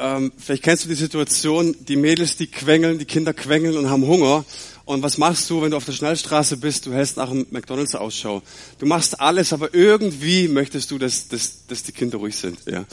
ähm, 0.00 0.32
vielleicht 0.36 0.62
kennst 0.62 0.84
du 0.84 0.88
die 0.88 0.94
Situation, 0.94 1.76
die 1.80 1.96
Mädels, 1.96 2.36
die 2.36 2.46
quengeln, 2.46 2.98
die 2.98 3.04
Kinder 3.04 3.34
quengeln 3.34 3.76
und 3.76 3.90
haben 3.90 4.06
Hunger. 4.06 4.44
Und 4.84 5.02
was 5.02 5.18
machst 5.18 5.50
du, 5.50 5.60
wenn 5.60 5.72
du 5.72 5.76
auf 5.76 5.84
der 5.84 5.92
Schnellstraße 5.92 6.56
bist? 6.56 6.86
Du 6.86 6.94
hältst 6.94 7.18
nach 7.18 7.30
einem 7.30 7.46
McDonalds 7.50 7.94
Ausschau. 7.94 8.40
Du 8.78 8.86
machst 8.86 9.20
alles, 9.20 9.52
aber 9.52 9.74
irgendwie 9.74 10.48
möchtest 10.48 10.90
du, 10.90 10.96
dass, 10.96 11.28
dass, 11.28 11.66
dass 11.66 11.82
die 11.82 11.92
Kinder 11.92 12.16
ruhig 12.16 12.34
sind. 12.34 12.58
Ja. 12.64 12.86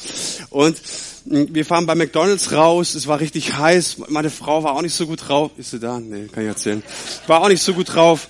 Und 0.50 0.82
wir 1.26 1.66
fahren 1.66 1.86
bei 1.86 1.96
McDonalds 1.96 2.52
raus. 2.52 2.96
Es 2.96 3.08
war 3.08 3.22
richtig 3.22 3.58
heiß. 3.58 3.98
Meine 4.10 4.30
Frau 4.30 4.62
war 4.64 4.74
auch 4.74 4.82
nicht 4.82 4.94
so 4.94 5.08
gut 5.08 5.30
drauf. 5.30 5.52
Ist 5.56 5.72
sie 5.72 5.80
da? 5.80 6.02
Nee, 6.02 6.28
kann 6.28 6.44
ich 6.44 6.50
erzählen. 6.50 6.84
War 7.28 7.42
auch 7.42 7.48
nicht 7.48 7.64
so 7.64 7.74
gut 7.74 7.94
drauf. 7.94 8.28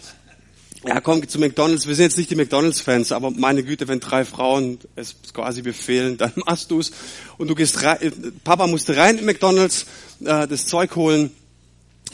Ja, 0.88 1.02
komm 1.02 1.28
zu 1.28 1.40
McDonalds. 1.40 1.88
Wir 1.88 1.96
sind 1.96 2.06
jetzt 2.06 2.18
nicht 2.18 2.30
die 2.30 2.36
McDonalds-Fans, 2.36 3.12
aber 3.12 3.32
meine 3.32 3.64
Güte, 3.64 3.88
wenn 3.88 4.00
drei 4.00 4.24
Frauen 4.24 4.78
es 4.96 5.16
quasi 5.34 5.64
befehlen, 5.64 6.18
dann 6.18 6.32
machst 6.46 6.70
du's. 6.70 6.92
Und 7.38 7.48
du 7.48 7.56
gehst 7.56 7.82
rein. 7.84 8.34
Papa 8.44 8.68
musste 8.68 8.96
rein 8.96 9.18
in 9.18 9.26
McDonalds, 9.26 9.88
äh, 10.24 10.48
das 10.48 10.68
Zeug 10.68 10.96
holen 10.96 11.32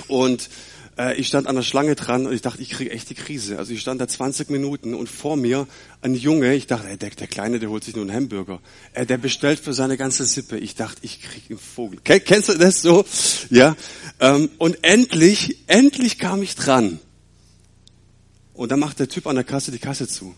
und 0.07 0.49
äh, 0.97 1.15
ich 1.15 1.27
stand 1.27 1.47
an 1.47 1.55
der 1.55 1.63
Schlange 1.63 1.95
dran 1.95 2.25
und 2.25 2.33
ich 2.33 2.41
dachte, 2.41 2.61
ich 2.61 2.69
kriege 2.69 2.91
echt 2.91 3.09
die 3.09 3.15
Krise. 3.15 3.57
Also 3.57 3.73
ich 3.73 3.81
stand 3.81 3.99
da 3.99 4.07
20 4.07 4.49
Minuten 4.49 4.93
und 4.93 5.09
vor 5.09 5.35
mir 5.35 5.67
ein 6.01 6.15
Junge, 6.15 6.53
ich 6.53 6.67
dachte, 6.67 6.87
ey, 6.87 6.97
der, 6.97 7.09
der 7.09 7.27
Kleine, 7.27 7.59
der 7.59 7.69
holt 7.69 7.83
sich 7.83 7.95
nur 7.95 8.05
einen 8.05 8.15
Hamburger. 8.15 8.61
Äh, 8.93 9.05
der 9.05 9.17
bestellt 9.17 9.59
für 9.59 9.73
seine 9.73 9.97
ganze 9.97 10.23
Sippe. 10.23 10.57
Ich 10.57 10.75
dachte, 10.75 10.99
ich 11.01 11.21
krieg 11.21 11.43
einen 11.49 11.59
Vogel. 11.59 11.99
Kennst 12.03 12.49
du 12.49 12.53
das 12.53 12.81
so? 12.81 13.03
Ja. 13.49 13.75
Ähm, 14.19 14.49
und 14.57 14.83
endlich, 14.83 15.57
endlich 15.67 16.19
kam 16.19 16.41
ich 16.41 16.55
dran. 16.55 16.99
Und 18.61 18.71
dann 18.71 18.79
macht 18.79 18.99
der 18.99 19.09
Typ 19.09 19.25
an 19.25 19.33
der 19.33 19.43
Kasse 19.43 19.71
die 19.71 19.79
Kasse 19.79 20.07
zu. 20.07 20.35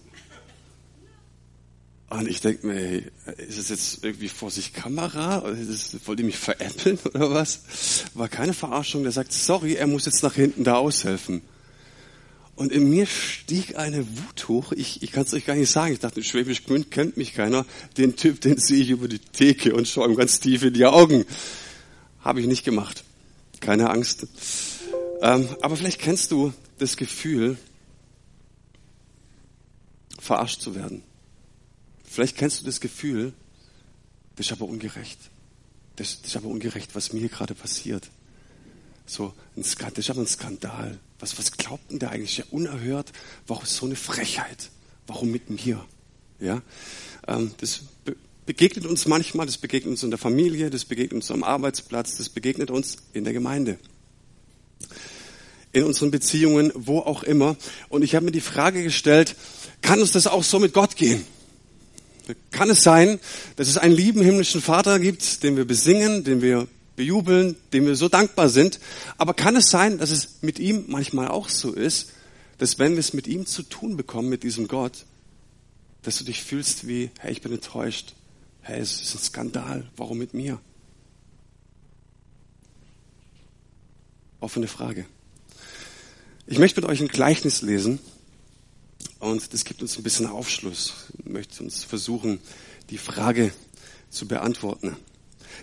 Und 2.09 2.25
ich 2.29 2.39
denke 2.39 2.65
mir, 2.65 2.79
ey, 2.79 3.03
ist 3.49 3.57
es 3.57 3.67
jetzt 3.67 4.05
irgendwie 4.05 4.29
vor 4.29 4.49
sich 4.49 4.71
Kamera? 4.71 5.39
Oder 5.39 5.57
ist 5.57 5.67
es, 5.67 6.07
wollt 6.07 6.21
ihr 6.21 6.25
mich 6.25 6.37
veräppeln 6.37 6.97
oder 7.13 7.31
was? 7.31 7.63
War 8.13 8.29
keine 8.29 8.53
Verarschung. 8.53 9.03
Der 9.03 9.11
sagt, 9.11 9.33
sorry, 9.33 9.73
er 9.73 9.87
muss 9.87 10.05
jetzt 10.05 10.23
nach 10.23 10.35
hinten 10.35 10.63
da 10.63 10.75
aushelfen. 10.75 11.41
Und 12.55 12.71
in 12.71 12.89
mir 12.89 13.07
stieg 13.07 13.77
eine 13.77 14.07
Wut 14.07 14.47
hoch. 14.47 14.71
Ich, 14.71 15.03
ich 15.03 15.11
kann 15.11 15.23
es 15.23 15.33
euch 15.33 15.45
gar 15.45 15.55
nicht 15.55 15.69
sagen. 15.69 15.91
Ich 15.91 15.99
dachte, 15.99 16.23
Schwäbisch 16.23 16.63
Gmünd 16.63 16.91
kennt 16.91 17.17
mich 17.17 17.33
keiner. 17.33 17.65
Den 17.97 18.15
Typ, 18.15 18.39
den 18.39 18.57
sehe 18.57 18.83
ich 18.83 18.91
über 18.91 19.09
die 19.09 19.19
Theke 19.19 19.75
und 19.75 19.85
schaue 19.85 20.07
ihm 20.07 20.15
ganz 20.15 20.39
tief 20.39 20.63
in 20.63 20.73
die 20.73 20.85
Augen. 20.85 21.25
Habe 22.21 22.39
ich 22.39 22.47
nicht 22.47 22.63
gemacht. 22.63 23.03
Keine 23.59 23.89
Angst. 23.89 24.27
Ähm, 25.21 25.49
aber 25.59 25.75
vielleicht 25.75 25.99
kennst 25.99 26.31
du 26.31 26.53
das 26.77 26.95
Gefühl, 26.95 27.57
verarscht 30.23 30.61
zu 30.61 30.75
werden. 30.75 31.03
Vielleicht 32.03 32.37
kennst 32.37 32.61
du 32.61 32.65
das 32.65 32.79
Gefühl, 32.79 33.33
das 34.35 34.47
ist 34.47 34.51
aber 34.51 34.65
ungerecht. 34.65 35.19
Das, 35.95 36.21
das 36.21 36.31
ist 36.31 36.37
aber 36.37 36.47
ungerecht, 36.47 36.95
was 36.95 37.13
mir 37.13 37.29
gerade 37.29 37.53
passiert. 37.53 38.09
So, 39.05 39.33
ein 39.55 39.63
Skandal, 39.63 39.93
das 39.95 40.05
ist 40.05 40.09
aber 40.09 40.21
ein 40.21 40.27
Skandal. 40.27 40.99
Was, 41.19 41.37
was 41.37 41.51
glaubt 41.51 41.91
denn 41.91 41.99
der 41.99 42.11
eigentlich? 42.11 42.37
Ja, 42.37 42.45
unerhört. 42.51 43.11
Warum 43.47 43.65
so 43.65 43.85
eine 43.85 43.95
Frechheit? 43.95 44.69
Warum 45.07 45.31
mit 45.31 45.49
mir? 45.49 45.85
Ja, 46.39 46.61
ähm, 47.27 47.51
das 47.57 47.81
be 48.05 48.15
begegnet 48.45 48.85
uns 48.85 49.05
manchmal, 49.05 49.45
das 49.45 49.57
begegnet 49.57 49.91
uns 49.91 50.03
in 50.03 50.09
der 50.09 50.19
Familie, 50.19 50.69
das 50.69 50.83
begegnet 50.83 51.13
uns 51.13 51.31
am 51.31 51.45
Arbeitsplatz, 51.45 52.17
das 52.17 52.27
begegnet 52.27 52.71
uns 52.71 52.97
in 53.13 53.23
der 53.23 53.31
Gemeinde. 53.31 53.79
In 55.71 55.85
unseren 55.85 56.11
Beziehungen, 56.11 56.73
wo 56.75 56.99
auch 56.99 57.23
immer. 57.23 57.55
Und 57.87 58.03
ich 58.03 58.15
habe 58.15 58.25
mir 58.25 58.33
die 58.33 58.41
Frage 58.41 58.83
gestellt, 58.83 59.37
kann 59.83 60.01
uns 60.01 60.11
das 60.11 60.25
auch 60.25 60.43
so 60.43 60.57
mit 60.57 60.73
Gott 60.73 60.95
gehen? 60.95 61.23
kann 62.51 62.69
es 62.69 62.83
sein, 62.83 63.19
dass 63.55 63.67
es 63.67 63.77
einen 63.77 63.95
lieben 63.95 64.21
himmlischen 64.21 64.61
Vater 64.61 64.99
gibt, 64.99 65.43
den 65.43 65.57
wir 65.57 65.65
besingen, 65.65 66.23
den 66.23 66.41
wir 66.41 66.67
bejubeln, 66.95 67.55
dem 67.73 67.85
wir 67.85 67.95
so 67.95 68.07
dankbar 68.07 68.49
sind. 68.49 68.79
Aber 69.17 69.33
kann 69.33 69.55
es 69.55 69.69
sein, 69.69 69.97
dass 69.97 70.11
es 70.11 70.41
mit 70.41 70.59
ihm 70.59 70.85
manchmal 70.87 71.27
auch 71.27 71.49
so 71.49 71.73
ist, 71.73 72.11
dass 72.59 72.79
wenn 72.79 72.93
wir 72.93 72.99
es 72.99 73.13
mit 73.13 73.27
ihm 73.27 73.45
zu 73.45 73.63
tun 73.63 73.97
bekommen, 73.97 74.29
mit 74.29 74.43
diesem 74.43 74.67
Gott, 74.67 75.05
dass 76.03 76.17
du 76.17 76.23
dich 76.23 76.43
fühlst 76.43 76.87
wie, 76.87 77.09
hey, 77.19 77.31
ich 77.31 77.41
bin 77.41 77.51
enttäuscht. 77.51 78.13
Hey, 78.61 78.79
es 78.79 79.01
ist 79.01 79.15
ein 79.15 79.19
Skandal. 79.19 79.89
Warum 79.97 80.17
mit 80.17 80.33
mir? 80.33 80.59
Offene 84.39 84.67
Frage. 84.67 85.05
Ich 86.47 86.59
möchte 86.59 86.79
mit 86.79 86.89
euch 86.89 87.01
ein 87.01 87.07
Gleichnis 87.07 87.61
lesen 87.61 87.99
und 89.23 89.53
das 89.53 89.63
gibt 89.63 89.81
uns 89.81 89.97
ein 89.97 90.03
bisschen 90.03 90.25
Aufschluss. 90.25 90.93
Ich 91.17 91.31
möchte 91.31 91.63
uns 91.63 91.83
versuchen, 91.83 92.39
die 92.89 92.97
Frage 92.97 93.53
zu 94.09 94.27
beantworten. 94.27 94.97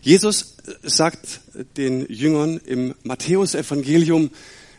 Jesus 0.01 0.55
sagt 0.83 1.41
den 1.77 2.07
Jüngern 2.11 2.59
im 2.59 2.95
Matthäusevangelium, 3.03 4.31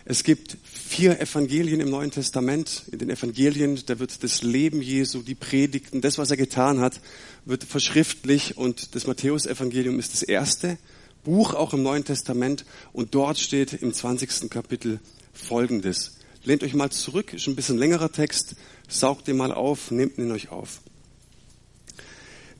es 0.03 0.24
gibt 0.24 0.58
vier 0.64 1.22
Evangelien 1.22 1.80
im 1.80 1.92
Neuen 1.92 2.09
Testament. 2.09 2.84
In 2.92 2.97
den 2.97 3.12
Evangelien, 3.12 3.80
da 3.86 4.00
wird 4.00 4.24
das 4.24 4.42
Leben 4.42 4.81
Jesu, 4.81 5.22
die 5.22 5.36
Predigten, 5.36 6.02
das, 6.02 6.18
was 6.18 6.31
er 6.31 6.38
getan 6.38 6.80
hat, 6.80 7.00
wird 7.46 7.63
verschriftlich 7.63 8.58
und 8.58 8.96
das 8.96 9.06
Matthäusevangelium 9.06 10.00
ist 10.00 10.13
das 10.13 10.24
erste 10.24 10.80
Buch 11.24 11.53
auch 11.53 11.75
im 11.75 11.84
Neuen 11.84 12.03
Testament 12.03 12.66
und 12.94 13.13
dort 13.13 13.38
steht 13.38 13.74
im 13.74 13.94
20. 13.94 14.50
Kapitel 14.50 15.00
Folgendes. 15.34 16.13
Lehnt 16.44 16.63
euch 16.63 16.74
mal 16.74 16.90
zurück, 16.90 17.34
ist 17.34 17.47
ein 17.47 17.56
bisschen 17.56 17.78
längerer 17.78 18.12
Text, 18.12 18.56
saugt 18.88 19.28
ihn 19.28 19.38
mal 19.38 19.52
auf, 19.52 19.91
nehmt 19.91 20.18
ihn 20.18 20.31
euch 20.31 20.50
auf. 20.50 20.81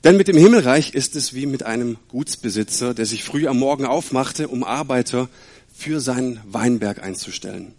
Denn 0.03 0.18
mit 0.18 0.28
dem 0.28 0.38
Himmelreich 0.38 0.94
ist 0.94 1.16
es 1.16 1.34
wie 1.34 1.46
mit 1.46 1.64
einem 1.64 1.97
Gutsbesitzer, 2.09 2.94
der 2.94 3.06
sich 3.06 3.24
früh 3.24 3.47
am 3.47 3.59
Morgen 3.59 3.86
aufmachte, 3.86 4.47
um 4.47 4.64
Arbeiter 4.64 5.30
für 5.74 6.00
seinen 6.00 6.40
Weinberg 6.46 7.02
einzustellen. 7.02 7.74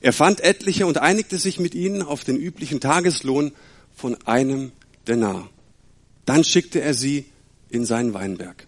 Er 0.00 0.12
fand 0.12 0.40
etliche 0.40 0.86
und 0.86 0.98
einigte 0.98 1.38
sich 1.38 1.58
mit 1.58 1.74
ihnen 1.74 2.02
auf 2.02 2.24
den 2.24 2.36
üblichen 2.36 2.80
Tageslohn 2.80 3.52
von 3.94 4.16
einem 4.26 4.72
Denar. 5.08 5.48
Dann 6.26 6.44
schickte 6.44 6.82
er 6.82 6.92
sie 6.92 7.24
in 7.70 7.86
seinen 7.86 8.12
Weinberg. 8.12 8.66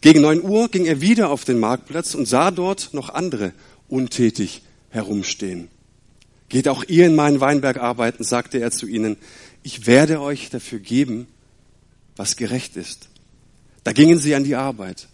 Gegen 0.00 0.22
neun 0.22 0.42
Uhr 0.42 0.68
ging 0.68 0.86
er 0.86 1.00
wieder 1.00 1.30
auf 1.30 1.44
den 1.44 1.58
Marktplatz 1.58 2.14
und 2.14 2.26
sah 2.26 2.50
dort 2.50 2.94
noch 2.94 3.10
andere 3.10 3.52
untätig 3.88 4.62
herumstehen. 4.90 5.68
Geht 6.48 6.68
auch 6.68 6.84
ihr 6.84 7.06
in 7.06 7.14
meinen 7.14 7.40
Weinberg 7.40 7.78
arbeiten, 7.78 8.24
sagte 8.24 8.58
er 8.58 8.70
zu 8.70 8.86
ihnen. 8.86 9.16
Ich 9.62 9.86
werde 9.86 10.20
euch 10.20 10.50
dafür 10.50 10.80
geben, 10.80 11.26
was 12.16 12.36
gerecht 12.36 12.76
ist. 12.76 13.08
Da 13.84 13.92
gingen 13.92 14.18
sie 14.18 14.34
an 14.34 14.44
die 14.44 14.56
Arbeit. 14.56 15.08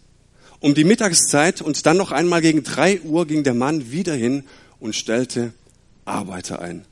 Um 0.60 0.74
die 0.74 0.84
Mittagszeit 0.84 1.60
und 1.60 1.84
dann 1.86 1.98
noch 1.98 2.10
einmal 2.10 2.40
gegen 2.40 2.62
drei 2.62 3.00
Uhr 3.02 3.26
ging 3.26 3.44
der 3.44 3.54
Mann 3.54 3.92
wieder 3.92 4.14
hin 4.14 4.44
und 4.80 4.96
stellte 4.96 5.52
Arbeiter 6.04 6.60
ein. 6.60 6.84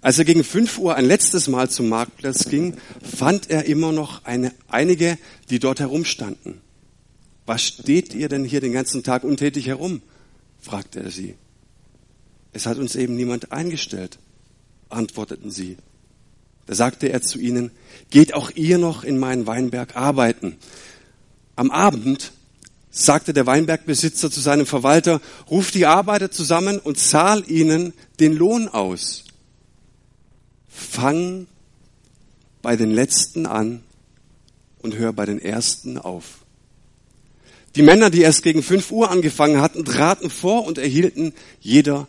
Als 0.00 0.18
er 0.18 0.24
gegen 0.24 0.44
fünf 0.44 0.78
Uhr 0.78 0.94
ein 0.94 1.04
letztes 1.04 1.48
Mal 1.48 1.68
zum 1.68 1.88
Marktplatz 1.88 2.48
ging, 2.48 2.76
fand 3.02 3.50
er 3.50 3.64
immer 3.64 3.90
noch 3.90 4.24
eine, 4.24 4.52
einige, 4.68 5.18
die 5.50 5.58
dort 5.58 5.80
herumstanden. 5.80 6.60
Was 7.44 7.62
steht 7.62 8.14
ihr 8.14 8.28
denn 8.28 8.44
hier 8.44 8.60
den 8.60 8.72
ganzen 8.72 9.02
Tag 9.02 9.24
untätig 9.24 9.66
herum? 9.66 10.02
fragte 10.60 11.00
er 11.00 11.10
sie. 11.10 11.34
Es 12.56 12.64
hat 12.64 12.78
uns 12.78 12.96
eben 12.96 13.16
niemand 13.16 13.52
eingestellt, 13.52 14.18
antworteten 14.88 15.50
sie. 15.50 15.76
Da 16.64 16.74
sagte 16.74 17.12
er 17.12 17.20
zu 17.20 17.38
ihnen, 17.38 17.70
geht 18.08 18.32
auch 18.32 18.50
ihr 18.54 18.78
noch 18.78 19.04
in 19.04 19.18
meinen 19.18 19.46
Weinberg 19.46 19.94
arbeiten. 19.94 20.56
Am 21.54 21.70
Abend 21.70 22.32
sagte 22.90 23.34
der 23.34 23.44
Weinbergbesitzer 23.44 24.30
zu 24.30 24.40
seinem 24.40 24.64
Verwalter, 24.64 25.20
ruf 25.50 25.70
die 25.70 25.84
Arbeiter 25.84 26.30
zusammen 26.30 26.78
und 26.78 26.98
zahl 26.98 27.44
ihnen 27.46 27.92
den 28.20 28.34
Lohn 28.34 28.68
aus. 28.68 29.24
Fang 30.66 31.48
bei 32.62 32.74
den 32.76 32.90
Letzten 32.90 33.44
an 33.44 33.82
und 34.78 34.96
hör 34.96 35.12
bei 35.12 35.26
den 35.26 35.42
Ersten 35.42 35.98
auf. 35.98 36.38
Die 37.74 37.82
Männer, 37.82 38.08
die 38.08 38.22
erst 38.22 38.42
gegen 38.42 38.62
fünf 38.62 38.90
Uhr 38.92 39.10
angefangen 39.10 39.60
hatten, 39.60 39.84
traten 39.84 40.30
vor 40.30 40.64
und 40.64 40.78
erhielten 40.78 41.34
jeder 41.60 42.08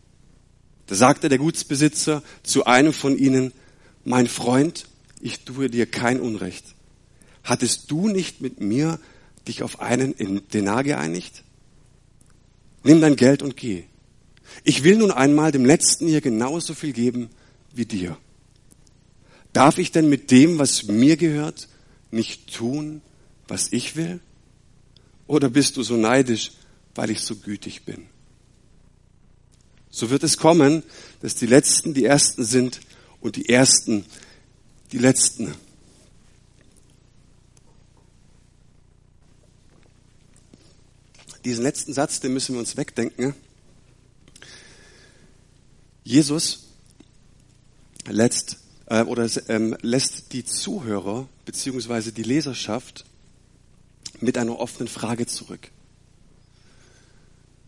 Da 0.91 0.97
sagte 0.97 1.29
der 1.29 1.37
Gutsbesitzer 1.37 2.21
zu 2.43 2.65
einem 2.65 2.91
von 2.91 3.17
ihnen, 3.17 3.53
mein 4.03 4.27
Freund, 4.27 4.87
ich 5.21 5.45
tue 5.45 5.69
dir 5.69 5.85
kein 5.85 6.19
Unrecht. 6.19 6.65
Hattest 7.45 7.89
du 7.89 8.09
nicht 8.09 8.41
mit 8.41 8.59
mir 8.59 8.99
dich 9.47 9.63
auf 9.63 9.79
einen 9.79 10.41
Denar 10.53 10.83
geeinigt? 10.83 11.45
Nimm 12.83 12.99
dein 12.99 13.15
Geld 13.15 13.41
und 13.41 13.55
geh. 13.55 13.85
Ich 14.65 14.83
will 14.83 14.97
nun 14.97 15.11
einmal 15.11 15.53
dem 15.53 15.63
Letzten 15.63 16.07
hier 16.07 16.19
genauso 16.19 16.73
viel 16.73 16.91
geben 16.91 17.29
wie 17.73 17.85
dir. 17.85 18.17
Darf 19.53 19.77
ich 19.77 19.93
denn 19.93 20.09
mit 20.09 20.29
dem, 20.29 20.59
was 20.59 20.87
mir 20.87 21.15
gehört, 21.15 21.69
nicht 22.11 22.53
tun, 22.53 23.01
was 23.47 23.71
ich 23.71 23.95
will? 23.95 24.19
Oder 25.25 25.49
bist 25.49 25.77
du 25.77 25.83
so 25.83 25.95
neidisch, 25.95 26.51
weil 26.95 27.11
ich 27.11 27.21
so 27.21 27.37
gütig 27.37 27.85
bin? 27.85 28.07
So 29.91 30.09
wird 30.09 30.23
es 30.23 30.37
kommen, 30.37 30.83
dass 31.21 31.35
die 31.35 31.45
Letzten 31.45 31.93
die 31.93 32.05
Ersten 32.05 32.45
sind 32.45 32.79
und 33.19 33.35
die 33.35 33.49
Ersten 33.49 34.05
die 34.91 34.97
Letzten. 34.97 35.53
Diesen 41.43 41.63
letzten 41.63 41.93
Satz, 41.93 42.19
den 42.19 42.33
müssen 42.33 42.53
wir 42.53 42.59
uns 42.59 42.77
wegdenken. 42.77 43.33
Jesus 46.03 46.67
lässt, 48.07 48.57
äh, 48.85 49.01
oder, 49.03 49.29
ähm, 49.47 49.75
lässt 49.81 50.33
die 50.33 50.45
Zuhörer 50.45 51.27
beziehungsweise 51.45 52.11
die 52.11 52.23
Leserschaft 52.23 53.05
mit 54.19 54.37
einer 54.37 54.59
offenen 54.59 54.87
Frage 54.87 55.25
zurück. 55.25 55.71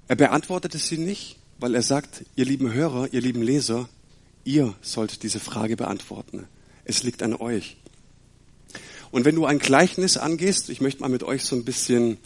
Er 0.07 0.17
beantwortete 0.17 0.77
sie 0.77 0.97
nicht, 0.97 1.37
weil 1.63 1.75
er 1.75 1.81
sagt, 1.81 2.25
ihr 2.35 2.43
lieben 2.43 2.73
Hörer, 2.73 3.07
ihr 3.13 3.21
lieben 3.21 3.41
Leser, 3.41 3.87
ihr 4.43 4.73
sollt 4.81 5.23
diese 5.23 5.39
Frage 5.39 5.77
beantworten. 5.77 6.45
Es 6.83 7.03
liegt 7.03 7.23
an 7.23 7.33
euch. 7.33 7.77
Und 9.11 9.23
wenn 9.23 9.35
du 9.35 9.45
ein 9.45 9.59
Gleichnis 9.59 10.17
angehst, 10.17 10.67
ich 10.67 10.81
möchte 10.81 10.99
mal 10.99 11.07
mit 11.07 11.23
euch 11.23 11.45
so 11.45 11.55
ein 11.55 11.63
bisschen 11.63 12.17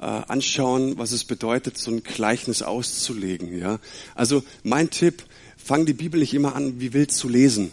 äh, 0.00 0.02
anschauen, 0.04 0.96
was 0.96 1.10
es 1.10 1.24
bedeutet, 1.24 1.76
so 1.76 1.90
ein 1.90 2.04
Gleichnis 2.04 2.62
auszulegen. 2.62 3.58
Ja, 3.58 3.80
also 4.14 4.44
mein 4.62 4.90
Tipp: 4.90 5.24
Fang 5.56 5.84
die 5.84 5.92
Bibel 5.92 6.20
nicht 6.20 6.32
immer 6.32 6.54
an, 6.54 6.78
wie 6.78 6.92
wild 6.92 7.10
zu 7.10 7.28
lesen, 7.28 7.72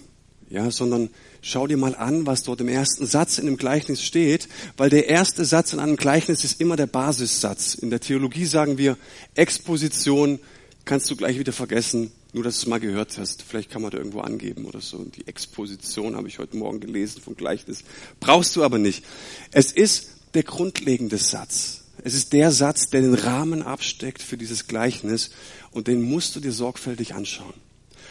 ja, 0.49 0.71
sondern 0.71 1.11
schau 1.39 1.67
dir 1.67 1.77
mal 1.77 1.93
an, 1.93 2.25
was 2.25 2.41
dort 2.41 2.61
im 2.61 2.67
ersten 2.67 3.05
Satz 3.05 3.37
in 3.37 3.45
dem 3.45 3.57
Gleichnis 3.57 4.01
steht, 4.01 4.49
weil 4.75 4.89
der 4.89 5.07
erste 5.07 5.45
Satz 5.45 5.71
in 5.71 5.79
einem 5.79 5.97
Gleichnis 5.97 6.43
ist 6.43 6.59
immer 6.59 6.77
der 6.77 6.87
Basissatz. 6.87 7.75
In 7.75 7.91
der 7.91 7.99
Theologie 7.99 8.45
sagen 8.45 8.79
wir 8.79 8.97
Exposition 9.35 10.39
kannst 10.85 11.09
du 11.09 11.15
gleich 11.15 11.39
wieder 11.39 11.51
vergessen, 11.51 12.11
nur 12.31 12.43
dass 12.43 12.55
du 12.55 12.61
es 12.61 12.67
mal 12.67 12.79
gehört 12.79 13.17
hast. 13.17 13.41
Vielleicht 13.43 13.69
kann 13.69 13.81
man 13.81 13.91
da 13.91 13.97
irgendwo 13.97 14.21
angeben 14.21 14.65
oder 14.65 14.81
so. 14.81 15.03
Die 15.03 15.27
Exposition 15.27 16.15
habe 16.15 16.27
ich 16.27 16.39
heute 16.39 16.57
Morgen 16.57 16.79
gelesen 16.79 17.21
vom 17.21 17.35
Gleichnis. 17.35 17.83
Brauchst 18.19 18.55
du 18.55 18.63
aber 18.63 18.77
nicht. 18.77 19.03
Es 19.51 19.71
ist 19.71 20.09
der 20.33 20.43
grundlegende 20.43 21.17
Satz. 21.17 21.81
Es 22.03 22.13
ist 22.13 22.33
der 22.33 22.51
Satz, 22.51 22.89
der 22.89 23.01
den 23.01 23.13
Rahmen 23.13 23.61
absteckt 23.61 24.21
für 24.21 24.37
dieses 24.37 24.67
Gleichnis 24.67 25.31
und 25.71 25.87
den 25.87 26.01
musst 26.01 26.35
du 26.35 26.39
dir 26.39 26.51
sorgfältig 26.51 27.15
anschauen. 27.15 27.53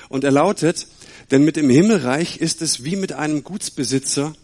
Und 0.09 0.25
er 0.25 0.31
lautet, 0.31 0.87
denn 1.31 1.45
mit 1.45 1.57
dem 1.57 1.71
Himmelreich 1.71 2.39
ist 2.39 2.63
es 2.63 2.85
wie 2.85 2.97
mit 2.97 3.13
einem 3.13 3.45
Gutsbesitzer, 3.45 4.35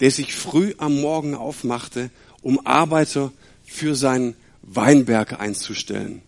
der 0.00 0.10
sich 0.10 0.34
früh 0.34 0.74
am 0.78 1.00
Morgen 1.00 1.34
aufmachte, 1.34 2.10
um 2.42 2.66
Arbeiter 2.66 3.32
für 3.64 3.94
seinen 3.94 4.34
Weinberg 4.62 5.40
einzustellen. 5.40 6.22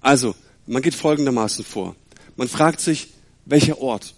Also, 0.00 0.34
man 0.66 0.82
geht 0.82 0.94
folgendermaßen 0.94 1.64
vor. 1.64 1.94
Man 2.36 2.48
fragt 2.48 2.80
sich, 2.80 3.08
welcher 3.44 3.80
Ort? 3.80 4.14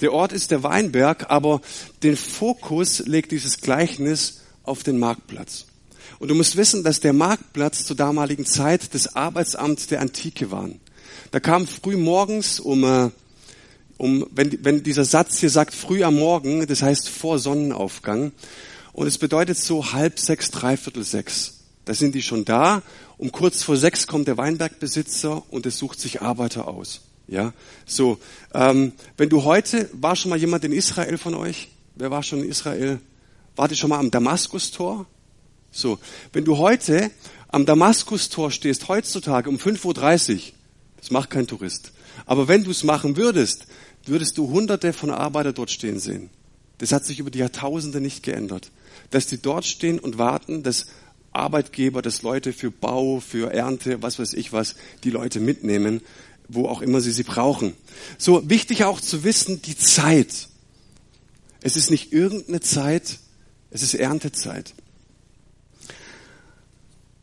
Der 0.00 0.12
Ort 0.12 0.32
ist 0.32 0.50
der 0.50 0.62
Weinberg, 0.62 1.30
aber 1.30 1.60
den 2.02 2.16
Fokus 2.16 3.00
legt 3.00 3.32
dieses 3.32 3.60
Gleichnis 3.60 4.42
auf 4.62 4.82
den 4.82 4.98
Marktplatz. 4.98 5.66
Und 6.18 6.28
du 6.28 6.34
musst 6.34 6.56
wissen, 6.56 6.84
dass 6.84 7.00
der 7.00 7.12
Marktplatz 7.12 7.84
zur 7.84 7.96
damaligen 7.96 8.44
Zeit 8.44 8.94
das 8.94 9.14
Arbeitsamt 9.14 9.90
der 9.90 10.00
Antike 10.00 10.50
war. 10.50 10.68
Da 11.30 11.40
kam 11.40 11.66
früh 11.66 11.96
morgens 11.96 12.60
um, 12.60 12.84
äh, 12.84 13.10
um 13.96 14.26
wenn, 14.30 14.64
wenn 14.64 14.82
dieser 14.82 15.04
Satz 15.04 15.38
hier 15.38 15.50
sagt, 15.50 15.74
früh 15.74 16.02
am 16.02 16.16
Morgen, 16.16 16.66
das 16.66 16.82
heißt 16.82 17.08
vor 17.08 17.38
Sonnenaufgang. 17.38 18.32
Und 18.92 19.06
es 19.06 19.18
bedeutet 19.18 19.58
so 19.58 19.92
halb 19.92 20.18
sechs, 20.18 20.50
dreiviertel 20.50 21.04
sechs. 21.04 21.57
Da 21.88 21.94
sind 21.94 22.14
die 22.14 22.20
schon 22.20 22.44
da. 22.44 22.82
Um 23.16 23.32
kurz 23.32 23.62
vor 23.62 23.78
sechs 23.78 24.06
kommt 24.06 24.28
der 24.28 24.36
Weinbergbesitzer 24.36 25.42
und 25.50 25.64
es 25.64 25.78
sucht 25.78 25.98
sich 25.98 26.20
Arbeiter 26.20 26.68
aus. 26.68 27.00
Ja, 27.26 27.54
so. 27.86 28.18
Ähm, 28.52 28.92
wenn 29.16 29.30
du 29.30 29.44
heute, 29.44 29.88
war 29.94 30.14
schon 30.14 30.28
mal 30.28 30.38
jemand 30.38 30.64
in 30.66 30.72
Israel 30.72 31.16
von 31.16 31.34
euch? 31.34 31.68
Wer 31.94 32.10
war 32.10 32.22
schon 32.22 32.40
in 32.40 32.50
Israel? 32.50 33.00
Wart 33.56 33.70
ihr 33.70 33.78
schon 33.78 33.88
mal 33.88 34.00
am 34.00 34.10
Damaskustor? 34.10 35.06
So, 35.70 35.98
wenn 36.34 36.44
du 36.44 36.58
heute 36.58 37.10
am 37.48 37.64
Damaskustor 37.64 38.50
stehst, 38.50 38.86
heutzutage 38.88 39.48
um 39.48 39.56
5.30 39.56 40.34
Uhr, 40.34 40.40
das 40.98 41.10
macht 41.10 41.30
kein 41.30 41.46
Tourist. 41.46 41.92
Aber 42.26 42.48
wenn 42.48 42.64
du 42.64 42.70
es 42.70 42.84
machen 42.84 43.16
würdest, 43.16 43.66
würdest 44.04 44.36
du 44.36 44.50
hunderte 44.50 44.92
von 44.92 45.10
Arbeiter 45.10 45.54
dort 45.54 45.70
stehen 45.70 46.00
sehen. 46.00 46.28
Das 46.76 46.92
hat 46.92 47.06
sich 47.06 47.18
über 47.18 47.30
die 47.30 47.38
Jahrtausende 47.38 48.02
nicht 48.02 48.22
geändert. 48.22 48.72
Dass 49.10 49.26
die 49.26 49.40
dort 49.40 49.64
stehen 49.64 49.98
und 49.98 50.18
warten, 50.18 50.62
dass 50.62 50.86
Arbeitgeber, 51.38 52.02
dass 52.02 52.22
Leute 52.22 52.52
für 52.52 52.70
Bau, 52.70 53.20
für 53.20 53.52
Ernte, 53.52 54.02
was 54.02 54.18
weiß 54.18 54.34
ich 54.34 54.52
was, 54.52 54.74
die 55.04 55.10
Leute 55.10 55.40
mitnehmen, 55.40 56.02
wo 56.48 56.66
auch 56.66 56.82
immer 56.82 57.00
sie 57.00 57.12
sie 57.12 57.22
brauchen. 57.22 57.74
So 58.16 58.48
wichtig 58.48 58.84
auch 58.84 59.00
zu 59.00 59.24
wissen, 59.24 59.62
die 59.62 59.76
Zeit. 59.76 60.48
Es 61.60 61.76
ist 61.76 61.90
nicht 61.90 62.12
irgendeine 62.12 62.60
Zeit, 62.60 63.18
es 63.70 63.82
ist 63.82 63.94
Erntezeit. 63.94 64.74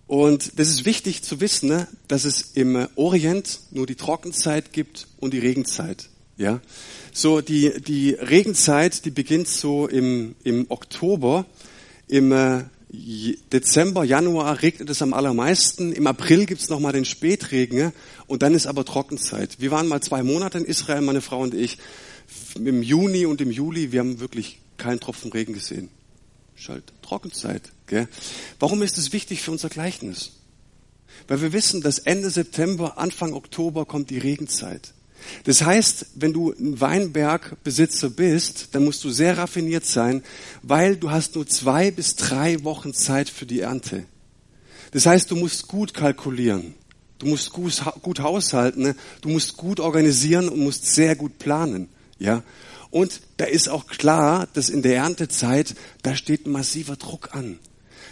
Und 0.08 0.60
das 0.60 0.70
ist 0.70 0.86
wichtig 0.86 1.24
zu 1.24 1.42
wissen, 1.42 1.70
ne, 1.70 1.88
dass 2.08 2.26
es 2.26 2.52
im 2.54 2.88
Orient 2.96 3.60
nur 3.72 3.88
die 3.88 3.96
Trockenzeit 3.96 4.72
gibt 4.72 5.08
und 5.18 5.34
die 5.34 5.40
Regenzeit. 5.40 6.10
Ja, 6.38 6.60
so 7.14 7.40
die 7.40 7.82
die 7.82 8.12
Regenzeit, 8.12 9.06
die 9.06 9.10
beginnt 9.10 9.48
so 9.48 9.88
im 9.88 10.36
im 10.44 10.66
Oktober, 10.70 11.46
im 12.08 12.32
äh, 12.34 12.66
Dezember, 12.90 14.04
Januar 14.04 14.62
regnet 14.62 14.90
es 14.90 15.02
am 15.02 15.14
allermeisten. 15.14 15.92
Im 15.92 16.08
April 16.08 16.46
gibt's 16.46 16.70
noch 16.70 16.80
mal 16.80 16.94
den 16.94 17.06
Spätregen 17.06 17.94
und 18.28 18.44
dann 18.44 18.54
ist 18.54 18.68
aber 18.68 18.86
Trockenzeit. 18.86 19.60
Wir 19.60 19.72
waren 19.72 19.88
mal 19.88 20.02
zwei 20.02 20.24
Monate 20.24 20.60
in 20.60 20.66
Israel, 20.66 21.02
meine 21.02 21.22
Frau 21.22 21.42
und 21.42 21.54
ich, 21.54 21.78
im 22.56 22.84
Juni 22.84 23.26
und 23.26 23.42
im 23.42 23.52
Juli. 23.52 23.92
Wir 23.92 24.00
haben 24.00 24.20
wirklich 24.20 24.60
keinen 24.78 25.00
Tropfen 25.00 25.32
Regen 25.32 25.54
gesehen. 25.54 25.90
Schalt 26.56 26.84
Trockenzeit. 27.02 27.64
Gell? 27.88 28.08
Warum 28.60 28.82
ist 28.82 28.98
es 28.98 29.14
wichtig 29.14 29.42
für 29.42 29.52
unser 29.52 29.70
Gleichnis? 29.70 30.32
Weil 31.28 31.42
wir 31.42 31.54
wissen, 31.54 31.82
dass 31.82 32.00
Ende 32.00 32.30
September, 32.30 32.98
Anfang 32.98 33.34
Oktober 33.34 33.86
kommt 33.86 34.10
die 34.10 34.20
Regenzeit. 34.20 34.94
Das 35.44 35.64
heißt, 35.64 36.08
wenn 36.16 36.34
du 36.34 36.52
ein 36.52 36.80
Weinbergbesitzer 36.80 38.10
bist, 38.10 38.70
dann 38.72 38.86
musst 38.86 39.04
du 39.04 39.10
sehr 39.10 39.38
raffiniert 39.38 39.86
sein, 39.86 40.24
weil 40.62 40.96
du 40.96 41.12
hast 41.12 41.36
nur 41.36 41.48
zwei 41.48 41.92
bis 41.92 42.16
drei 42.16 42.64
Wochen 42.64 42.94
Zeit 42.94 43.30
für 43.30 43.46
die 43.46 43.62
Ernte. 43.62 44.06
Das 44.92 45.06
heißt, 45.06 45.30
du 45.30 45.36
musst 45.36 45.68
gut 45.68 45.94
kalkulieren. 45.94 46.74
Du 47.20 47.28
musst 47.28 47.52
gut, 47.52 47.82
gut 48.02 48.20
haushalten. 48.20 48.84
Ne? 48.84 48.96
Du 49.22 49.30
musst 49.30 49.58
gut 49.58 49.80
organisieren 49.80 50.50
und 50.50 50.60
musst 50.60 50.86
sehr 50.86 51.16
gut 51.16 51.38
planen. 51.40 51.90
Ja. 52.20 52.44
Und 52.92 53.22
da 53.38 53.46
ist 53.46 53.68
auch 53.68 53.88
klar, 53.88 54.48
dass 54.54 54.70
in 54.70 54.82
der 54.82 54.98
Erntezeit, 54.98 55.76
da 56.02 56.16
steht 56.16 56.48
massiver 56.48 56.96
Druck 56.96 57.36
an. 57.36 57.60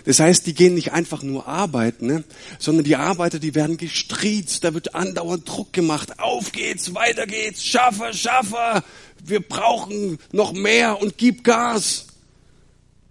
Das 0.05 0.19
heißt, 0.19 0.45
die 0.45 0.53
gehen 0.53 0.74
nicht 0.74 0.91
einfach 0.91 1.24
nur 1.24 1.48
arbeiten, 1.48 2.07
ne? 2.07 2.24
sondern 2.60 2.83
die 2.83 2.95
Arbeiter, 2.95 3.39
die 3.39 3.55
werden 3.55 3.77
gestriezt, 3.77 4.63
da 4.63 4.74
wird 4.74 4.95
andauernd 4.95 5.48
Druck 5.48 5.72
gemacht. 5.72 6.19
Auf 6.19 6.51
geht's, 6.51 6.93
weiter 6.93 7.25
geht's, 7.25 7.63
schaffe, 7.63 8.13
schaffe, 8.13 8.83
wir 9.24 9.39
brauchen 9.39 10.19
noch 10.31 10.53
mehr 10.53 11.01
und 11.01 11.17
gib 11.17 11.43
Gas. 11.43 12.07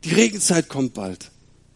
Die 0.04 0.12
Regenzeit 0.12 0.68
kommt 0.68 0.94
bald. 0.94 1.30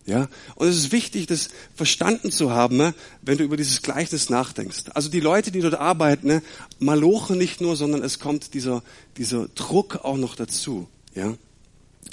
Ja, 0.05 0.29
und 0.55 0.69
es 0.69 0.77
ist 0.77 0.93
wichtig, 0.93 1.27
das 1.27 1.49
verstanden 1.75 2.31
zu 2.31 2.53
haben, 2.53 2.77
ne, 2.77 2.95
wenn 3.23 3.39
du 3.39 3.45
über 3.45 3.57
dieses 3.57 3.83
Gleichnis 3.83 4.31
nachdenkst. 4.31 4.85
Also 4.95 5.09
die 5.09 5.19
Leute, 5.19 5.51
die 5.51 5.61
dort 5.61 5.75
arbeiten, 5.75 6.29
ne, 6.29 6.43
malochen 6.79 7.39
nicht 7.39 7.61
nur, 7.61 7.75
sondern 7.75 8.05
es 8.05 8.21
kommt 8.21 8.55
dieser, 8.55 8.85
dieser 9.17 9.49
Druck 9.49 10.05
auch 10.05 10.17
noch 10.17 10.37
dazu. 10.37 10.87
Ja, 11.17 11.35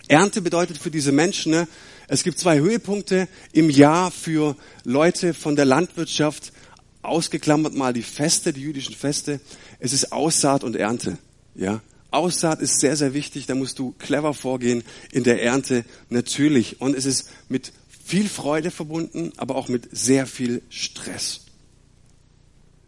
Ernte 0.08 0.42
bedeutet 0.42 0.80
für 0.80 0.90
diese 0.90 1.12
Menschen, 1.12 1.52
ne, 1.52 1.68
es 2.14 2.22
gibt 2.22 2.38
zwei 2.38 2.60
Höhepunkte 2.60 3.28
im 3.54 3.72
Jahr 3.72 4.12
für 4.12 4.56
Leute 4.84 5.34
von 5.34 5.56
der 5.56 5.66
Landwirtschaft, 5.66 6.54
ausgeklammert 7.02 7.74
mal 7.74 7.92
die 7.92 8.04
Feste, 8.04 8.54
die 8.54 8.62
jüdischen 8.62 8.94
Feste. 8.94 9.42
Es 9.80 9.94
ist 9.94 10.12
Aussaat 10.12 10.64
und 10.64 10.76
Ernte. 10.76 11.18
Ja, 11.56 11.82
Aussaat 12.12 12.62
ist 12.62 12.80
sehr, 12.80 12.96
sehr 12.96 13.16
wichtig. 13.16 13.48
Da 13.48 13.56
musst 13.56 13.80
du 13.80 13.96
clever 13.98 14.36
vorgehen. 14.36 14.84
In 15.12 15.24
der 15.24 15.42
Ernte 15.42 15.86
natürlich. 16.10 16.80
Und 16.80 16.96
es 16.96 17.06
ist 17.06 17.30
mit 17.50 17.74
viel 18.06 18.30
Freude 18.30 18.70
verbunden, 18.70 19.34
aber 19.38 19.56
auch 19.56 19.68
mit 19.68 19.90
sehr 19.92 20.28
viel 20.28 20.62
Stress. 20.70 21.42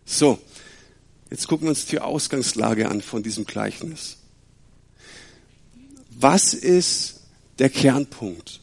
So, 0.06 0.38
jetzt 1.32 1.48
gucken 1.48 1.66
wir 1.66 1.72
uns 1.72 1.88
die 1.88 2.00
Ausgangslage 2.00 2.88
an 2.90 3.02
von 3.02 3.24
diesem 3.24 3.46
Gleichnis. 3.46 4.18
Was 6.12 6.54
ist 6.54 7.22
der 7.58 7.72
Kernpunkt? 7.72 8.62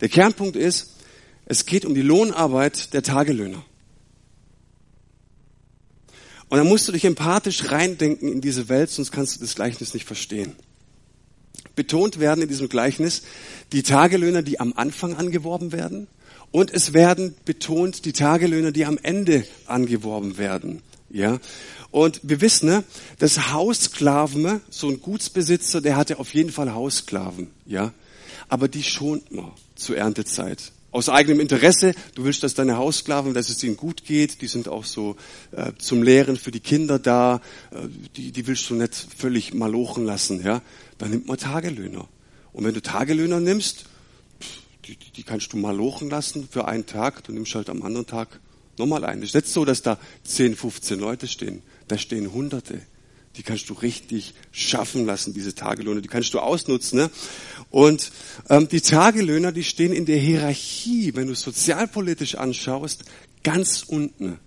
Der 0.00 0.08
Kernpunkt 0.08 0.56
ist, 0.56 0.94
Es 1.50 1.64
geht 1.64 1.86
um 1.86 1.94
die 1.94 2.02
Lohnarbeit 2.02 2.92
der 2.92 3.02
Tagelöhner. 3.02 3.64
Und 6.50 6.58
dann 6.58 6.66
musst 6.68 6.86
du 6.86 6.92
dich 6.92 7.06
empathisch 7.06 7.70
reindenken 7.70 8.30
in 8.30 8.42
diese 8.42 8.68
Welt, 8.68 8.90
sonst 8.90 9.12
kannst 9.12 9.36
du 9.36 9.40
das 9.40 9.54
Gleichnis 9.54 9.94
nicht 9.94 10.04
verstehen. 10.04 10.56
Betont 11.74 12.20
werden 12.20 12.42
in 12.42 12.48
diesem 12.48 12.68
Gleichnis 12.68 13.22
die 13.72 13.82
Tagelöhner, 13.82 14.42
die 14.42 14.60
am 14.60 14.74
Anfang 14.74 15.14
angeworben 15.14 15.72
werden, 15.72 16.06
und 16.50 16.72
es 16.72 16.92
werden 16.92 17.34
betont 17.44 18.04
die 18.04 18.12
Tagelöhner, 18.12 18.72
die 18.72 18.84
am 18.84 18.98
Ende 19.02 19.44
angeworben 19.66 20.38
werden. 20.38 20.82
Ja. 21.10 21.40
Und 21.90 22.20
wir 22.22 22.40
wissen, 22.42 22.68
ne, 22.68 22.84
dass 23.18 23.52
Haussklaven, 23.52 24.60
so 24.70 24.88
ein 24.88 25.00
Gutsbesitzer, 25.00 25.80
der 25.80 25.96
hatte 25.96 26.18
auf 26.18 26.34
jeden 26.34 26.50
Fall 26.50 26.72
Haussklaven, 26.72 27.50
ja. 27.64 27.92
Aber 28.48 28.68
die 28.68 28.82
schont 28.82 29.30
man 29.30 29.52
zur 29.78 29.96
Erntezeit. 29.96 30.72
Aus 30.90 31.10
eigenem 31.10 31.40
Interesse, 31.40 31.94
du 32.14 32.24
willst, 32.24 32.42
dass 32.42 32.54
deine 32.54 32.78
Haussklaven, 32.78 33.34
dass 33.34 33.50
es 33.50 33.62
ihnen 33.62 33.76
gut 33.76 34.04
geht, 34.04 34.40
die 34.40 34.46
sind 34.46 34.68
auch 34.68 34.84
so 34.84 35.16
äh, 35.52 35.72
zum 35.78 36.02
Lehren 36.02 36.36
für 36.38 36.50
die 36.50 36.60
Kinder 36.60 36.98
da, 36.98 37.42
äh, 37.70 37.88
die, 38.16 38.32
die 38.32 38.46
willst 38.46 38.68
du 38.70 38.74
nicht 38.74 38.94
völlig 38.94 39.52
malochen 39.52 40.06
lassen, 40.06 40.42
ja. 40.42 40.62
Dann 40.96 41.10
nimmt 41.10 41.28
man 41.28 41.36
Tagelöhner. 41.36 42.08
Und 42.52 42.64
wenn 42.64 42.72
du 42.72 42.80
Tagelöhner 42.80 43.38
nimmst, 43.38 43.84
die, 44.86 44.96
die 44.96 45.22
kannst 45.22 45.52
du 45.52 45.58
malochen 45.58 46.08
lassen 46.08 46.48
für 46.50 46.66
einen 46.66 46.86
Tag, 46.86 47.22
du 47.24 47.32
nimmst 47.32 47.54
halt 47.54 47.68
am 47.68 47.82
anderen 47.82 48.06
Tag 48.06 48.40
nochmal 48.78 49.04
einen. 49.04 49.22
Es 49.22 49.30
ist 49.30 49.34
nicht 49.34 49.48
so, 49.48 49.66
dass 49.66 49.82
da 49.82 49.98
10, 50.24 50.56
15 50.56 50.98
Leute 50.98 51.28
stehen. 51.28 51.62
Da 51.88 51.98
stehen 51.98 52.32
Hunderte. 52.32 52.80
Die 53.38 53.44
kannst 53.44 53.70
du 53.70 53.74
richtig 53.74 54.34
schaffen 54.50 55.06
lassen, 55.06 55.32
diese 55.32 55.54
Tagelöhner. 55.54 56.00
Die 56.00 56.08
kannst 56.08 56.34
du 56.34 56.40
ausnutzen. 56.40 56.98
Ne? 56.98 57.10
Und 57.70 58.10
ähm, 58.50 58.68
die 58.68 58.80
Tagelöhner, 58.80 59.52
die 59.52 59.62
stehen 59.62 59.92
in 59.92 60.06
der 60.06 60.18
Hierarchie, 60.18 61.14
wenn 61.14 61.28
du 61.28 61.34
sozialpolitisch 61.34 62.34
anschaust, 62.34 63.04
ganz 63.44 63.84
unten. 63.84 64.38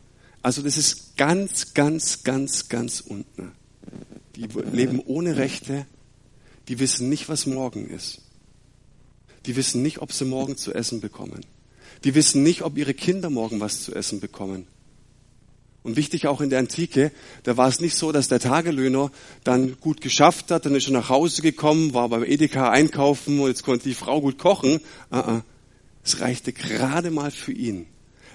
Also 0.42 0.62
das 0.62 0.78
ist 0.78 1.16
ganz, 1.16 1.74
ganz, 1.74 2.24
ganz, 2.24 2.68
ganz 2.68 3.00
unten. 3.00 3.54
Die 4.36 4.48
leben 4.72 5.00
ohne 5.00 5.38
Rechte. 5.38 5.86
Die 6.68 6.80
wissen 6.80 7.10
nicht, 7.10 7.30
was 7.30 7.46
morgen 7.46 7.90
ist. 7.90 8.22
Die 9.46 9.56
wissen 9.56 9.82
nicht, 9.82 10.00
ob 10.00 10.12
sie 10.12 10.26
morgen 10.26 10.58
zu 10.58 10.74
essen 10.74 11.00
bekommen. 11.00 11.46
Die 12.04 12.14
wissen 12.14 12.44
nicht, 12.44 12.64
ob 12.64 12.78
ihre 12.78 12.94
Kinder 12.94 13.30
morgen 13.30 13.60
was 13.60 13.84
zu 13.84 13.96
essen 13.96 14.20
bekommen. 14.20 14.68
Und 15.84 15.96
wichtig 15.96 16.28
auch 16.28 16.42
in 16.42 16.52
der 16.52 16.60
Antike, 16.60 17.12
da 17.44 17.58
war 17.58 17.68
es 17.68 17.80
nicht 17.80 17.96
so, 17.96 18.12
dass 18.12 18.28
der 18.28 18.40
Tagelöhner 18.40 19.12
dann 19.44 19.80
gut 19.80 20.00
geschafft 20.02 20.52
hat, 20.52 20.66
dann 20.66 20.76
ist 20.76 20.88
er 20.88 20.94
nach 20.94 21.10
Hause 21.10 21.42
gekommen, 21.42 21.94
war 21.96 22.10
beim 22.10 22.24
Edeka 22.24 22.70
einkaufen 22.70 23.40
und 23.40 23.48
jetzt 23.48 23.64
konnte 23.64 23.90
die 23.90 23.96
Frau 23.96 24.22
gut 24.22 24.38
kochen. 24.38 24.80
Uh. 25.12 25.42
Es 26.04 26.20
reichte 26.20 26.54
gerade 26.54 27.12
mal 27.12 27.32
für 27.32 27.52
ihn. 27.52 27.88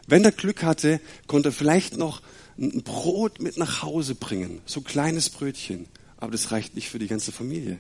Wenn 0.07 0.25
er 0.25 0.33
Glück 0.33 0.63
hatte, 0.63 1.01
konnte 1.27 1.49
er 1.49 1.53
vielleicht 1.53 1.97
noch 1.97 2.23
ein 2.59 2.83
Brot 2.83 3.41
mit 3.41 3.57
nach 3.57 3.83
Hause 3.83 4.15
bringen, 4.15 4.61
so 4.67 4.81
ein 4.81 4.85
kleines 4.85 5.31
Brötchen. 5.31 5.87
Aber 6.17 6.33
das 6.33 6.53
reicht 6.53 6.75
nicht 6.75 6.89
für 6.89 6.99
die 6.99 7.09
ganze 7.09 7.33
Familie. 7.33 7.79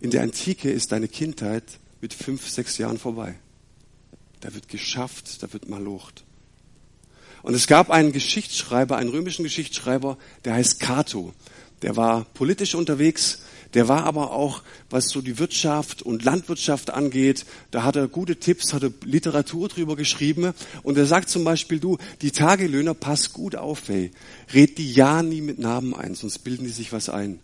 In 0.00 0.10
der 0.10 0.22
Antike 0.22 0.70
ist 0.70 0.92
deine 0.92 1.08
Kindheit 1.08 1.64
mit 2.00 2.14
fünf, 2.14 2.48
sechs 2.48 2.78
Jahren 2.78 2.98
vorbei. 2.98 3.36
Da 4.40 4.54
wird 4.54 4.68
geschafft, 4.68 5.42
da 5.42 5.52
wird 5.52 5.68
malocht. 5.68 6.25
Und 7.46 7.54
es 7.54 7.68
gab 7.68 7.90
einen 7.90 8.10
Geschichtsschreiber, 8.10 8.96
einen 8.96 9.10
römischen 9.10 9.44
Geschichtsschreiber, 9.44 10.18
der 10.44 10.54
heißt 10.54 10.80
Cato. 10.80 11.32
Der 11.80 11.94
war 11.94 12.24
politisch 12.34 12.74
unterwegs, 12.74 13.38
der 13.72 13.86
war 13.86 14.02
aber 14.02 14.32
auch, 14.32 14.64
was 14.90 15.10
so 15.10 15.20
die 15.20 15.38
Wirtschaft 15.38 16.02
und 16.02 16.24
Landwirtschaft 16.24 16.90
angeht, 16.90 17.46
da 17.70 17.84
hat 17.84 17.94
er 17.94 18.08
gute 18.08 18.40
Tipps, 18.40 18.72
hat 18.72 18.82
er 18.82 18.90
Literatur 19.04 19.68
drüber 19.68 19.94
geschrieben. 19.94 20.54
Und 20.82 20.98
er 20.98 21.06
sagt 21.06 21.28
zum 21.28 21.44
Beispiel, 21.44 21.78
du, 21.78 21.98
die 22.20 22.32
Tagelöhner, 22.32 22.94
pass 22.94 23.32
gut 23.32 23.54
auf, 23.54 23.88
ey. 23.90 24.10
Red 24.52 24.78
die 24.78 24.92
ja 24.92 25.22
nie 25.22 25.40
mit 25.40 25.60
Namen 25.60 25.94
ein, 25.94 26.16
sonst 26.16 26.40
bilden 26.40 26.64
die 26.64 26.72
sich 26.72 26.92
was 26.92 27.08
ein. 27.08 27.38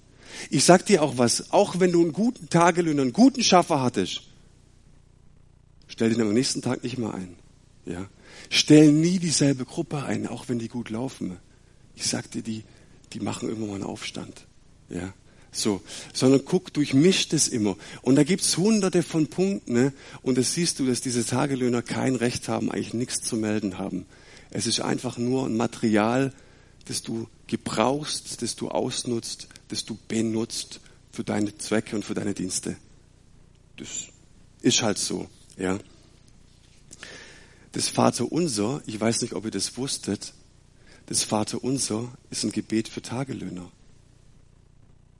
Ich 0.50 0.64
sag 0.64 0.85
dir 0.85 1.04
auch 1.04 1.16
was, 1.16 1.52
auch 1.52 1.78
wenn 1.78 1.92
du 1.92 2.02
einen 2.02 2.12
guten 2.12 2.49
Tagelöhner, 2.49 3.02
einen 3.02 3.12
guten 3.12 3.44
Schaffer 3.44 3.80
hattest, 3.80 4.23
stell 5.87 6.11
den 6.11 6.23
am 6.23 6.32
nächsten 6.32 6.61
Tag 6.61 6.82
nicht 6.82 6.99
mehr 6.99 7.14
ein. 7.14 7.37
Ja? 7.87 8.09
Stell 8.54 8.92
nie 8.92 9.18
dieselbe 9.18 9.64
Gruppe 9.64 10.02
ein, 10.04 10.26
auch 10.26 10.50
wenn 10.50 10.59
die 10.59 10.68
gut 10.68 10.90
laufen. 10.90 11.38
Ich 11.97 12.06
sag 12.06 12.30
dir, 12.30 12.42
die, 12.42 12.64
die 13.14 13.21
machen 13.21 13.49
irgendwann 13.49 13.71
mal 13.71 13.75
einen 13.76 13.85
Aufstand. 13.85 14.44
Ja? 14.90 15.14
So, 15.50 15.80
sondern 16.12 16.44
guck, 16.44 16.71
durchmischt 16.75 17.32
es 17.32 17.49
immer. 17.49 17.78
Und 18.02 18.16
da 18.16 18.25
gibt's 18.25 18.59
hunderte 18.59 19.02
von 19.02 19.28
Punkten, 19.28 19.73
ne? 19.73 19.92
und 20.21 20.37
da 20.37 20.42
siehst 20.42 20.78
du, 20.80 20.85
dass 20.85 21.00
diese 21.00 21.25
Tagelöhner 21.25 21.80
kein 21.80 22.14
Recht 22.14 22.47
haben, 22.49 22.71
eigentlich 22.71 22.92
nichts 22.92 23.23
zu 23.23 23.37
melden 23.37 23.78
haben. 23.78 24.04
Es 24.50 24.66
ist 24.66 24.80
einfach 24.80 25.16
nur 25.16 25.47
ein 25.47 25.56
Material, 25.56 26.35
das 26.85 27.00
du 27.00 27.28
gebrauchst, 27.47 28.42
das 28.42 28.54
du 28.54 28.68
ausnutzt, 28.68 29.49
das 29.68 29.87
du 29.87 29.97
benutzt 30.09 30.80
für 31.11 31.25
deine 31.25 31.56
Zwecke 31.56 31.97
und 31.97 32.04
für 32.04 32.12
deine 32.12 32.35
Dienste. 32.35 32.76
Das 33.78 34.09
ist 34.61 34.82
halt 34.82 34.99
so, 34.99 35.26
ja. 35.56 35.78
Das 37.72 37.88
Vaterunser, 37.88 38.82
ich 38.86 39.00
weiß 39.00 39.22
nicht, 39.22 39.32
ob 39.32 39.46
ihr 39.46 39.50
das 39.50 39.76
wusstet, 39.76 40.34
das 41.06 41.24
Vaterunser 41.24 42.12
ist 42.30 42.44
ein 42.44 42.52
Gebet 42.52 42.88
für 42.88 43.02
Tagelöhner. 43.02 43.70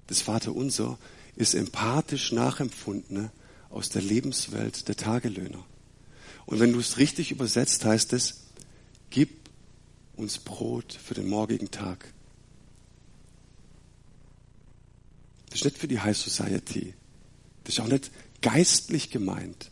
Das 0.07 0.21
Vaterunser 0.21 0.99
ist 1.35 1.55
empathisch 1.55 2.33
nachempfunden 2.33 3.31
aus 3.71 3.89
der 3.89 4.03
Lebenswelt 4.03 4.89
der 4.89 4.97
Tagelöhner. 4.97 5.65
Und 6.45 6.61
wenn 6.61 6.73
du 6.73 6.79
es 6.79 6.99
richtig 6.99 7.31
übersetzt, 7.31 7.85
heißt 7.85 8.13
es, 8.13 8.43
gib 9.11 9.31
uns 10.17 10.39
Brot 10.39 10.93
für 10.93 11.15
den 11.15 11.29
morgigen 11.29 11.71
Tag. 11.71 12.13
Das 15.47 15.61
ist 15.61 15.65
nicht 15.65 15.79
für 15.79 15.89
die 15.89 16.01
High 16.01 16.17
Society. 16.17 16.95
Das 17.65 17.75
ist 17.75 17.81
auch 17.81 17.89
nicht 17.89 18.11
geistlich 18.41 19.11
gemeint. 19.11 19.71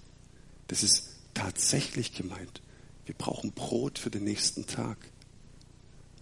Das 0.68 0.82
ist 0.82 1.10
tatsächlich 1.34 2.14
gemeint. 2.14 2.62
Wir 3.11 3.17
brauchen 3.19 3.50
Brot 3.50 3.99
für 3.99 4.09
den 4.09 4.23
nächsten 4.23 4.69
Tag. 4.69 4.97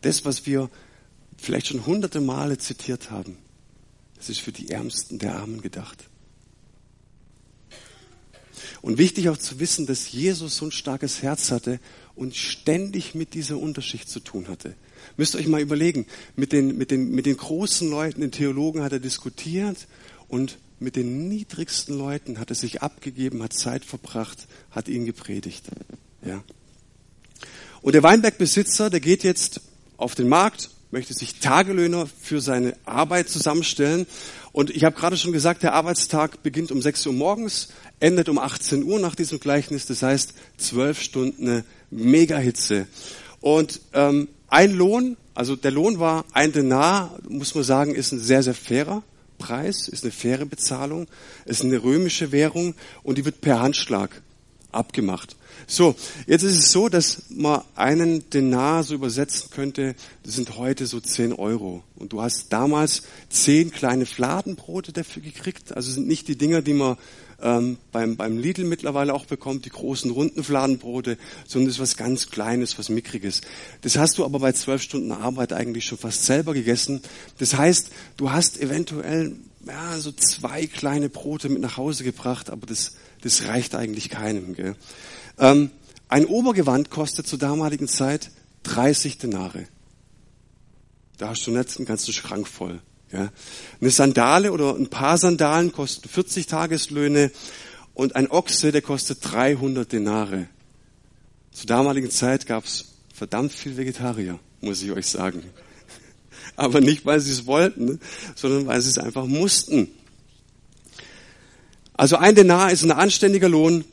Das, 0.00 0.24
was 0.24 0.46
wir 0.46 0.70
vielleicht 1.36 1.66
schon 1.66 1.84
hunderte 1.84 2.22
Male 2.22 2.56
zitiert 2.56 3.10
haben, 3.10 3.36
das 4.16 4.30
ist 4.30 4.40
für 4.40 4.52
die 4.52 4.70
Ärmsten 4.70 5.18
der 5.18 5.36
Armen 5.36 5.60
gedacht. 5.60 6.08
Und 8.80 8.96
wichtig 8.96 9.28
auch 9.28 9.36
zu 9.36 9.60
wissen, 9.60 9.84
dass 9.84 10.10
Jesus 10.10 10.56
so 10.56 10.64
ein 10.64 10.72
starkes 10.72 11.20
Herz 11.20 11.50
hatte 11.50 11.78
und 12.14 12.34
ständig 12.34 13.14
mit 13.14 13.34
dieser 13.34 13.58
Unterschicht 13.58 14.08
zu 14.08 14.20
tun 14.20 14.48
hatte. 14.48 14.74
Müsst 15.18 15.34
ihr 15.34 15.40
euch 15.40 15.46
mal 15.46 15.60
überlegen, 15.60 16.06
mit 16.36 16.52
den, 16.52 16.78
mit, 16.78 16.90
den, 16.90 17.10
mit 17.10 17.26
den 17.26 17.36
großen 17.36 17.90
Leuten, 17.90 18.22
den 18.22 18.32
Theologen 18.32 18.80
hat 18.80 18.92
er 18.92 18.98
diskutiert 18.98 19.88
und 20.26 20.56
mit 20.80 20.96
den 20.96 21.28
niedrigsten 21.28 21.98
Leuten 21.98 22.38
hat 22.38 22.48
er 22.48 22.56
sich 22.56 22.80
abgegeben, 22.80 23.42
hat 23.42 23.52
Zeit 23.52 23.84
verbracht, 23.84 24.48
hat 24.70 24.88
ihn 24.88 25.04
gepredigt. 25.04 25.66
Ja. 26.24 26.42
Und 27.88 27.94
der 27.94 28.02
Weinbergbesitzer, 28.02 28.90
der 28.90 29.00
geht 29.00 29.24
jetzt 29.24 29.62
auf 29.96 30.14
den 30.14 30.28
Markt, 30.28 30.68
möchte 30.90 31.14
sich 31.14 31.40
Tagelöhner 31.40 32.06
für 32.20 32.42
seine 32.42 32.76
Arbeit 32.84 33.30
zusammenstellen. 33.30 34.06
Und 34.52 34.68
ich 34.68 34.84
habe 34.84 34.94
gerade 34.94 35.16
schon 35.16 35.32
gesagt, 35.32 35.62
der 35.62 35.72
Arbeitstag 35.72 36.42
beginnt 36.42 36.70
um 36.70 36.82
6 36.82 37.06
Uhr 37.06 37.14
morgens, 37.14 37.68
endet 37.98 38.28
um 38.28 38.38
18 38.38 38.84
Uhr 38.84 39.00
nach 39.00 39.14
diesem 39.14 39.40
Gleichnis. 39.40 39.86
Das 39.86 40.02
heißt, 40.02 40.34
zwölf 40.58 41.00
Stunden 41.00 41.64
Megahitze. 41.90 42.86
Und 43.40 43.80
ähm, 43.94 44.28
ein 44.48 44.74
Lohn, 44.74 45.16
also 45.34 45.56
der 45.56 45.70
Lohn 45.70 45.98
war 45.98 46.26
ein 46.34 46.52
Denar, 46.52 47.18
muss 47.26 47.54
man 47.54 47.64
sagen, 47.64 47.94
ist 47.94 48.12
ein 48.12 48.20
sehr, 48.20 48.42
sehr 48.42 48.52
fairer 48.52 49.02
Preis, 49.38 49.88
ist 49.88 50.04
eine 50.04 50.12
faire 50.12 50.44
Bezahlung, 50.44 51.06
ist 51.46 51.64
eine 51.64 51.82
römische 51.82 52.32
Währung 52.32 52.74
und 53.02 53.16
die 53.16 53.24
wird 53.24 53.40
per 53.40 53.60
Handschlag 53.60 54.20
abgemacht. 54.72 55.37
So, 55.66 55.94
jetzt 56.26 56.42
ist 56.42 56.56
es 56.56 56.72
so, 56.72 56.88
dass 56.88 57.22
man 57.28 57.62
einen 57.74 58.28
Denar 58.30 58.84
so 58.84 58.94
übersetzen 58.94 59.50
könnte, 59.50 59.94
das 60.22 60.34
sind 60.34 60.56
heute 60.56 60.86
so 60.86 61.00
10 61.00 61.32
Euro. 61.32 61.82
Und 61.96 62.12
du 62.12 62.22
hast 62.22 62.52
damals 62.52 63.02
zehn 63.28 63.70
kleine 63.70 64.06
Fladenbrote 64.06 64.92
dafür 64.92 65.22
gekriegt. 65.22 65.76
Also 65.76 65.90
sind 65.90 66.06
nicht 66.06 66.28
die 66.28 66.36
Dinger, 66.36 66.62
die 66.62 66.74
man 66.74 66.96
ähm, 67.40 67.78
beim, 67.92 68.16
beim 68.16 68.38
Lidl 68.38 68.64
mittlerweile 68.64 69.14
auch 69.14 69.26
bekommt, 69.26 69.64
die 69.64 69.70
großen 69.70 70.10
runden 70.10 70.42
Fladenbrote, 70.42 71.18
sondern 71.46 71.68
das 71.68 71.76
ist 71.76 71.80
was 71.80 71.96
ganz 71.96 72.30
Kleines, 72.30 72.78
was 72.78 72.88
Mickriges. 72.88 73.42
Das 73.82 73.96
hast 73.96 74.18
du 74.18 74.24
aber 74.24 74.40
bei 74.40 74.52
zwölf 74.52 74.82
Stunden 74.82 75.12
Arbeit 75.12 75.52
eigentlich 75.52 75.84
schon 75.84 75.98
fast 75.98 76.24
selber 76.24 76.54
gegessen. 76.54 77.00
Das 77.38 77.56
heißt, 77.56 77.90
du 78.16 78.30
hast 78.30 78.60
eventuell 78.60 79.36
ja, 79.66 79.98
so 79.98 80.12
zwei 80.12 80.66
kleine 80.66 81.08
Brote 81.08 81.48
mit 81.48 81.60
nach 81.60 81.76
Hause 81.76 82.02
gebracht, 82.04 82.50
aber 82.50 82.66
das, 82.66 82.94
das 83.22 83.46
reicht 83.46 83.74
eigentlich 83.74 84.08
keinem. 84.08 84.54
Gell? 84.54 84.74
Ähm, 85.38 85.70
ein 86.08 86.26
Obergewand 86.26 86.90
kostet 86.90 87.26
zur 87.26 87.38
damaligen 87.38 87.88
Zeit 87.88 88.30
30 88.64 89.18
Denare. 89.18 89.66
Da 91.18 91.30
hast 91.30 91.46
du 91.46 91.50
nicht 91.50 91.76
einen 91.76 91.86
ganzen 91.86 92.12
Schrank 92.12 92.48
voll. 92.48 92.80
Ja. 93.12 93.30
Eine 93.80 93.90
Sandale 93.90 94.52
oder 94.52 94.74
ein 94.74 94.88
paar 94.88 95.18
Sandalen 95.18 95.72
kosten 95.72 96.08
40 96.08 96.46
Tageslöhne 96.46 97.30
und 97.94 98.16
ein 98.16 98.30
Ochse, 98.30 98.70
der 98.70 98.82
kostet 98.82 99.18
300 99.22 99.92
Denare. 99.92 100.48
Zur 101.50 101.66
damaligen 101.66 102.10
Zeit 102.10 102.46
gab 102.46 102.64
es 102.64 102.84
verdammt 103.12 103.52
viel 103.52 103.76
Vegetarier, 103.76 104.38
muss 104.60 104.82
ich 104.82 104.92
euch 104.92 105.06
sagen. 105.06 105.42
Aber 106.56 106.80
nicht, 106.80 107.04
weil 107.04 107.20
sie 107.20 107.32
es 107.32 107.46
wollten, 107.46 108.00
sondern 108.36 108.66
weil 108.66 108.80
sie 108.80 108.90
es 108.90 108.98
einfach 108.98 109.26
mussten. 109.26 109.88
Also 111.94 112.16
ein 112.16 112.36
Denar 112.36 112.70
ist 112.70 112.84
ein 112.84 112.92
anständiger 112.92 113.48
Lohn. 113.48 113.84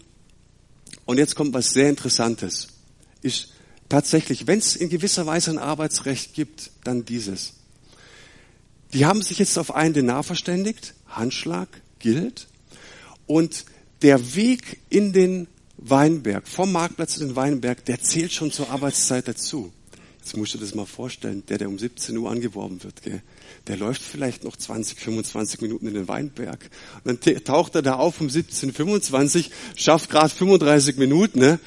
Und 1.05 1.17
jetzt 1.17 1.35
kommt 1.35 1.53
was 1.53 1.71
sehr 1.71 1.89
Interessantes. 1.89 2.67
Ist 3.21 3.53
tatsächlich, 3.89 4.47
wenn 4.47 4.59
es 4.59 4.75
in 4.75 4.89
gewisser 4.89 5.25
Weise 5.25 5.51
ein 5.51 5.57
Arbeitsrecht 5.57 6.33
gibt, 6.33 6.71
dann 6.83 7.05
dieses. 7.05 7.53
Die 8.93 9.05
haben 9.05 9.21
sich 9.21 9.39
jetzt 9.39 9.57
auf 9.57 9.75
einen 9.75 9.93
Denar 9.93 10.23
verständigt. 10.23 10.93
Handschlag 11.07 11.69
gilt. 11.99 12.47
Und 13.27 13.65
der 14.01 14.35
Weg 14.35 14.79
in 14.89 15.13
den 15.13 15.47
Weinberg, 15.77 16.47
vom 16.47 16.71
Marktplatz 16.71 17.17
in 17.17 17.27
den 17.27 17.35
Weinberg, 17.35 17.83
der 17.85 18.01
zählt 18.01 18.31
schon 18.31 18.51
zur 18.51 18.69
Arbeitszeit 18.69 19.27
dazu. 19.27 19.71
Jetzt 20.25 20.35
musst 20.37 20.55
du 20.55 20.57
dir 20.57 20.65
das 20.65 20.73
mal 20.73 20.87
vorstellen, 20.87 21.43
der, 21.49 21.59
der 21.59 21.69
um 21.69 21.77
17 21.77 22.17
Uhr 22.17 22.31
angeworben 22.31 22.83
wird, 22.83 23.03
gell? 23.03 23.21
der 23.67 23.77
läuft 23.77 24.01
vielleicht 24.01 24.43
noch 24.43 24.57
20, 24.57 24.99
25 24.99 25.61
Minuten 25.61 25.85
in 25.85 25.93
den 25.93 26.07
Weinberg. 26.07 26.67
Und 27.03 27.23
dann 27.23 27.43
taucht 27.43 27.75
er 27.75 27.83
da 27.83 27.97
auf 27.97 28.19
um 28.19 28.25
17.25, 28.25 29.51
schafft 29.75 30.09
gerade 30.09 30.29
35 30.29 30.97
Minuten 30.97 31.37
ne? 31.37 31.59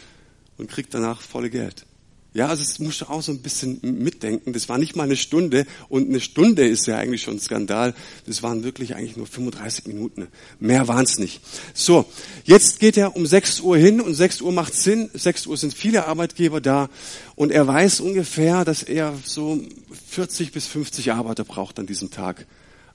und 0.57 0.69
kriegt 0.69 0.93
danach 0.93 1.21
volle 1.21 1.51
Geld. 1.51 1.87
Ja, 2.35 2.49
also 2.49 2.63
das 2.63 2.79
musst 2.79 3.01
du 3.01 3.07
auch 3.07 3.23
so 3.23 3.33
ein 3.33 3.41
bisschen 3.41 3.81
mitdenken. 3.83 4.53
Das 4.53 4.69
war 4.69 4.77
nicht 4.77 4.95
mal 4.95 5.05
eine 5.05 5.17
Stunde 5.17 5.67
und 5.89 6.09
eine 6.09 6.21
Stunde 6.21 6.67
ist 6.67 6.87
ja 6.87 6.97
eigentlich 6.97 7.23
schon 7.23 7.37
ein 7.37 7.41
Skandal. 7.41 7.95
Das 8.27 8.43
waren 8.43 8.65
wirklich 8.65 8.95
eigentlich 8.95 9.17
nur 9.17 9.27
35 9.27 9.87
Minuten. 9.87 10.29
Mehr 10.61 10.89
waren 10.89 11.05
es 11.05 11.19
nicht. 11.19 11.41
So, 11.73 12.05
jetzt 12.45 12.81
geht 12.81 12.99
er 12.99 13.17
um 13.17 13.27
6 13.27 13.61
Uhr 13.61 13.79
hin 13.79 14.01
und 14.01 14.15
6 14.15 14.43
Uhr 14.43 14.53
macht 14.53 14.75
Sinn. 14.75 15.09
6 15.15 15.47
Uhr 15.47 15.57
sind 15.57 15.73
viele 15.73 16.07
Arbeitgeber 16.07 16.61
da 16.61 16.91
und 17.35 17.51
er 17.51 17.67
weiß 17.67 18.01
ungefähr, 18.01 18.65
dass 18.65 18.83
er 18.83 19.19
so 19.25 19.61
40 20.09 20.53
bis 20.53 20.67
50 20.67 21.13
Arbeiter 21.13 21.45
braucht 21.45 21.79
an 21.79 21.87
diesem 21.87 22.11
Tag. 22.11 22.47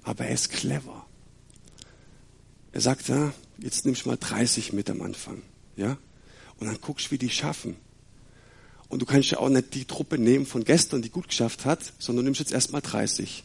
Aber 0.04 0.26
er 0.26 0.34
ist 0.36 0.52
clever. 0.52 1.06
Er 2.72 2.82
sagt, 2.82 3.08
ja, 3.08 3.34
jetzt 3.58 3.86
nimmst 3.86 4.06
du 4.06 4.10
mal 4.10 4.18
30 4.18 4.74
mit 4.74 4.90
am 4.92 5.02
Anfang. 5.02 5.42
Ja? 5.76 5.98
Und 6.60 6.68
dann 6.68 6.80
guckst, 6.82 7.12
wie 7.12 7.18
die 7.18 7.30
schaffen. 7.30 7.76
Und 8.94 9.02
du 9.02 9.08
kannst 9.08 9.32
ja 9.32 9.40
auch 9.40 9.50
nicht 9.50 9.74
die 9.74 9.86
Truppe 9.86 10.20
nehmen 10.20 10.46
von 10.46 10.64
gestern, 10.64 11.02
die 11.02 11.10
gut 11.10 11.28
geschafft 11.28 11.66
hat, 11.66 11.80
sondern 11.98 12.26
du 12.26 12.28
nimmst 12.28 12.40
jetzt 12.40 12.54
erstmal 12.54 12.82
30. 12.82 13.44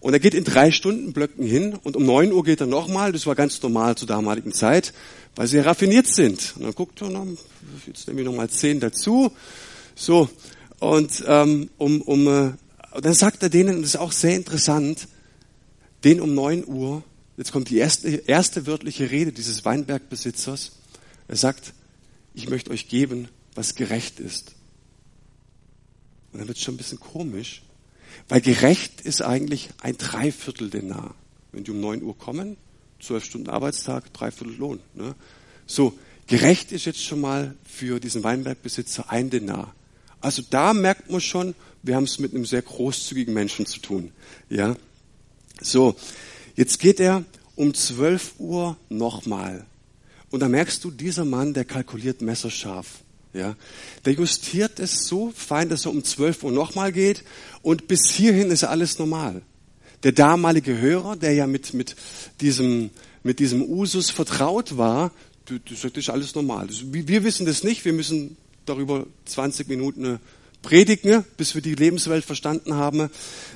Und 0.00 0.14
er 0.14 0.18
geht 0.18 0.34
in 0.34 0.42
drei 0.42 0.72
Stunden 0.72 1.12
Blöcken 1.12 1.46
hin 1.46 1.78
und 1.84 1.94
um 1.94 2.04
neun 2.04 2.32
Uhr 2.32 2.42
geht 2.42 2.60
er 2.60 2.66
nochmal, 2.66 3.12
das 3.12 3.24
war 3.24 3.36
ganz 3.36 3.62
normal 3.62 3.94
zur 3.96 4.08
damaligen 4.08 4.52
Zeit, 4.52 4.92
weil 5.36 5.46
sie 5.46 5.58
raffiniert 5.58 6.08
sind. 6.08 6.54
Und 6.56 6.64
dann 6.64 6.74
guckt 6.74 7.00
er, 7.02 7.08
jetzt 7.86 8.08
nehme 8.08 8.22
ich 8.22 8.26
nochmal 8.26 8.50
zehn 8.50 8.80
dazu. 8.80 9.30
So, 9.94 10.28
und 10.80 11.22
ähm, 11.24 11.70
um, 11.78 12.02
um, 12.02 12.26
äh, 12.26 12.50
dann 13.00 13.14
sagt 13.14 13.44
er 13.44 13.48
denen, 13.48 13.76
und 13.76 13.82
das 13.82 13.90
ist 13.90 14.00
auch 14.00 14.10
sehr 14.10 14.34
interessant, 14.34 15.06
den 16.02 16.20
um 16.20 16.34
neun 16.34 16.66
Uhr, 16.66 17.04
jetzt 17.36 17.52
kommt 17.52 17.70
die 17.70 17.78
erste, 17.78 18.08
erste 18.08 18.66
wörtliche 18.66 19.12
Rede 19.12 19.30
dieses 19.30 19.64
Weinbergbesitzers, 19.64 20.72
er 21.28 21.36
sagt, 21.36 21.74
ich 22.34 22.48
möchte 22.48 22.72
euch 22.72 22.88
geben, 22.88 23.28
was 23.54 23.76
gerecht 23.76 24.18
ist. 24.18 24.56
Und 26.32 26.40
dann 26.40 26.48
wird 26.48 26.58
es 26.58 26.64
schon 26.64 26.74
ein 26.74 26.78
bisschen 26.78 27.00
komisch, 27.00 27.62
weil 28.28 28.40
gerecht 28.40 29.00
ist 29.00 29.22
eigentlich 29.22 29.70
ein 29.80 29.96
Dreiviertel 29.96 30.70
Denar. 30.70 31.14
Wenn 31.52 31.64
die 31.64 31.70
um 31.70 31.80
neun 31.80 32.02
Uhr 32.02 32.16
kommen, 32.16 32.56
zwölf 33.00 33.24
Stunden 33.24 33.48
Arbeitstag, 33.48 34.12
Dreiviertel 34.12 34.56
Lohn. 34.56 34.80
Ne? 34.94 35.14
So, 35.66 35.98
gerecht 36.26 36.72
ist 36.72 36.84
jetzt 36.84 37.02
schon 37.02 37.20
mal 37.20 37.56
für 37.64 37.98
diesen 37.98 38.22
Weinbergbesitzer 38.22 39.10
ein 39.10 39.30
Denar. 39.30 39.74
Also 40.20 40.42
da 40.48 40.74
merkt 40.74 41.10
man 41.10 41.20
schon, 41.20 41.54
wir 41.82 41.96
haben 41.96 42.04
es 42.04 42.18
mit 42.18 42.34
einem 42.34 42.44
sehr 42.44 42.62
großzügigen 42.62 43.32
Menschen 43.32 43.66
zu 43.66 43.80
tun. 43.80 44.12
Ja, 44.48 44.76
so 45.60 45.96
jetzt 46.56 46.78
geht 46.78 47.00
er 47.00 47.24
um 47.56 47.74
zwölf 47.74 48.34
Uhr 48.38 48.76
nochmal 48.88 49.66
und 50.30 50.40
da 50.40 50.48
merkst 50.48 50.84
du, 50.84 50.90
dieser 50.90 51.24
Mann, 51.24 51.54
der 51.54 51.64
kalkuliert 51.64 52.22
messerscharf. 52.22 53.02
Ja, 53.32 53.54
der 54.04 54.14
justiert 54.14 54.80
es 54.80 55.06
so 55.06 55.32
fein, 55.34 55.68
dass 55.68 55.84
er 55.84 55.92
um 55.92 56.02
12 56.02 56.42
Uhr 56.42 56.52
nochmal 56.52 56.90
geht 56.90 57.22
und 57.62 57.86
bis 57.86 58.10
hierhin 58.10 58.50
ist 58.50 58.64
alles 58.64 58.98
normal. 58.98 59.42
Der 60.02 60.12
damalige 60.12 60.78
Hörer, 60.78 61.14
der 61.14 61.34
ja 61.34 61.46
mit, 61.46 61.72
mit, 61.72 61.94
diesem, 62.40 62.90
mit 63.22 63.38
diesem 63.38 63.62
Usus 63.62 64.10
vertraut 64.10 64.76
war, 64.78 65.12
das 65.44 65.84
ist 65.84 66.10
alles 66.10 66.34
normal. 66.34 66.68
Wir 66.90 67.22
wissen 67.22 67.46
das 67.46 67.62
nicht, 67.62 67.84
wir 67.84 67.92
müssen 67.92 68.36
darüber 68.66 69.06
20 69.26 69.68
Minuten 69.68 70.18
predigen, 70.62 71.24
bis 71.36 71.54
wir 71.54 71.62
die 71.62 71.74
Lebenswelt 71.74 72.24
verstanden 72.24 72.74
haben. 72.74 73.10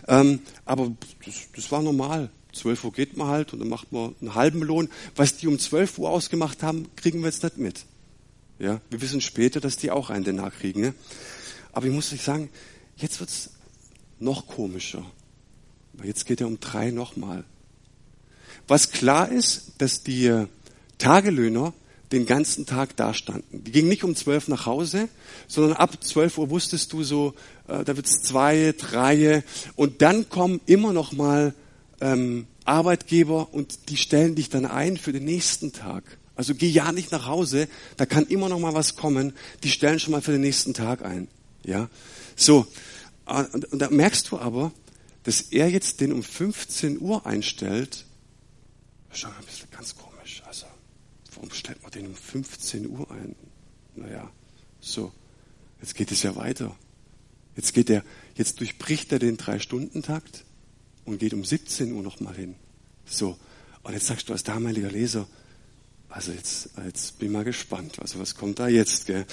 Ähm, 0.08 0.40
aber 0.64 0.92
das, 1.24 1.34
das 1.54 1.72
war 1.72 1.82
normal. 1.82 2.30
12 2.52 2.84
Uhr 2.84 2.92
geht 2.92 3.16
man 3.16 3.28
halt 3.28 3.52
und 3.52 3.58
dann 3.58 3.68
macht 3.68 3.92
man 3.92 4.14
einen 4.20 4.34
halben 4.34 4.62
Lohn. 4.62 4.88
Was 5.16 5.37
die 5.37 5.48
um 5.48 5.58
12 5.58 5.98
Uhr 5.98 6.10
ausgemacht 6.10 6.62
haben, 6.62 6.87
kriegen 6.96 7.20
wir 7.20 7.26
jetzt 7.26 7.42
nicht 7.42 7.58
mit. 7.58 7.84
Ja, 8.64 8.81
wir 8.88 9.03
wissen 9.03 9.20
später, 9.20 9.61
dass 9.61 9.77
die 9.77 9.90
auch 9.90 10.09
einen 10.09 10.24
Denar 10.24 10.50
kriegen. 10.50 10.81
Ne? 10.81 10.94
Aber 11.72 11.85
ich 11.85 11.92
muss 11.92 12.11
euch 12.14 12.22
sagen, 12.22 12.48
jetzt 12.96 13.20
wird's 13.20 13.50
noch 14.18 14.46
komischer. 14.46 15.05
Weil 15.92 16.07
jetzt 16.07 16.24
geht 16.24 16.40
er 16.40 16.46
um 16.46 16.59
drei 16.61 16.90
nochmal. 16.90 17.44
Was 18.66 18.90
klar 18.90 19.31
ist, 19.31 19.72
dass 19.77 20.03
die 20.03 20.46
Tagelöhner 20.96 21.74
den 22.11 22.24
ganzen 22.24 22.64
Tag 22.64 22.96
dastanden. 22.96 23.64
Die 23.64 23.70
gingen 23.70 23.88
nicht 23.88 24.03
um 24.03 24.16
zwölf 24.16 24.48
nach 24.48 24.64
Hause, 24.64 25.11
sondern 25.46 25.74
ab 25.74 26.03
zwölf 26.03 26.38
Uhr 26.38 26.48
wusstest 26.48 26.90
du 26.94 27.03
so, 27.03 27.35
äh, 27.68 27.85
da 27.85 27.96
wird's 27.96 28.22
zwei, 28.22 28.74
drei 28.79 29.44
und 29.77 30.00
dann 30.00 30.31
kommen 30.31 30.62
immer 30.64 30.94
noch 30.94 31.12
mal 31.12 31.55
ähm, 32.00 32.46
Arbeitgeber 32.64 33.53
und 33.53 33.90
die 33.90 33.98
stellen 33.98 34.37
dich 34.37 34.48
dann 34.48 34.64
ein 34.64 34.96
für 34.96 35.12
den 35.12 35.24
nächsten 35.24 35.72
Tag. 35.72 36.18
Also 36.37 36.55
geh 36.55 36.68
ja 36.68 36.90
nicht 36.92 37.12
nach 37.12 37.27
Hause, 37.27 37.68
da 37.97 38.07
kann 38.07 38.27
immer 38.27 38.49
noch 38.49 38.59
mal 38.59 38.75
was 38.75 38.97
kommen. 38.97 39.35
Die 39.62 39.70
stellen 39.70 40.01
schon 40.01 40.12
mal 40.12 40.23
für 40.23 40.33
den 40.33 40.40
nächsten 40.40 40.75
Tag 40.75 41.05
ein. 41.05 41.29
Ja, 41.64 41.88
so. 42.37 42.66
Ah, 43.25 43.42
und, 43.53 43.66
da 43.73 43.88
merkst 43.90 44.31
du 44.31 44.38
aber, 44.38 44.73
dass 45.23 45.40
er 45.40 45.68
jetzt 45.68 46.01
den 46.01 46.12
um 46.12 46.23
15 46.23 47.01
Uhr 47.01 47.25
einstellt. 47.25 48.05
Schon 49.12 49.31
ein 49.31 49.44
bisschen 49.44 49.70
ganz 49.70 49.94
komisch. 49.97 50.42
Also, 50.47 50.66
warum 51.35 51.51
stellt 51.53 51.83
man 51.83 51.92
den 51.92 52.09
um 52.09 52.14
15 52.14 52.88
Uhr 52.90 53.11
ein? 53.11 53.35
Naja, 53.94 54.31
so. 54.81 55.12
Jetzt 55.81 55.94
geht 55.94 56.11
es 56.11 56.23
ja 56.23 56.35
weiter. 56.37 56.77
Jetzt 57.57 57.73
geht 57.75 57.90
er, 57.90 58.03
jetzt 58.35 58.61
durchbricht 58.61 59.12
er 59.12 59.18
den 59.20 59.37
Drei-Stunden-Takt 59.37 60.44
und 61.05 61.18
geht 61.18 61.33
um 61.33 61.44
17 61.44 61.92
Uhr 61.92 62.03
nochmal 62.03 62.35
hin. 62.35 62.57
So. 63.07 63.38
Und 63.83 63.92
jetzt 63.92 64.07
sagst 64.07 64.29
du 64.29 64.33
als 64.33 64.42
damaliger 64.42 64.90
Leser, 64.90 65.29
also 66.14 66.31
jetzt, 66.31 66.70
jetzt 66.85 67.18
bin 67.18 67.29
ich 67.29 67.33
mal 67.33 67.44
gespannt. 67.44 67.98
Also 67.98 68.20
was 68.20 68.37
kommt 68.37 68.61
da 68.61 68.68
jetzt? 68.68 69.07
Gell? 69.07 69.27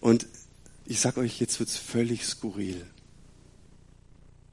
Und 0.00 0.26
ich 0.86 0.98
sag 0.98 1.18
euch, 1.18 1.38
jetzt 1.38 1.60
wird's 1.60 1.76
völlig 1.76 2.24
skurril. 2.24 2.82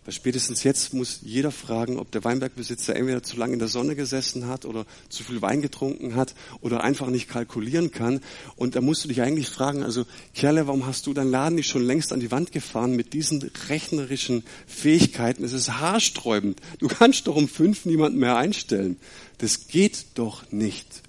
Weil 0.04 0.14
spätestens 0.14 0.64
jetzt 0.64 0.94
muss 0.94 1.20
jeder 1.22 1.52
fragen, 1.52 1.98
ob 1.98 2.12
der 2.12 2.26
Weinbergbesitzer 2.26 2.94
entweder 2.96 3.24
zu 3.24 3.38
lange 3.38 3.54
in 3.54 3.60
der 3.60 3.70
Sonne 3.70 3.96
gesessen 3.96 4.48
hat 4.48 4.66
oder 4.66 4.86
zu 5.08 5.24
viel 5.24 5.42
Wein 5.42 5.62
getrunken 5.62 6.16
hat 6.16 6.36
oder 6.60 6.84
einfach 6.84 7.08
nicht 7.08 7.30
kalkulieren 7.30 7.92
kann. 7.92 8.20
Und 8.58 8.76
da 8.76 8.82
musst 8.82 9.06
du 9.06 9.08
dich 9.08 9.22
eigentlich 9.22 9.48
fragen, 9.48 9.82
also 9.82 10.06
Kerle, 10.34 10.68
warum 10.68 10.86
hast 10.86 11.08
du 11.08 11.14
deinen 11.14 11.32
Laden 11.32 11.56
nicht 11.56 11.70
schon 11.70 11.86
längst 11.86 12.12
an 12.12 12.20
die 12.20 12.32
Wand 12.32 12.52
gefahren 12.52 12.98
mit 12.98 13.14
diesen 13.14 13.50
rechnerischen 13.70 14.44
Fähigkeiten? 14.68 15.46
Es 15.46 15.54
ist 15.54 15.80
haarsträubend. 15.80 16.60
Du 16.80 16.90
kannst 16.90 17.28
doch 17.28 17.38
um 17.38 17.48
fünf 17.48 17.86
niemanden 17.86 18.20
mehr 18.20 18.36
einstellen. 18.36 18.98
Das 19.38 19.68
geht 19.68 20.08
doch 20.16 20.52
nicht 20.52 21.04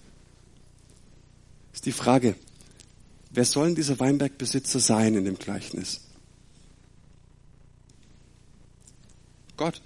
ist 1.83 1.87
die 1.87 1.91
Frage, 2.01 2.37
wer 3.33 3.45
sollen 3.45 3.75
diese 3.75 3.99
Weinbergbesitzer 3.99 4.79
sein 4.79 5.17
in 5.17 5.25
dem 5.25 5.37
Gleichnis? 5.37 6.03
Gott. 9.57 9.83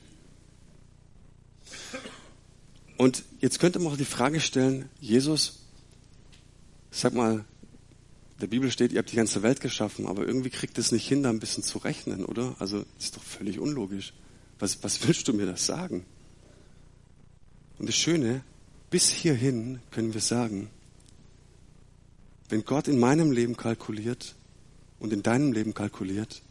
Und 2.98 3.24
jetzt 3.40 3.60
könnte 3.60 3.78
man 3.78 3.94
auch 3.94 3.96
die 3.96 4.04
Frage 4.04 4.40
stellen, 4.40 4.90
Jesus, 5.00 5.60
sag 6.90 7.14
mal, 7.14 7.46
der 8.42 8.48
Bibel 8.48 8.70
steht, 8.70 8.92
ihr 8.92 8.98
habt 8.98 9.12
die 9.12 9.16
ganze 9.16 9.42
Welt 9.42 9.62
geschaffen, 9.62 10.06
aber 10.06 10.26
irgendwie 10.26 10.50
kriegt 10.50 10.76
es 10.76 10.92
nicht 10.92 11.08
hin, 11.08 11.22
da 11.22 11.30
ein 11.30 11.40
bisschen 11.40 11.62
zu 11.62 11.78
rechnen, 11.78 12.26
oder? 12.26 12.56
Also, 12.58 12.84
ist 12.98 13.16
doch 13.16 13.22
völlig 13.22 13.58
unlogisch. 13.58 14.12
Was, 14.58 14.82
was 14.84 15.02
willst 15.08 15.28
du 15.28 15.32
mir 15.32 15.46
das 15.46 15.64
sagen? 15.64 16.04
Und 17.78 17.88
das 17.88 17.96
Schöne, 17.96 18.44
bis 18.90 19.08
hierhin 19.08 19.80
können 19.90 20.12
wir 20.12 20.20
sagen, 20.20 20.68
wenn 22.48 22.64
Gott 22.64 22.88
in 22.88 22.98
meinem 22.98 23.32
Leben 23.32 23.56
kalkuliert 23.56 24.34
und 24.98 25.12
in 25.12 25.22
deinem 25.22 25.52
Leben 25.52 25.74
kalkuliert, 25.74 26.42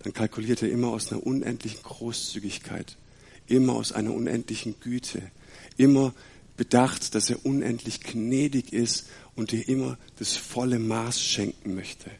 dann 0.00 0.12
kalkuliert 0.12 0.62
er 0.62 0.70
immer 0.70 0.88
aus 0.88 1.12
einer 1.12 1.24
unendlichen 1.24 1.82
Großzügigkeit, 1.82 2.96
immer 3.46 3.74
aus 3.74 3.92
einer 3.92 4.12
unendlichen 4.12 4.80
Güte, 4.80 5.22
immer 5.76 6.12
bedacht, 6.56 7.14
dass 7.14 7.30
er 7.30 7.44
unendlich 7.46 8.00
gnädig 8.00 8.72
ist 8.72 9.06
und 9.36 9.52
dir 9.52 9.66
immer 9.68 9.96
das 10.18 10.36
volle 10.36 10.78
Maß 10.78 11.20
schenken 11.20 11.74
möchte. 11.74 12.10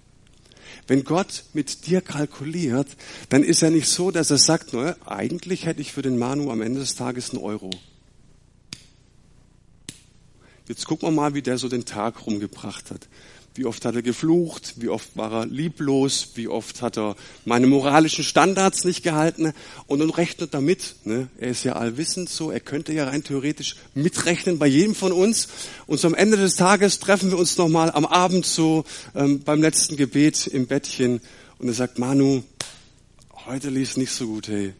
Wenn 0.87 1.05
Gott 1.05 1.45
mit 1.53 1.87
dir 1.87 2.01
kalkuliert, 2.01 2.89
dann 3.29 3.45
ist 3.45 3.63
er 3.63 3.71
nicht 3.71 3.89
so, 3.89 4.11
dass 4.11 4.31
er 4.31 4.39
sagt, 4.39 4.73
naja, 4.73 4.97
eigentlich 5.05 5.67
hätte 5.67 5.81
ich 5.81 5.93
für 5.93 6.03
den 6.03 6.19
Manu 6.19 6.51
am 6.51 6.63
Ende 6.63 6.81
des 6.81 6.95
Tages 6.95 7.31
einen 7.31 7.43
Euro. 7.43 7.71
Jetzt 10.69 10.87
gucken 10.87 11.09
wir 11.09 11.13
mal, 11.13 11.35
wie 11.35 11.43
der 11.43 11.59
so 11.59 11.69
den 11.69 11.85
Tag 11.85 12.27
rumgebracht 12.27 12.91
hat. 12.91 13.09
Wie 13.55 13.67
oft 13.67 13.85
hat 13.85 13.95
er 13.95 14.03
geflucht? 14.03 14.75
Wie 14.77 14.89
oft 14.89 15.15
war 15.15 15.31
er 15.33 15.47
lieblos? 15.47 16.31
Wie 16.37 16.49
oft 16.49 16.81
hat 16.81 16.97
er 16.97 17.17
meine 17.45 17.67
moralischen 17.67 18.25
Standards 18.25 18.85
nicht 18.85 19.03
gehalten? 19.03 19.53
Und 19.87 19.99
dann 19.99 20.09
rechnet 20.09 20.55
er 20.55 20.63
mit. 20.63 20.95
Ne? 21.05 21.29
Er 21.39 21.51
ist 21.51 21.65
ja 21.65 21.75
allwissend 21.75 22.31
so. 22.31 22.51
Er 22.51 22.61
könnte 22.61 22.95
ja 22.95 23.05
rein 23.09 23.25
theoretisch 23.25 23.77
mitrechnen 23.95 24.59
bei 24.59 24.67
jedem 24.69 24.95
von 24.95 25.13
uns. 25.13 25.49
Und 25.87 26.01
so 26.01 26.09
am 26.09 26.15
Ende 26.15 26.39
des 26.39 26.57
Tages 26.57 26.99
treffen 26.99 27.31
wir 27.31 27.37
uns 27.37 27.59
nochmal 27.59 27.91
am 27.91 28.07
Abend 28.07 28.47
so 28.47 28.85
ähm, 29.15 29.41
beim 29.41 29.61
letzten 29.61 29.97
Gebet 29.97 30.47
im 30.47 30.67
Bettchen. 30.67 31.21
Und 31.59 31.69
er 31.69 31.75
sagt, 31.75 31.99
Manu, 31.99 32.43
heute 33.45 33.69
lief 33.69 33.99
nicht 33.99 34.13
so 34.13 34.29
gut, 34.29 34.49
hey. 34.49 34.73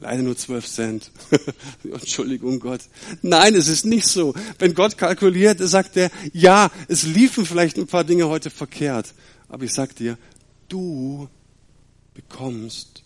Leider 0.00 0.22
nur 0.22 0.36
zwölf 0.36 0.66
Cent. 0.66 1.10
Entschuldigung 1.84 2.60
Gott. 2.60 2.82
Nein, 3.22 3.54
es 3.54 3.66
ist 3.66 3.84
nicht 3.84 4.06
so. 4.06 4.32
Wenn 4.58 4.74
Gott 4.74 4.96
kalkuliert, 4.96 5.58
sagt 5.60 5.96
er, 5.96 6.10
ja, 6.32 6.70
es 6.86 7.02
liefen 7.02 7.44
vielleicht 7.44 7.76
ein 7.78 7.88
paar 7.88 8.04
Dinge 8.04 8.28
heute 8.28 8.50
verkehrt. 8.50 9.12
Aber 9.48 9.64
ich 9.64 9.72
sag 9.72 9.96
dir, 9.96 10.16
du 10.68 11.28
bekommst 12.14 13.02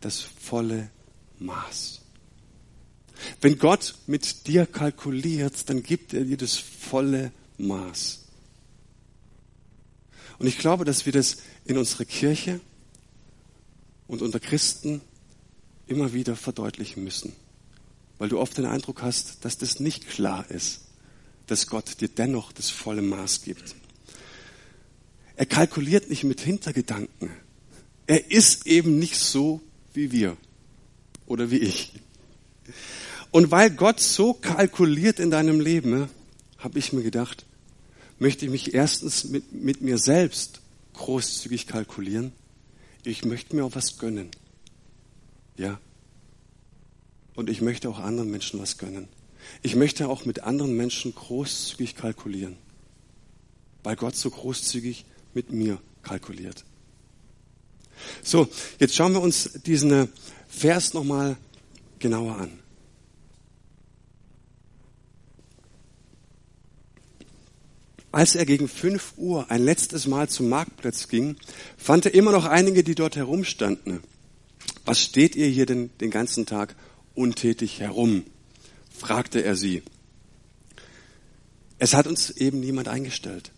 das 0.00 0.20
volle 0.20 0.90
Maß. 1.38 2.00
Wenn 3.42 3.58
Gott 3.58 3.94
mit 4.06 4.46
dir 4.46 4.64
kalkuliert, 4.64 5.68
dann 5.68 5.82
gibt 5.82 6.14
er 6.14 6.24
dir 6.24 6.38
das 6.38 6.56
volle 6.56 7.32
Maß. 7.58 8.20
Und 10.38 10.46
ich 10.46 10.56
glaube, 10.56 10.86
dass 10.86 11.04
wir 11.04 11.12
das 11.12 11.38
in 11.66 11.76
unserer 11.76 12.06
Kirche 12.06 12.60
und 14.06 14.22
unter 14.22 14.40
Christen 14.40 15.02
immer 15.90 16.12
wieder 16.12 16.36
verdeutlichen 16.36 17.02
müssen, 17.02 17.32
weil 18.18 18.28
du 18.28 18.38
oft 18.38 18.56
den 18.56 18.66
Eindruck 18.66 19.02
hast, 19.02 19.44
dass 19.44 19.58
das 19.58 19.80
nicht 19.80 20.08
klar 20.08 20.48
ist, 20.50 20.82
dass 21.46 21.66
Gott 21.66 22.00
dir 22.00 22.08
dennoch 22.08 22.52
das 22.52 22.70
volle 22.70 23.02
Maß 23.02 23.42
gibt. 23.42 23.74
Er 25.36 25.46
kalkuliert 25.46 26.08
nicht 26.10 26.22
mit 26.24 26.40
Hintergedanken. 26.40 27.30
Er 28.06 28.30
ist 28.30 28.66
eben 28.66 28.98
nicht 28.98 29.16
so 29.16 29.60
wie 29.92 30.12
wir 30.12 30.36
oder 31.26 31.50
wie 31.50 31.58
ich. 31.58 31.92
Und 33.30 33.50
weil 33.50 33.70
Gott 33.70 34.00
so 34.00 34.34
kalkuliert 34.34 35.18
in 35.18 35.30
deinem 35.30 35.60
Leben, 35.60 36.08
habe 36.58 36.78
ich 36.78 36.92
mir 36.92 37.02
gedacht, 37.02 37.46
möchte 38.18 38.44
ich 38.44 38.50
mich 38.50 38.74
erstens 38.74 39.24
mit, 39.24 39.52
mit 39.52 39.80
mir 39.80 39.98
selbst 39.98 40.60
großzügig 40.94 41.66
kalkulieren. 41.66 42.32
Ich 43.02 43.24
möchte 43.24 43.56
mir 43.56 43.64
auch 43.64 43.74
was 43.74 43.98
gönnen. 43.98 44.30
Ja. 45.56 45.78
Und 47.34 47.48
ich 47.48 47.60
möchte 47.60 47.88
auch 47.88 47.98
anderen 47.98 48.30
Menschen 48.30 48.60
was 48.60 48.78
gönnen. 48.78 49.08
Ich 49.62 49.74
möchte 49.74 50.08
auch 50.08 50.24
mit 50.24 50.40
anderen 50.40 50.76
Menschen 50.76 51.14
großzügig 51.14 51.96
kalkulieren, 51.96 52.56
weil 53.82 53.96
Gott 53.96 54.16
so 54.16 54.30
großzügig 54.30 55.04
mit 55.34 55.50
mir 55.52 55.80
kalkuliert. 56.02 56.64
So, 58.22 58.48
jetzt 58.78 58.94
schauen 58.94 59.12
wir 59.12 59.20
uns 59.20 59.52
diesen 59.64 60.08
Vers 60.48 60.94
nochmal 60.94 61.36
genauer 61.98 62.36
an. 62.36 62.58
Als 68.12 68.34
er 68.34 68.44
gegen 68.44 68.68
fünf 68.68 69.14
Uhr 69.18 69.50
ein 69.50 69.62
letztes 69.62 70.08
Mal 70.08 70.28
zum 70.28 70.48
Marktplatz 70.48 71.06
ging, 71.06 71.36
fand 71.76 72.06
er 72.06 72.14
immer 72.14 72.32
noch 72.32 72.44
einige, 72.44 72.82
die 72.82 72.96
dort 72.96 73.14
herumstanden. 73.14 74.02
Was 74.90 75.00
steht 75.00 75.36
ihr 75.36 75.46
hier 75.46 75.66
denn 75.66 75.96
den 76.00 76.10
ganzen 76.10 76.46
Tag 76.46 76.74
untätig 77.14 77.78
herum? 77.78 78.24
fragte 78.90 79.40
er 79.40 79.54
sie. 79.54 79.84
Es 81.78 81.94
hat 81.94 82.08
uns 82.08 82.30
eben 82.30 82.58
niemand 82.58 82.88
eingestellt, 82.88 83.52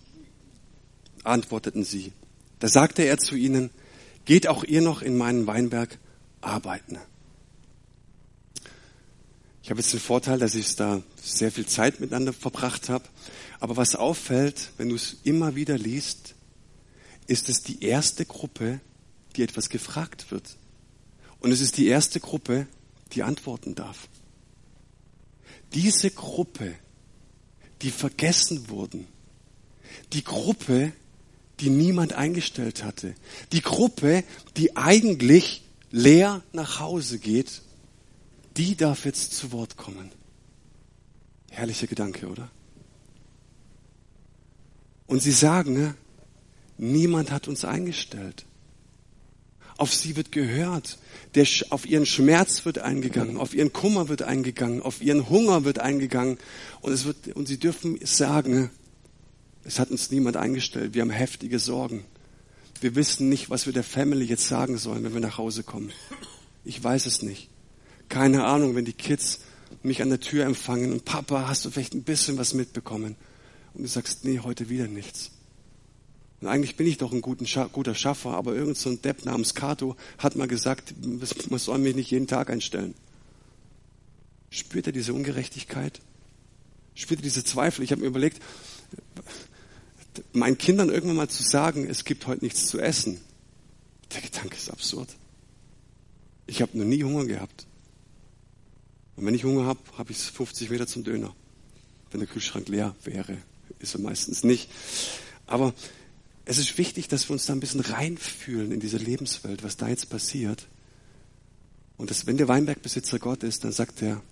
antworteten 1.24 1.84
sie. 1.84 2.12
Da 2.58 2.68
sagte 2.68 3.04
er 3.04 3.16
zu 3.16 3.34
ihnen, 3.34 3.70
geht 4.26 4.46
auch 4.46 4.62
ihr 4.62 4.82
noch 4.82 5.00
in 5.00 5.16
meinen 5.16 5.46
Weinberg 5.46 5.96
arbeiten. 6.42 6.98
Ich 9.62 9.70
habe 9.70 9.80
jetzt 9.80 9.94
den 9.94 10.00
Vorteil, 10.00 10.38
dass 10.38 10.54
ich 10.54 10.76
da 10.76 11.02
sehr 11.16 11.50
viel 11.50 11.64
Zeit 11.64 11.98
miteinander 11.98 12.34
verbracht 12.34 12.90
habe. 12.90 13.06
Aber 13.58 13.78
was 13.78 13.96
auffällt, 13.96 14.72
wenn 14.76 14.90
du 14.90 14.96
es 14.96 15.16
immer 15.24 15.54
wieder 15.54 15.78
liest, 15.78 16.34
ist 17.26 17.48
es 17.48 17.62
die 17.62 17.82
erste 17.82 18.26
Gruppe, 18.26 18.80
die 19.34 19.42
etwas 19.42 19.70
gefragt 19.70 20.30
wird. 20.30 20.58
Und 21.42 21.50
es 21.50 21.60
ist 21.60 21.76
die 21.76 21.88
erste 21.88 22.20
Gruppe, 22.20 22.68
die 23.12 23.24
antworten 23.24 23.74
darf. 23.74 24.08
Diese 25.74 26.10
Gruppe, 26.10 26.74
die 27.82 27.90
vergessen 27.90 28.68
wurden, 28.68 29.08
die 30.12 30.22
Gruppe, 30.22 30.92
die 31.58 31.68
niemand 31.68 32.12
eingestellt 32.12 32.84
hatte, 32.84 33.16
die 33.50 33.60
Gruppe, 33.60 34.22
die 34.56 34.76
eigentlich 34.76 35.64
leer 35.90 36.42
nach 36.52 36.78
Hause 36.78 37.18
geht, 37.18 37.62
die 38.56 38.76
darf 38.76 39.04
jetzt 39.04 39.32
zu 39.32 39.50
Wort 39.50 39.76
kommen. 39.76 40.12
Herrlicher 41.50 41.88
Gedanke, 41.88 42.28
oder? 42.28 42.50
Und 45.08 45.22
sie 45.22 45.32
sagen, 45.32 45.72
ne, 45.72 45.94
niemand 46.78 47.32
hat 47.32 47.48
uns 47.48 47.64
eingestellt. 47.64 48.46
Auf 49.82 49.92
sie 49.92 50.14
wird 50.14 50.30
gehört. 50.30 50.96
Der, 51.34 51.44
auf 51.70 51.86
ihren 51.86 52.06
Schmerz 52.06 52.64
wird 52.64 52.78
eingegangen, 52.78 53.36
auf 53.36 53.52
ihren 53.52 53.72
Kummer 53.72 54.08
wird 54.08 54.22
eingegangen, 54.22 54.80
auf 54.80 55.02
ihren 55.02 55.28
Hunger 55.28 55.64
wird 55.64 55.80
eingegangen. 55.80 56.38
Und, 56.82 56.92
es 56.92 57.04
wird, 57.04 57.34
und 57.34 57.48
sie 57.48 57.58
dürfen 57.58 57.98
sagen, 58.04 58.70
es 59.64 59.80
hat 59.80 59.90
uns 59.90 60.12
niemand 60.12 60.36
eingestellt. 60.36 60.94
Wir 60.94 61.02
haben 61.02 61.10
heftige 61.10 61.58
Sorgen. 61.58 62.04
Wir 62.80 62.94
wissen 62.94 63.28
nicht, 63.28 63.50
was 63.50 63.66
wir 63.66 63.72
der 63.72 63.82
Family 63.82 64.24
jetzt 64.24 64.46
sagen 64.46 64.78
sollen, 64.78 65.02
wenn 65.02 65.14
wir 65.14 65.20
nach 65.20 65.36
Hause 65.36 65.64
kommen. 65.64 65.90
Ich 66.64 66.84
weiß 66.84 67.06
es 67.06 67.22
nicht. 67.22 67.48
Keine 68.08 68.44
Ahnung, 68.44 68.76
wenn 68.76 68.84
die 68.84 68.92
Kids 68.92 69.40
mich 69.82 70.00
an 70.00 70.10
der 70.10 70.20
Tür 70.20 70.44
empfangen 70.44 70.92
und 70.92 71.04
Papa, 71.04 71.48
hast 71.48 71.64
du 71.64 71.72
vielleicht 71.72 71.94
ein 71.94 72.04
bisschen 72.04 72.38
was 72.38 72.54
mitbekommen? 72.54 73.16
Und 73.74 73.82
du 73.82 73.88
sagst, 73.88 74.24
nee, 74.24 74.38
heute 74.38 74.68
wieder 74.68 74.86
nichts. 74.86 75.32
Und 76.42 76.48
eigentlich 76.48 76.74
bin 76.74 76.88
ich 76.88 76.98
doch 76.98 77.12
ein 77.12 77.22
guter 77.22 77.94
Schaffer, 77.94 78.30
aber 78.30 78.52
irgend 78.56 78.76
so 78.76 78.90
ein 78.90 79.00
Depp 79.00 79.24
namens 79.24 79.54
Kato 79.54 79.94
hat 80.18 80.34
mal 80.34 80.48
gesagt, 80.48 80.92
man 81.50 81.58
soll 81.60 81.78
mich 81.78 81.94
nicht 81.94 82.10
jeden 82.10 82.26
Tag 82.26 82.50
einstellen. 82.50 82.94
Spürt 84.50 84.88
er 84.88 84.92
diese 84.92 85.14
Ungerechtigkeit? 85.14 86.00
Spürt 86.96 87.20
er 87.20 87.22
diese 87.22 87.44
Zweifel? 87.44 87.84
Ich 87.84 87.92
habe 87.92 88.00
mir 88.00 88.08
überlegt, 88.08 88.42
meinen 90.32 90.58
Kindern 90.58 90.90
irgendwann 90.90 91.16
mal 91.16 91.28
zu 91.28 91.44
sagen, 91.44 91.86
es 91.88 92.04
gibt 92.04 92.26
heute 92.26 92.44
nichts 92.44 92.66
zu 92.66 92.80
essen. 92.80 93.20
Der 94.12 94.20
Gedanke 94.20 94.56
ist 94.56 94.68
absurd. 94.68 95.10
Ich 96.48 96.60
habe 96.60 96.76
noch 96.76 96.84
nie 96.84 97.04
Hunger 97.04 97.24
gehabt. 97.24 97.66
Und 99.14 99.26
wenn 99.26 99.34
ich 99.34 99.44
Hunger 99.44 99.64
habe, 99.64 99.78
habe 99.96 100.10
ich 100.10 100.18
50 100.18 100.70
Meter 100.70 100.88
zum 100.88 101.04
Döner. 101.04 101.32
Wenn 102.10 102.18
der 102.18 102.28
Kühlschrank 102.28 102.68
leer 102.68 102.96
wäre, 103.04 103.38
ist 103.78 103.94
er 103.94 104.00
meistens 104.00 104.42
nicht. 104.42 104.68
Aber 105.46 105.72
es 106.44 106.58
ist 106.58 106.78
wichtig, 106.78 107.08
dass 107.08 107.28
wir 107.28 107.34
uns 107.34 107.46
da 107.46 107.52
ein 107.52 107.60
bisschen 107.60 107.80
reinfühlen 107.80 108.72
in 108.72 108.80
diese 108.80 108.96
Lebenswelt, 108.96 109.62
was 109.62 109.76
da 109.76 109.88
jetzt 109.88 110.10
passiert. 110.10 110.66
Und 111.96 112.10
dass, 112.10 112.26
wenn 112.26 112.36
der 112.36 112.48
Weinbergbesitzer 112.48 113.18
Gott 113.18 113.42
ist, 113.42 113.64
dann 113.64 113.72
sagt 113.72 114.02
er, 114.02 114.22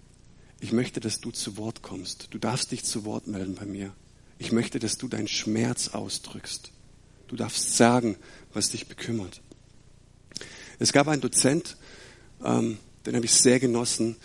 ich 0.61 0.73
möchte, 0.73 1.01
dass 1.01 1.21
du 1.21 1.31
zu 1.31 1.57
Wort 1.57 1.83
kommst. 1.83 2.29
Du 2.31 2.39
darfst 2.39 2.73
dich 2.73 2.85
zu 2.85 3.05
Wort 3.05 3.27
melden 3.27 3.55
bei 3.55 3.65
mir. 3.65 3.95
Ich 4.39 4.53
möchte, 4.53 4.79
dass 4.79 4.99
du 4.99 5.09
deinen 5.09 5.29
Schmerz 5.29 5.89
ausdrückst. 5.89 6.73
Du 7.29 7.37
darfst 7.37 7.77
sagen, 7.77 8.17
was 8.53 8.71
dich 8.71 8.89
bekümmert. 8.89 9.41
Es 10.79 10.93
gab 10.93 11.09
einen 11.09 11.21
Dozent, 11.21 11.77
ähm, 12.45 12.79
den 13.07 13.15
habe 13.15 13.25
ich 13.25 13.33
sehr 13.33 13.61
genossen 13.61 14.17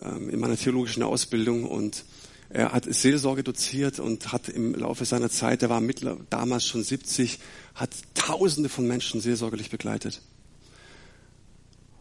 ähm, 0.00 0.28
in 0.28 0.38
meiner 0.40 0.56
theologischen 0.56 1.02
Ausbildung 1.02 1.64
und 1.64 2.04
er 2.50 2.72
hat 2.72 2.92
Seelsorge 2.92 3.42
doziert 3.42 3.98
und 3.98 4.32
hat 4.32 4.48
im 4.48 4.74
Laufe 4.74 5.04
seiner 5.04 5.30
Zeit, 5.30 5.62
er 5.62 5.70
war 5.70 5.80
mittler, 5.80 6.18
damals 6.30 6.66
schon 6.66 6.84
70, 6.84 7.38
hat 7.74 7.90
Tausende 8.14 8.68
von 8.68 8.86
Menschen 8.86 9.20
seelsorgerlich 9.20 9.70
begleitet. 9.70 10.22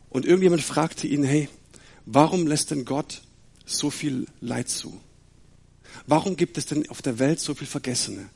Und 0.09 0.25
irgendjemand 0.25 0.61
fragte 0.61 1.07
ihn, 1.07 1.23
hey, 1.23 1.49
warum 2.05 2.45
lässt 2.45 2.71
denn 2.71 2.85
Gott 2.85 3.23
so 3.65 3.89
viel 3.89 4.27
Leid 4.41 4.69
zu? 4.69 4.99
Warum 6.07 6.35
gibt 6.35 6.57
es 6.57 6.65
denn 6.65 6.87
auf 6.89 7.01
der 7.01 7.19
Welt 7.19 7.39
so 7.39 7.55
viel 7.55 7.67
Vergessene? 7.67 8.29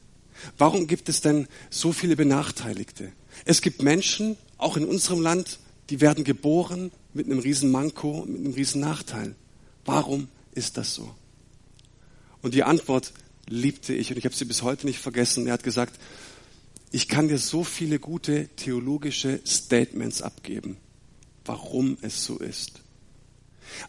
Warum 0.57 0.87
gibt 0.87 1.09
es 1.09 1.21
denn 1.21 1.47
so 1.69 1.91
viele 1.91 2.15
Benachteiligte? 2.15 3.11
Es 3.45 3.61
gibt 3.61 3.81
Menschen, 3.81 4.37
auch 4.57 4.77
in 4.77 4.85
unserem 4.85 5.21
Land, 5.21 5.59
die 5.89 6.01
werden 6.01 6.23
geboren 6.23 6.91
mit 7.13 7.27
einem 7.27 7.39
riesen 7.39 7.71
Manko, 7.71 8.25
mit 8.27 8.39
einem 8.39 8.53
riesen 8.53 8.81
Nachteil. 8.81 9.35
Warum 9.85 10.27
ist 10.53 10.77
das 10.77 10.93
so? 10.93 11.13
Und 12.41 12.53
die 12.53 12.63
Antwort 12.63 13.13
liebte 13.47 13.93
ich 13.93 14.11
und 14.11 14.17
ich 14.17 14.25
habe 14.25 14.35
sie 14.35 14.45
bis 14.45 14.61
heute 14.61 14.85
nicht 14.85 14.99
vergessen. 14.99 15.47
Er 15.47 15.53
hat 15.53 15.63
gesagt, 15.63 15.99
ich 16.91 17.07
kann 17.07 17.27
dir 17.27 17.37
so 17.37 17.63
viele 17.63 17.99
gute 17.99 18.47
theologische 18.55 19.41
Statements 19.45 20.21
abgeben, 20.21 20.77
warum 21.45 21.97
es 22.01 22.23
so 22.23 22.37
ist. 22.37 22.81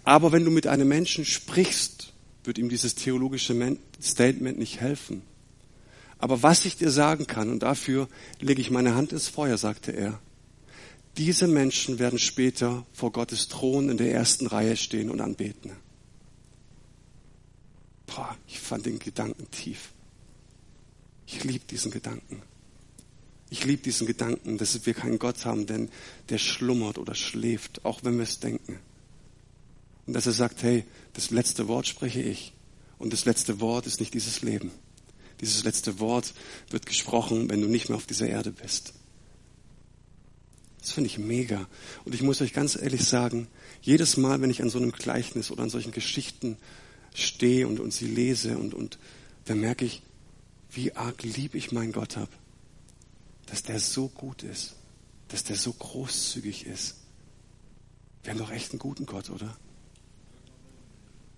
Aber 0.04 0.32
wenn 0.32 0.44
du 0.44 0.50
mit 0.50 0.66
einem 0.66 0.88
Menschen 0.88 1.24
sprichst, 1.24 2.12
wird 2.44 2.58
ihm 2.58 2.68
dieses 2.68 2.94
theologische 2.94 3.76
Statement 4.02 4.58
nicht 4.58 4.80
helfen. 4.80 5.22
Aber 6.18 6.42
was 6.42 6.64
ich 6.64 6.76
dir 6.76 6.90
sagen 6.90 7.26
kann, 7.26 7.50
und 7.50 7.62
dafür 7.62 8.08
lege 8.40 8.60
ich 8.60 8.70
meine 8.70 8.94
Hand 8.94 9.12
ins 9.12 9.28
Feuer, 9.28 9.56
sagte 9.56 9.92
er, 9.92 10.18
diese 11.16 11.46
Menschen 11.46 11.98
werden 11.98 12.18
später 12.18 12.86
vor 12.92 13.12
Gottes 13.12 13.48
Thron 13.48 13.88
in 13.88 13.96
der 13.96 14.12
ersten 14.12 14.46
Reihe 14.46 14.76
stehen 14.76 15.10
und 15.10 15.20
anbeten. 15.20 15.72
Boah, 18.08 18.36
ich 18.48 18.58
fand 18.58 18.86
den 18.86 18.98
Gedanken 18.98 19.50
tief. 19.50 19.90
Ich 21.26 21.44
liebe 21.44 21.64
diesen 21.66 21.90
Gedanken. 21.90 22.42
Ich 23.50 23.64
liebe 23.64 23.82
diesen 23.82 24.06
Gedanken, 24.06 24.58
dass 24.58 24.84
wir 24.84 24.94
keinen 24.94 25.18
Gott 25.18 25.44
haben, 25.44 25.66
denn 25.66 25.90
der 26.28 26.38
schlummert 26.38 26.98
oder 26.98 27.14
schläft, 27.14 27.84
auch 27.84 28.04
wenn 28.04 28.16
wir 28.16 28.24
es 28.24 28.40
denken. 28.40 28.78
Und 30.06 30.14
dass 30.14 30.26
er 30.26 30.32
sagt, 30.32 30.62
hey, 30.62 30.84
das 31.12 31.30
letzte 31.30 31.68
Wort 31.68 31.86
spreche 31.86 32.22
ich. 32.22 32.52
Und 32.98 33.12
das 33.12 33.26
letzte 33.26 33.60
Wort 33.60 33.86
ist 33.86 34.00
nicht 34.00 34.14
dieses 34.14 34.42
Leben. 34.42 34.70
Dieses 35.40 35.64
letzte 35.64 36.00
Wort 36.00 36.34
wird 36.70 36.86
gesprochen, 36.86 37.48
wenn 37.48 37.60
du 37.60 37.68
nicht 37.68 37.88
mehr 37.88 37.96
auf 37.96 38.06
dieser 38.06 38.28
Erde 38.28 38.50
bist. 38.50 38.94
Das 40.80 40.92
finde 40.92 41.08
ich 41.08 41.18
mega. 41.18 41.68
Und 42.04 42.14
ich 42.14 42.22
muss 42.22 42.40
euch 42.40 42.54
ganz 42.54 42.74
ehrlich 42.74 43.04
sagen, 43.04 43.48
jedes 43.82 44.16
Mal, 44.16 44.40
wenn 44.40 44.50
ich 44.50 44.62
an 44.62 44.70
so 44.70 44.78
einem 44.78 44.92
Gleichnis 44.92 45.50
oder 45.50 45.62
an 45.62 45.70
solchen 45.70 45.92
Geschichten 45.92 46.56
stehe 47.14 47.66
und, 47.66 47.80
und 47.80 47.92
sie 47.92 48.06
lese 48.06 48.58
und, 48.58 48.74
und 48.74 48.98
dann 49.46 49.60
merke 49.60 49.84
ich, 49.84 50.02
wie 50.70 50.94
arg 50.94 51.22
lieb 51.22 51.54
ich 51.54 51.72
meinen 51.72 51.92
Gott 51.92 52.16
habe 52.16 52.30
dass 53.48 53.62
der 53.62 53.80
so 53.80 54.08
gut 54.08 54.42
ist, 54.42 54.74
dass 55.28 55.44
der 55.44 55.56
so 55.56 55.72
großzügig 55.72 56.66
ist. 56.66 56.96
Wir 58.22 58.32
haben 58.32 58.38
doch 58.38 58.50
echt 58.50 58.72
einen 58.72 58.78
guten 58.78 59.06
Gott, 59.06 59.30
oder? 59.30 59.56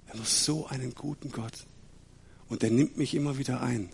Wir 0.05 0.13
haben 0.13 0.21
doch 0.21 0.27
so 0.27 0.67
einen 0.67 0.95
guten 0.95 1.31
Gott. 1.31 1.67
Und 2.49 2.63
der 2.63 2.71
nimmt 2.71 2.97
mich 2.97 3.15
immer 3.15 3.39
wieder 3.39 3.61
ein. 3.61 3.91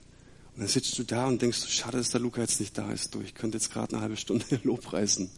Und 0.54 0.60
dann 0.60 0.68
sitzt 0.68 0.98
du 0.98 1.02
da 1.02 1.26
und 1.26 1.42
denkst, 1.42 1.68
schade, 1.68 1.98
dass 1.98 2.10
der 2.10 2.20
Luca 2.20 2.40
jetzt 2.40 2.58
nicht 2.58 2.78
da 2.78 2.90
ist. 2.90 3.14
Du, 3.14 3.20
ich 3.20 3.34
könnte 3.34 3.58
jetzt 3.58 3.70
gerade 3.70 3.92
eine 3.92 4.02
halbe 4.02 4.16
Stunde 4.16 4.60
Lobpreisen. 4.62 5.30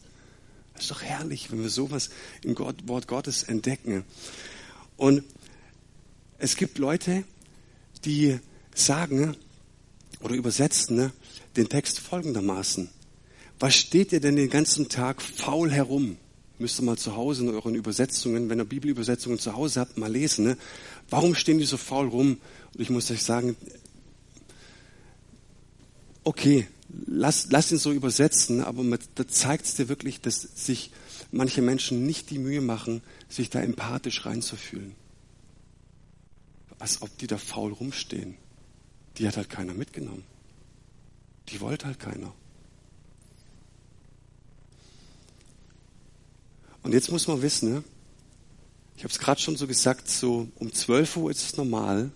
Das 0.74 0.82
ist 0.82 0.90
doch 0.92 1.02
herrlich, 1.02 1.50
wenn 1.50 1.60
wir 1.60 1.70
sowas 1.70 2.10
im 2.42 2.56
Wort 2.56 3.08
Gottes 3.08 3.42
entdecken. 3.42 4.04
Und 4.96 5.24
es 6.38 6.56
gibt 6.56 6.78
Leute, 6.78 7.24
die 8.04 8.38
sagen 8.74 9.36
oder 10.20 10.34
übersetzen, 10.34 10.96
ne, 10.96 11.12
den 11.56 11.68
Text 11.68 11.98
folgendermaßen. 12.00 12.88
Was 13.58 13.74
steht 13.74 14.12
ihr 14.12 14.20
denn 14.20 14.36
den 14.36 14.50
ganzen 14.50 14.88
Tag 14.88 15.20
faul 15.20 15.70
herum? 15.70 16.16
Müsst 16.60 16.80
ihr 16.80 16.84
mal 16.84 16.96
zu 16.96 17.16
Hause 17.16 17.44
in 17.44 17.50
euren 17.50 17.74
Übersetzungen, 17.74 18.48
wenn 18.48 18.60
ihr 18.60 18.64
Bibelübersetzungen 18.64 19.38
zu 19.38 19.54
Hause 19.54 19.80
habt, 19.80 19.98
mal 19.98 20.10
lesen. 20.10 20.44
Ne? 20.44 20.56
Warum 21.10 21.34
stehen 21.34 21.58
die 21.58 21.64
so 21.64 21.76
faul 21.76 22.08
rum? 22.08 22.38
Und 22.74 22.80
ich 22.80 22.90
muss 22.90 23.10
euch 23.10 23.22
sagen, 23.22 23.56
okay, 26.24 26.66
lass, 27.06 27.48
lass 27.50 27.72
ihn 27.72 27.78
so 27.78 27.92
übersetzen, 27.92 28.62
aber 28.62 28.84
da 29.14 29.26
zeigt 29.26 29.66
es 29.66 29.74
dir 29.74 29.88
wirklich, 29.88 30.20
dass 30.20 30.42
sich 30.42 30.90
manche 31.30 31.62
Menschen 31.62 32.06
nicht 32.06 32.30
die 32.30 32.38
Mühe 32.38 32.60
machen, 32.60 33.02
sich 33.28 33.50
da 33.50 33.60
empathisch 33.60 34.24
reinzufühlen. 34.24 34.94
Als 36.78 37.02
ob 37.02 37.16
die 37.18 37.26
da 37.26 37.38
faul 37.38 37.72
rumstehen. 37.72 38.36
Die 39.16 39.26
hat 39.26 39.36
halt 39.36 39.50
keiner 39.50 39.74
mitgenommen. 39.74 40.24
Die 41.48 41.60
wollte 41.60 41.86
halt 41.86 41.98
keiner. 41.98 42.32
Und 46.82 46.92
jetzt 46.92 47.10
muss 47.10 47.26
man 47.26 47.42
wissen, 47.42 47.74
ne? 47.74 47.84
ich 48.96 49.04
habe 49.04 49.12
es 49.12 49.18
gerade 49.18 49.40
schon 49.40 49.56
so 49.56 49.66
gesagt, 49.66 50.08
so 50.08 50.48
um 50.56 50.72
12 50.72 51.16
Uhr 51.16 51.30
ist 51.30 51.42
es 51.42 51.56
normal 51.56 52.10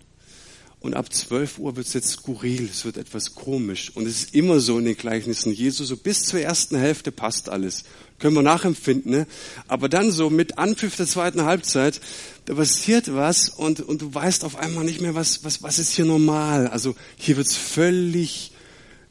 und 0.79 0.95
ab 0.95 1.13
12 1.13 1.59
Uhr 1.59 1.75
wird 1.75 1.87
es 1.87 1.93
jetzt 1.93 2.09
skurril, 2.09 2.65
es 2.65 2.83
wird 2.83 2.97
etwas 2.97 3.35
komisch 3.35 3.91
und 3.95 4.05
es 4.05 4.23
ist 4.23 4.35
immer 4.35 4.59
so 4.59 4.79
in 4.79 4.85
den 4.85 4.97
Gleichnissen. 4.97 5.53
Jesus 5.53 5.87
so 5.87 5.95
bis 5.95 6.23
zur 6.23 6.41
ersten 6.41 6.75
Hälfte 6.75 7.11
passt 7.11 7.49
alles, 7.49 7.85
können 8.19 8.35
wir 8.35 8.41
nachempfinden, 8.41 9.11
ne? 9.11 9.27
aber 9.67 9.89
dann 9.89 10.11
so 10.11 10.29
mit 10.29 10.57
Anpfiff 10.57 10.95
der 10.95 11.07
zweiten 11.07 11.43
Halbzeit, 11.43 11.99
da 12.45 12.55
passiert 12.55 13.13
was 13.13 13.49
und, 13.49 13.81
und 13.81 14.01
du 14.01 14.13
weißt 14.13 14.43
auf 14.43 14.55
einmal 14.55 14.83
nicht 14.83 15.01
mehr, 15.01 15.15
was, 15.15 15.43
was, 15.43 15.63
was 15.63 15.79
ist 15.79 15.93
hier 15.93 16.05
normal. 16.05 16.67
Also 16.67 16.95
hier 17.17 17.37
wird 17.37 17.47
es 17.47 17.55
völlig 17.55 18.51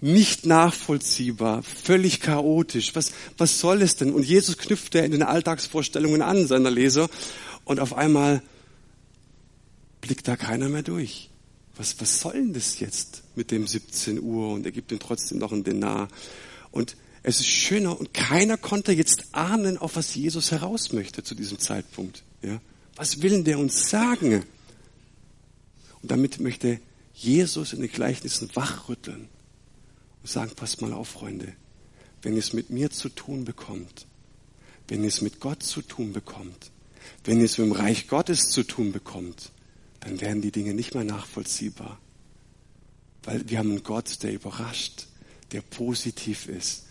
nicht 0.00 0.46
nachvollziehbar, 0.46 1.62
völlig 1.62 2.20
chaotisch. 2.20 2.94
Was, 2.94 3.12
was 3.38 3.60
soll 3.60 3.82
es 3.82 3.96
denn? 3.96 4.12
Und 4.12 4.24
Jesus 4.24 4.58
knüpft 4.58 4.94
er 4.96 5.04
in 5.04 5.12
den 5.12 5.22
Alltagsvorstellungen 5.22 6.22
an 6.22 6.46
seiner 6.46 6.70
Leser 6.70 7.08
und 7.64 7.78
auf 7.78 7.94
einmal 7.94 8.42
blickt 10.00 10.26
da 10.26 10.36
keiner 10.36 10.68
mehr 10.68 10.82
durch. 10.82 11.30
Was, 11.76 12.00
was 12.00 12.20
soll 12.20 12.32
denn 12.32 12.52
das 12.52 12.80
jetzt 12.80 13.22
mit 13.36 13.50
dem 13.50 13.66
17 13.66 14.20
Uhr? 14.20 14.50
Und 14.50 14.66
er 14.66 14.72
gibt 14.72 14.92
ihm 14.92 14.98
trotzdem 14.98 15.38
noch 15.38 15.52
einen 15.52 15.64
Denar. 15.64 16.08
Und 16.70 16.96
es 17.22 17.38
ist 17.40 17.46
schöner 17.46 17.98
und 17.98 18.12
keiner 18.12 18.56
konnte 18.56 18.92
jetzt 18.92 19.26
ahnen, 19.32 19.78
auf 19.78 19.96
was 19.96 20.14
Jesus 20.14 20.50
heraus 20.50 20.92
möchte 20.92 21.22
zu 21.22 21.34
diesem 21.34 21.58
Zeitpunkt. 21.58 22.24
Ja? 22.42 22.60
Was 22.96 23.22
will 23.22 23.30
denn 23.30 23.44
der 23.44 23.58
uns 23.58 23.88
sagen? 23.90 24.44
Und 26.02 26.10
damit 26.10 26.40
möchte 26.40 26.80
Jesus 27.14 27.72
in 27.72 27.80
den 27.80 27.92
Gleichnissen 27.92 28.50
wachrütteln 28.54 29.28
und 30.22 30.28
sagen, 30.28 30.52
passt 30.56 30.82
mal 30.82 30.92
auf, 30.92 31.08
Freunde, 31.08 31.52
wenn 32.22 32.32
ihr 32.32 32.40
es 32.40 32.52
mit 32.52 32.70
mir 32.70 32.90
zu 32.90 33.08
tun 33.08 33.44
bekommt, 33.44 34.06
wenn 34.88 35.02
ihr 35.02 35.08
es 35.08 35.20
mit 35.20 35.38
Gott 35.38 35.62
zu 35.62 35.82
tun 35.82 36.12
bekommt, 36.12 36.72
wenn 37.24 37.38
ihr 37.38 37.44
es 37.44 37.58
mit 37.58 37.68
dem 37.68 37.72
Reich 37.72 38.08
Gottes 38.08 38.48
zu 38.48 38.64
tun 38.64 38.90
bekommt, 38.90 39.52
dann 40.00 40.20
werden 40.20 40.42
die 40.42 40.50
Dinge 40.50 40.74
nicht 40.74 40.94
mehr 40.94 41.04
nachvollziehbar. 41.04 42.00
Weil 43.22 43.48
wir 43.48 43.58
haben 43.58 43.70
einen 43.70 43.84
Gott, 43.84 44.24
der 44.24 44.32
überrascht, 44.32 45.06
der 45.52 45.60
positiv 45.60 46.48
ist, 46.48 46.86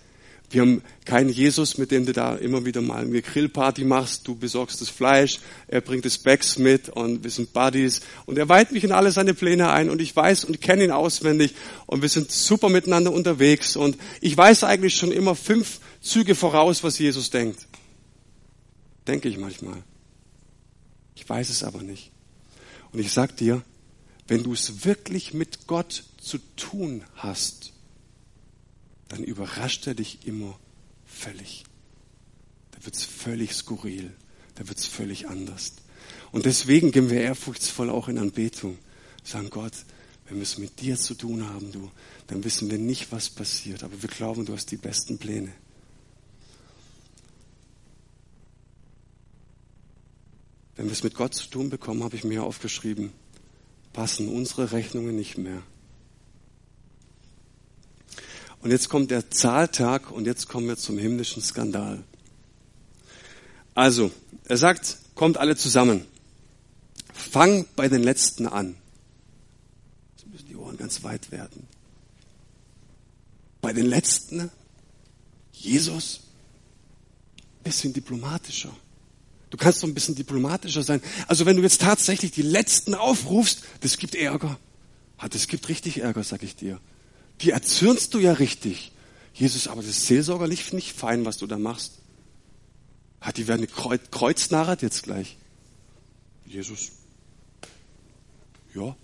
wir 0.51 0.61
haben 0.61 0.81
keinen 1.05 1.29
Jesus, 1.29 1.77
mit 1.77 1.91
dem 1.91 2.05
du 2.05 2.11
da 2.11 2.35
immer 2.35 2.65
wieder 2.65 2.81
mal 2.81 3.03
eine 3.03 3.21
Grillparty 3.21 3.85
machst. 3.85 4.27
Du 4.27 4.35
besorgst 4.35 4.81
das 4.81 4.89
Fleisch, 4.89 5.39
er 5.67 5.81
bringt 5.81 6.05
das 6.05 6.17
Bags 6.17 6.57
mit 6.57 6.89
und 6.89 7.23
wir 7.23 7.31
sind 7.31 7.53
Buddies. 7.53 8.01
Und 8.25 8.37
er 8.37 8.49
weiht 8.49 8.71
mich 8.71 8.83
in 8.83 8.91
alle 8.91 9.11
seine 9.11 9.33
Pläne 9.33 9.71
ein 9.71 9.89
und 9.89 10.01
ich 10.01 10.15
weiß 10.15 10.45
und 10.45 10.61
kenne 10.61 10.83
ihn 10.83 10.91
auswendig 10.91 11.55
und 11.85 12.01
wir 12.01 12.09
sind 12.09 12.31
super 12.31 12.69
miteinander 12.69 13.13
unterwegs 13.13 13.75
und 13.75 13.97
ich 14.19 14.35
weiß 14.35 14.63
eigentlich 14.65 14.95
schon 14.95 15.11
immer 15.11 15.35
fünf 15.35 15.79
Züge 16.01 16.35
voraus, 16.35 16.83
was 16.83 16.99
Jesus 16.99 17.29
denkt. 17.29 17.67
Denke 19.07 19.29
ich 19.29 19.37
manchmal. 19.37 19.83
Ich 21.15 21.27
weiß 21.27 21.49
es 21.49 21.63
aber 21.63 21.81
nicht. 21.81 22.11
Und 22.91 22.99
ich 22.99 23.11
sag 23.11 23.37
dir, 23.37 23.61
wenn 24.27 24.43
du 24.43 24.53
es 24.53 24.85
wirklich 24.85 25.33
mit 25.33 25.67
Gott 25.67 26.03
zu 26.19 26.39
tun 26.55 27.03
hast, 27.15 27.70
dann 29.11 29.25
überrascht 29.25 29.87
er 29.87 29.93
dich 29.93 30.25
immer 30.25 30.57
völlig. 31.05 31.65
Da 32.71 32.85
wird's 32.85 33.03
völlig 33.03 33.53
skurril, 33.53 34.09
da 34.55 34.69
wird's 34.69 34.85
völlig 34.85 35.27
anders. 35.27 35.73
Und 36.31 36.45
deswegen 36.45 36.93
gehen 36.93 37.09
wir 37.09 37.19
ehrfurchtsvoll 37.19 37.89
auch 37.89 38.07
in 38.07 38.17
Anbetung. 38.17 38.77
Sagen 39.21 39.49
Gott, 39.49 39.73
wenn 40.27 40.37
wir 40.37 40.43
es 40.43 40.57
mit 40.57 40.79
dir 40.79 40.97
zu 40.97 41.13
tun 41.13 41.49
haben, 41.49 41.73
du, 41.73 41.91
dann 42.27 42.45
wissen 42.45 42.71
wir 42.71 42.77
nicht, 42.77 43.11
was 43.11 43.29
passiert, 43.29 43.83
aber 43.83 44.01
wir 44.01 44.07
glauben, 44.07 44.45
du 44.45 44.53
hast 44.53 44.71
die 44.71 44.77
besten 44.77 45.17
Pläne. 45.17 45.51
Wenn 50.77 50.85
wir 50.85 50.93
es 50.93 51.03
mit 51.03 51.15
Gott 51.15 51.33
zu 51.33 51.49
tun 51.49 51.69
bekommen, 51.69 52.01
habe 52.01 52.15
ich 52.15 52.23
mir 52.23 52.43
aufgeschrieben, 52.43 53.11
passen 53.91 54.29
unsere 54.29 54.71
Rechnungen 54.71 55.17
nicht 55.17 55.37
mehr. 55.37 55.63
Und 58.61 58.69
jetzt 58.69 58.89
kommt 58.89 59.09
der 59.09 59.29
Zahltag 59.31 60.11
und 60.11 60.25
jetzt 60.25 60.47
kommen 60.47 60.67
wir 60.67 60.77
zum 60.77 60.97
himmlischen 60.97 61.41
Skandal. 61.41 62.03
Also, 63.73 64.11
er 64.45 64.57
sagt, 64.57 64.97
kommt 65.15 65.37
alle 65.37 65.55
zusammen. 65.55 66.05
Fang 67.11 67.65
bei 67.75 67.89
den 67.89 68.03
Letzten 68.03 68.47
an. 68.47 68.75
Jetzt 70.15 70.27
müssen 70.27 70.47
die 70.47 70.55
Ohren 70.55 70.77
ganz 70.77 71.03
weit 71.03 71.31
werden. 71.31 71.67
Bei 73.61 73.73
den 73.73 73.85
Letzten, 73.85 74.51
Jesus, 75.53 76.21
bisschen 77.63 77.93
diplomatischer. 77.93 78.75
Du 79.49 79.57
kannst 79.57 79.81
doch 79.81 79.87
ein 79.87 79.93
bisschen 79.93 80.15
diplomatischer 80.15 80.83
sein. 80.83 81.01
Also 81.27 81.45
wenn 81.45 81.57
du 81.57 81.63
jetzt 81.63 81.81
tatsächlich 81.81 82.31
die 82.31 82.41
Letzten 82.41 82.93
aufrufst, 82.93 83.63
das 83.81 83.97
gibt 83.97 84.15
Ärger. 84.15 84.59
Das 85.29 85.47
gibt 85.47 85.67
richtig 85.69 85.99
Ärger, 86.01 86.23
sag 86.23 86.41
ich 86.43 86.55
dir 86.55 86.79
die 87.41 87.51
erzürnst 87.51 88.13
du 88.13 88.19
ja 88.19 88.33
richtig. 88.33 88.91
Jesus, 89.33 89.67
aber 89.67 89.81
das 89.81 89.91
ist 89.91 90.07
seelsorgerlich 90.07 90.73
nicht 90.73 90.93
fein, 90.93 91.25
was 91.25 91.37
du 91.37 91.47
da 91.47 91.57
machst. 91.57 91.99
Hat 93.19 93.37
die 93.37 93.47
werden 93.47 93.67
kreuz, 93.67 94.01
kreuznarrt 94.11 94.81
jetzt 94.81 95.03
gleich. 95.03 95.37
Jesus. 96.45 96.91
Ja. 98.73 98.95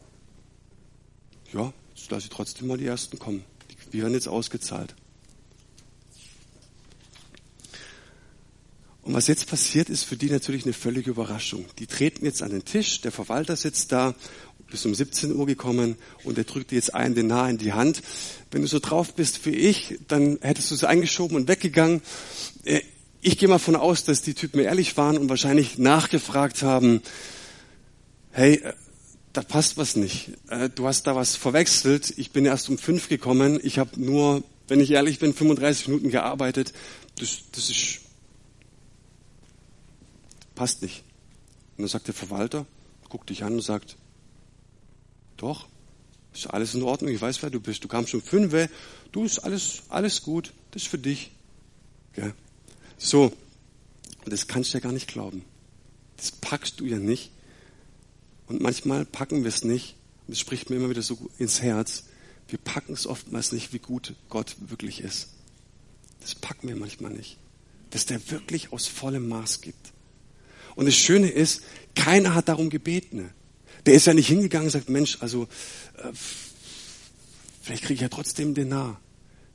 Ja, 1.53 1.73
jetzt 1.95 2.11
lass 2.11 2.23
ich 2.23 2.29
trotzdem 2.29 2.67
mal 2.67 2.77
die 2.77 2.85
ersten 2.85 3.19
kommen. 3.19 3.43
Die 3.93 4.01
werden 4.01 4.13
jetzt 4.13 4.27
ausgezahlt. 4.27 4.95
Und 9.07 9.13
was 9.13 9.27
jetzt 9.27 9.47
passiert, 9.47 9.89
ist 9.89 10.03
für 10.03 10.17
die 10.17 10.29
natürlich 10.29 10.65
eine 10.65 10.73
völlige 10.73 11.11
Überraschung. 11.11 11.65
Die 11.79 11.87
treten 11.87 12.25
jetzt 12.25 12.43
an 12.43 12.51
den 12.51 12.65
Tisch, 12.65 12.99
der 12.99 13.13
Verwalter 13.13 13.55
sitzt 13.55 13.93
da, 13.93 14.13
bis 14.69 14.85
um 14.85 14.93
17 14.93 15.35
Uhr 15.35 15.45
gekommen 15.45 15.95
und 16.23 16.37
der 16.37 16.43
drückt 16.43 16.71
dir 16.71 16.75
jetzt 16.75 16.93
einen 16.93 17.15
Denar 17.15 17.49
in 17.49 17.57
die 17.57 17.73
Hand. 17.73 18.01
Wenn 18.51 18.61
du 18.61 18.67
so 18.67 18.79
drauf 18.79 19.13
bist 19.13 19.45
wie 19.45 19.55
ich, 19.55 19.99
dann 20.07 20.37
hättest 20.41 20.71
du 20.71 20.75
es 20.75 20.83
eingeschoben 20.83 21.37
und 21.37 21.47
weggegangen. 21.47 22.01
Äh, 22.63 22.81
ich 23.21 23.37
gehe 23.37 23.49
mal 23.49 23.59
von 23.59 23.75
aus, 23.75 24.03
dass 24.03 24.21
die 24.21 24.33
Typen 24.33 24.59
ehrlich 24.59 24.95
waren 24.97 25.17
und 25.17 25.29
wahrscheinlich 25.29 25.77
nachgefragt 25.77 26.61
haben, 26.61 27.01
hey, 28.31 28.55
äh, 28.55 28.73
da 29.33 29.41
passt 29.41 29.77
was 29.77 29.95
nicht. 29.95 30.31
Äh, 30.49 30.69
du 30.69 30.87
hast 30.87 31.03
da 31.07 31.15
was 31.15 31.35
verwechselt. 31.35 32.13
Ich 32.17 32.31
bin 32.31 32.45
erst 32.45 32.69
um 32.69 32.77
fünf 32.77 33.09
gekommen. 33.09 33.59
Ich 33.61 33.79
habe 33.79 34.01
nur, 34.01 34.43
wenn 34.67 34.79
ich 34.79 34.91
ehrlich 34.91 35.19
bin, 35.19 35.33
35 35.33 35.87
Minuten 35.87 36.09
gearbeitet. 36.09 36.73
Das, 37.19 37.39
das 37.51 37.69
ist 37.69 37.99
passt 40.57 40.81
nicht. 40.81 41.03
Und 41.77 41.83
dann 41.83 41.87
sagt 41.87 42.07
der 42.07 42.15
Verwalter, 42.15 42.65
guckt 43.07 43.29
dich 43.29 43.43
an 43.43 43.53
und 43.53 43.61
sagt, 43.61 43.95
doch, 45.37 45.67
ist 46.33 46.47
alles 46.47 46.75
in 46.75 46.83
Ordnung, 46.83 47.11
ich 47.11 47.21
weiß, 47.21 47.41
wer 47.41 47.49
du 47.49 47.59
bist. 47.59 47.83
Du 47.83 47.87
kamst 47.87 48.11
schon 48.11 48.21
fünf, 48.21 48.53
du 49.11 49.23
ist 49.23 49.39
alles, 49.39 49.83
alles 49.89 50.21
gut, 50.23 50.53
das 50.71 50.83
ist 50.83 50.89
für 50.89 50.97
dich. 50.97 51.31
Ja. 52.15 52.31
So, 52.97 53.31
und 54.27 54.33
das 54.33 54.47
kannst 54.47 54.73
du 54.73 54.77
ja 54.77 54.81
gar 54.81 54.91
nicht 54.91 55.07
glauben. 55.07 55.43
Das 56.17 56.31
packst 56.31 56.79
du 56.79 56.85
ja 56.85 56.97
nicht. 56.97 57.31
Und 58.47 58.61
manchmal 58.61 59.05
packen 59.05 59.43
wir 59.43 59.49
es 59.49 59.63
nicht. 59.63 59.95
Und 60.27 60.31
das 60.33 60.39
spricht 60.39 60.69
mir 60.69 60.75
immer 60.75 60.89
wieder 60.89 61.01
so 61.01 61.29
ins 61.37 61.61
Herz. 61.61 62.03
Wir 62.47 62.59
packen 62.59 62.93
es 62.93 63.07
oftmals 63.07 63.51
nicht, 63.51 63.73
wie 63.73 63.79
gut 63.79 64.15
Gott 64.29 64.55
wirklich 64.59 65.01
ist. 65.01 65.29
Das 66.21 66.35
packen 66.35 66.67
wir 66.67 66.75
manchmal 66.75 67.11
nicht. 67.11 67.37
Dass 67.91 68.05
der 68.05 68.31
wirklich 68.31 68.73
aus 68.73 68.87
vollem 68.87 69.27
Maß 69.27 69.61
gibt. 69.61 69.93
Und 70.75 70.85
das 70.85 70.95
Schöne 70.95 71.29
ist, 71.29 71.61
keiner 71.95 72.35
hat 72.35 72.49
darum 72.49 72.69
gebeten. 72.69 73.29
Der 73.87 73.95
ist 73.95 74.05
ja 74.05 74.13
nicht 74.13 74.27
hingegangen 74.27 74.67
und 74.67 74.71
sagt, 74.71 74.89
Mensch, 74.89 75.17
also 75.21 75.47
äh, 75.97 76.11
vielleicht 77.61 77.83
kriege 77.83 77.95
ich 77.95 78.01
ja 78.01 78.09
trotzdem 78.09 78.53
den 78.53 78.69
nah. 78.69 78.99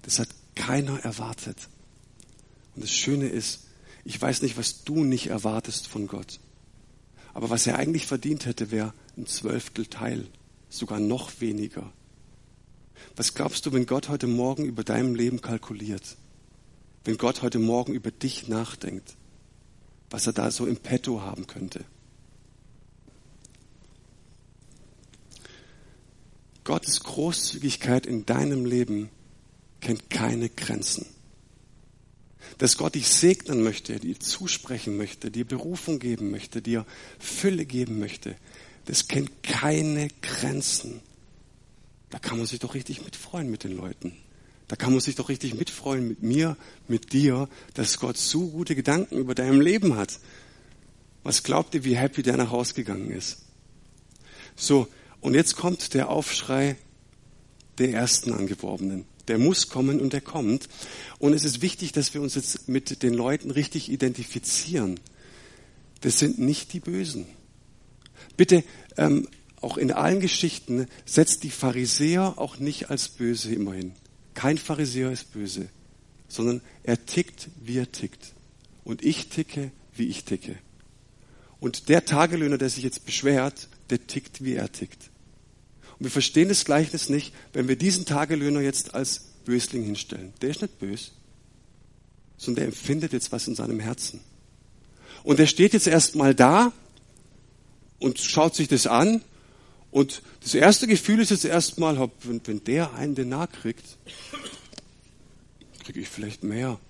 Das 0.03 0.19
hat 0.19 0.29
keiner 0.57 0.99
erwartet. 1.01 1.57
Und 2.75 2.83
das 2.83 2.91
Schöne 2.91 3.29
ist, 3.29 3.61
ich 4.05 4.21
weiß 4.21 4.43
nicht, 4.43 4.57
was 4.57 4.83
du 4.83 5.05
nicht 5.05 5.29
erwartest 5.29 5.87
von 5.87 6.09
Gott. 6.09 6.41
Aber 7.35 7.51
was 7.51 7.67
er 7.67 7.79
eigentlich 7.79 8.07
verdient 8.07 8.47
hätte, 8.47 8.73
wäre 8.73 8.93
ein 9.17 9.27
Zwölftel 9.27 9.87
Teil, 9.87 10.27
sogar 10.69 10.99
noch 10.99 11.41
weniger. 11.41 11.93
Was 13.15 13.35
glaubst 13.35 13.65
du, 13.67 13.73
wenn 13.73 13.87
Gott 13.87 14.09
heute 14.09 14.27
Morgen 14.27 14.65
über 14.65 14.83
deinem 14.83 15.15
Leben 15.15 15.41
kalkuliert? 15.41 16.17
Wenn 17.05 17.17
Gott 17.17 17.43
heute 17.43 17.61
Morgen 17.61 17.95
über 17.95 18.11
dich 18.11 18.49
nachdenkt? 18.49 19.15
was 20.13 20.27
er 20.27 20.33
da 20.33 20.51
so 20.51 20.67
im 20.67 20.77
Petto 20.77 21.23
haben 21.23 21.47
könnte. 21.47 21.85
Gottes 26.65 27.01
Großzügigkeit 27.01 28.07
in 28.07 28.27
deinem 28.27 28.65
Leben 28.65 29.11
kennt 29.81 30.11
keine 30.11 30.49
Grenzen. 30.49 31.07
Dass 32.59 32.77
Gott 32.77 32.95
dich 32.95 33.09
segnen 33.09 33.63
möchte, 33.63 33.99
dir 33.99 34.19
zusprechen 34.19 34.97
möchte, 34.97 35.31
dir 35.31 35.45
Berufung 35.45 35.99
geben 35.99 36.31
möchte, 36.31 36.63
dir 36.63 36.87
Fülle 37.19 37.65
geben 37.65 37.99
möchte, 37.99 38.37
das 38.85 39.09
kennt 39.09 39.43
keine 39.43 40.09
Grenzen. 40.23 41.01
Da 42.11 42.19
kann 42.19 42.37
man 42.37 42.47
sich 42.47 42.61
doch 42.61 42.75
richtig 42.75 43.05
mitfreuen 43.05 43.51
mit 43.51 43.65
den 43.65 43.77
Leuten. 43.77 44.13
Da 44.69 44.77
kann 44.77 44.93
man 44.93 45.01
sich 45.01 45.15
doch 45.15 45.29
richtig 45.29 45.55
mitfreuen 45.55 46.07
mit 46.07 46.23
mir, 46.23 46.57
mit 46.89 47.13
dir, 47.13 47.49
dass 47.75 47.99
Gott 47.99 48.17
so 48.17 48.49
gute 48.49 48.75
Gedanken 48.75 49.19
über 49.19 49.35
deinem 49.35 49.61
Leben 49.61 49.97
hat. 49.97 50.19
Was 51.25 51.43
glaubt 51.43 51.75
ihr, 51.75 51.85
wie 51.85 51.97
happy 51.97 52.23
der 52.23 52.37
nach 52.37 52.51
Hause 52.51 52.75
gegangen 52.75 53.11
ist? 53.11 53.39
So, 54.57 54.89
und 55.23 55.35
jetzt 55.35 55.57
kommt 55.57 55.95
der 55.95 56.11
Aufschrei 56.11 56.77
der 57.79 57.93
ersten 57.93 58.33
Angeworbenen. 58.35 59.07
Der 59.29 59.39
muss 59.39 59.69
kommen 59.69 60.01
und 60.01 60.13
der 60.13 60.21
kommt. 60.21 60.69
Und 61.19 61.33
es 61.33 61.45
ist 61.45 61.63
wichtig, 61.63 61.93
dass 61.93 62.13
wir 62.13 62.21
uns 62.21 62.35
jetzt 62.35 62.69
mit 62.69 63.03
den 63.05 63.15
Leuten 63.15 63.53
richtig 63.53 63.91
identifizieren. 63.91 64.99
Das 66.01 66.19
sind 66.19 66.41
nicht 66.41 66.73
die 66.73 66.81
Bösen. 66.81 67.27
Bitte, 68.37 68.65
ähm, 68.97 69.29
auch 69.61 69.77
in 69.77 69.93
allen 69.93 70.19
Geschichten 70.19 70.89
setzt 71.07 71.45
die 71.45 71.51
Pharisäer 71.51 72.35
auch 72.37 72.59
nicht 72.59 72.91
als 72.91 73.09
böse 73.09 73.55
immerhin. 73.55 73.93
Kein 74.35 74.59
Pharisäer 74.59 75.13
ist 75.13 75.33
böse, 75.33 75.69
sondern 76.27 76.63
er 76.83 77.07
tickt, 77.07 77.49
wie 77.63 77.79
er 77.79 77.93
tickt. 77.93 78.33
Und 78.83 79.05
ich 79.05 79.29
ticke, 79.29 79.71
wie 79.95 80.09
ich 80.09 80.25
ticke. 80.25 80.57
Und 81.61 81.89
der 81.89 82.05
Tagelöhner, 82.05 82.59
der 82.59 82.71
sich 82.71 82.83
jetzt 82.83 83.07
beschwert, 83.07 83.69
der 83.91 84.05
tickt, 84.05 84.43
wie 84.43 84.55
er 84.55 84.73
tickt. 84.73 85.12
Und 86.03 86.07
wir 86.07 86.11
verstehen 86.11 86.49
das 86.49 86.65
Gleichnis 86.65 87.09
nicht, 87.09 87.33
wenn 87.53 87.69
wir 87.69 87.77
diesen 87.77 88.05
Tagelöhner 88.05 88.61
jetzt 88.61 88.93
als 88.93 89.21
Bösling 89.45 89.85
hinstellen. 89.85 90.33
Der 90.43 90.51
ist 90.51 90.61
nicht 90.61 90.81
bös, 90.81 91.13
sondern 92.37 92.57
der 92.57 92.65
empfindet 92.65 93.13
jetzt 93.13 93.31
was 93.31 93.47
in 93.47 93.55
seinem 93.55 93.79
Herzen. 93.79 94.19
Und 95.23 95.39
der 95.39 95.47
steht 95.47 95.75
jetzt 95.75 95.87
erstmal 95.87 96.35
da 96.35 96.73
und 98.01 98.19
schaut 98.19 98.57
sich 98.57 98.67
das 98.67 98.89
an 98.89 99.23
und 99.93 100.23
das 100.41 100.55
erste 100.55 100.89
Gefühl 100.89 101.21
ist 101.21 101.31
jetzt 101.31 101.45
erstmal, 101.45 101.97
wenn, 102.25 102.41
wenn 102.47 102.65
der 102.65 102.95
einen 102.95 103.15
Denar 103.15 103.47
kriegt, 103.47 103.97
kriege 105.85 106.01
ich 106.01 106.09
vielleicht 106.09 106.43
mehr. 106.43 106.81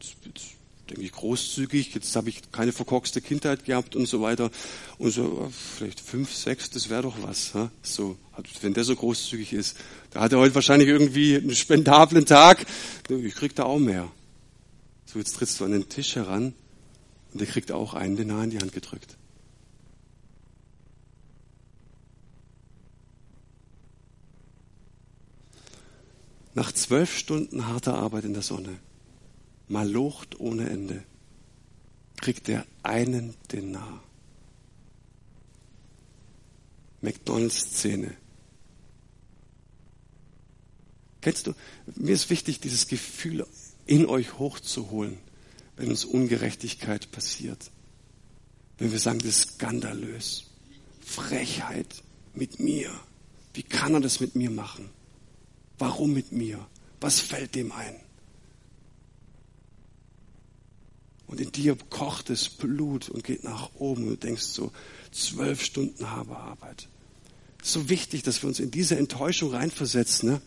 Jetzt, 0.00 0.16
jetzt 0.24 0.55
denke 0.88 1.02
ich 1.02 1.12
großzügig, 1.12 1.94
jetzt 1.94 2.14
habe 2.16 2.28
ich 2.28 2.50
keine 2.52 2.72
verkorkste 2.72 3.20
Kindheit 3.20 3.64
gehabt 3.64 3.96
und 3.96 4.06
so 4.06 4.22
weiter. 4.22 4.50
Und 4.98 5.10
so, 5.10 5.50
vielleicht 5.76 6.00
fünf, 6.00 6.32
sechs, 6.34 6.70
das 6.70 6.88
wäre 6.88 7.02
doch 7.02 7.16
was. 7.22 7.54
Ha? 7.54 7.70
So, 7.82 8.16
wenn 8.60 8.74
der 8.74 8.84
so 8.84 8.94
großzügig 8.94 9.52
ist. 9.52 9.76
Da 10.10 10.20
hat 10.20 10.32
er 10.32 10.38
heute 10.38 10.54
wahrscheinlich 10.54 10.88
irgendwie 10.88 11.36
einen 11.36 11.54
spendablen 11.54 12.26
Tag. 12.26 12.64
Ich 13.08 13.34
krieg 13.34 13.54
da 13.54 13.64
auch 13.64 13.78
mehr. 13.78 14.10
So, 15.06 15.18
jetzt 15.18 15.36
trittst 15.36 15.60
du 15.60 15.64
an 15.64 15.72
den 15.72 15.88
Tisch 15.88 16.16
heran 16.16 16.54
und 17.32 17.40
der 17.40 17.46
kriegt 17.46 17.72
auch 17.72 17.94
einen 17.94 18.16
Denar 18.16 18.44
in 18.44 18.50
die 18.50 18.58
Hand 18.58 18.72
gedrückt. 18.72 19.16
Nach 26.54 26.72
zwölf 26.72 27.14
Stunden 27.14 27.66
harter 27.66 27.98
Arbeit 27.98 28.24
in 28.24 28.32
der 28.32 28.42
Sonne, 28.42 28.78
malocht 29.68 30.38
ohne 30.40 30.68
Ende, 30.68 31.02
kriegt 32.16 32.48
er 32.48 32.66
einen 32.82 33.34
Denar. 33.52 34.02
McDonalds-Szene. 37.02 38.16
Kennst 41.20 41.46
du, 41.46 41.54
mir 41.96 42.14
ist 42.14 42.30
wichtig, 42.30 42.60
dieses 42.60 42.86
Gefühl 42.86 43.46
in 43.86 44.06
euch 44.06 44.38
hochzuholen, 44.38 45.18
wenn 45.76 45.90
uns 45.90 46.04
Ungerechtigkeit 46.04 47.10
passiert. 47.10 47.70
Wenn 48.78 48.92
wir 48.92 48.98
sagen, 48.98 49.18
das 49.18 49.28
ist 49.28 49.54
skandalös. 49.54 50.44
Frechheit 51.00 52.02
mit 52.34 52.60
mir. 52.60 52.90
Wie 53.54 53.62
kann 53.62 53.94
er 53.94 54.00
das 54.00 54.20
mit 54.20 54.34
mir 54.34 54.50
machen? 54.50 54.88
Warum 55.78 56.12
mit 56.12 56.32
mir? 56.32 56.66
Was 57.00 57.20
fällt 57.20 57.54
dem 57.54 57.72
ein? 57.72 57.96
Und 61.26 61.40
in 61.40 61.50
dir 61.50 61.76
kocht 61.90 62.30
es 62.30 62.48
Blut 62.48 63.08
und 63.08 63.24
geht 63.24 63.42
nach 63.44 63.70
oben 63.74 64.04
und 64.04 64.10
du 64.10 64.16
denkst 64.16 64.44
so, 64.44 64.72
zwölf 65.10 65.62
Stunden 65.62 66.10
habe 66.10 66.36
Arbeit. 66.36 66.88
So 67.62 67.88
wichtig, 67.88 68.22
dass 68.22 68.42
wir 68.42 68.48
uns 68.48 68.60
in 68.60 68.70
diese 68.70 68.96
Enttäuschung 68.96 69.50
reinversetzen. 69.52 70.30
Ne? 70.30 70.40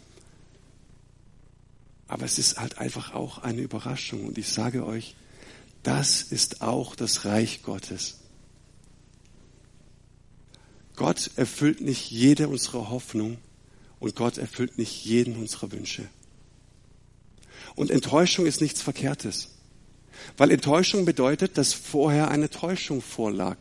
Aber 2.08 2.26
es 2.26 2.38
ist 2.40 2.58
halt 2.58 2.78
einfach 2.78 3.14
auch 3.14 3.40
eine 3.40 3.62
Überraschung. 3.62 4.26
Und 4.26 4.38
ich 4.38 4.48
sage 4.50 4.86
euch, 4.86 5.16
das 5.84 6.22
ist 6.22 6.62
auch 6.62 6.96
das 6.96 7.26
Reich 7.26 7.62
Gottes. 7.64 8.20
Gott 10.96 11.32
erfüllt 11.36 11.82
nicht 11.82 12.10
jede 12.10 12.48
unserer 12.48 12.90
Hoffnung, 12.90 13.38
und 14.00 14.16
Gott 14.16 14.38
erfüllt 14.38 14.78
nicht 14.78 15.06
jeden 15.06 15.36
unserer 15.36 15.72
Wünsche. 15.72 16.08
Und 17.76 17.92
Enttäuschung 17.92 18.46
ist 18.46 18.62
nichts 18.62 18.82
Verkehrtes. 18.82 19.50
Weil 20.38 20.52
Enttäuschung 20.52 21.06
bedeutet, 21.06 21.58
dass 21.58 21.74
vorher 21.74 22.30
eine 22.30 22.50
Täuschung 22.50 23.02
vorlag. 23.02 23.58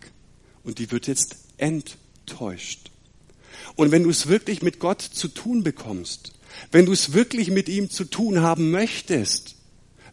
Und 0.63 0.79
die 0.79 0.91
wird 0.91 1.07
jetzt 1.07 1.37
enttäuscht. 1.57 2.91
Und 3.77 3.91
wenn 3.91 4.05
du 4.05 4.11
es 4.11 4.29
wirklich 4.29 4.63
mit 4.63 4.81
Gott 4.81 5.03
zu 5.03 5.29
tun 5.29 5.63
bekommst, 5.63 6.33
wenn 6.73 6.87
du 6.87 6.93
es 6.93 7.13
wirklich 7.13 7.51
mit 7.51 7.69
ihm 7.69 7.91
zu 7.91 8.05
tun 8.05 8.41
haben 8.41 8.71
möchtest, 8.71 9.57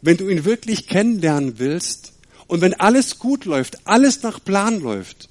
wenn 0.01 0.17
du 0.17 0.29
ihn 0.29 0.45
wirklich 0.45 0.87
kennenlernen 0.87 1.57
willst 1.57 2.13
und 2.47 2.61
wenn 2.61 2.73
alles 2.73 3.17
gut 3.19 3.45
läuft, 3.45 3.87
alles 3.87 4.21
nach 4.23 4.43
Plan 4.43 4.79
läuft, 4.79 5.29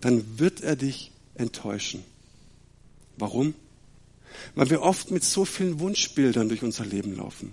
dann 0.00 0.38
wird 0.38 0.60
er 0.60 0.76
dich 0.76 1.12
enttäuschen. 1.34 2.02
Warum? 3.16 3.54
Weil 4.54 4.70
wir 4.70 4.82
oft 4.82 5.10
mit 5.10 5.24
so 5.24 5.44
vielen 5.44 5.80
Wunschbildern 5.80 6.48
durch 6.48 6.62
unser 6.62 6.84
Leben 6.84 7.16
laufen. 7.16 7.52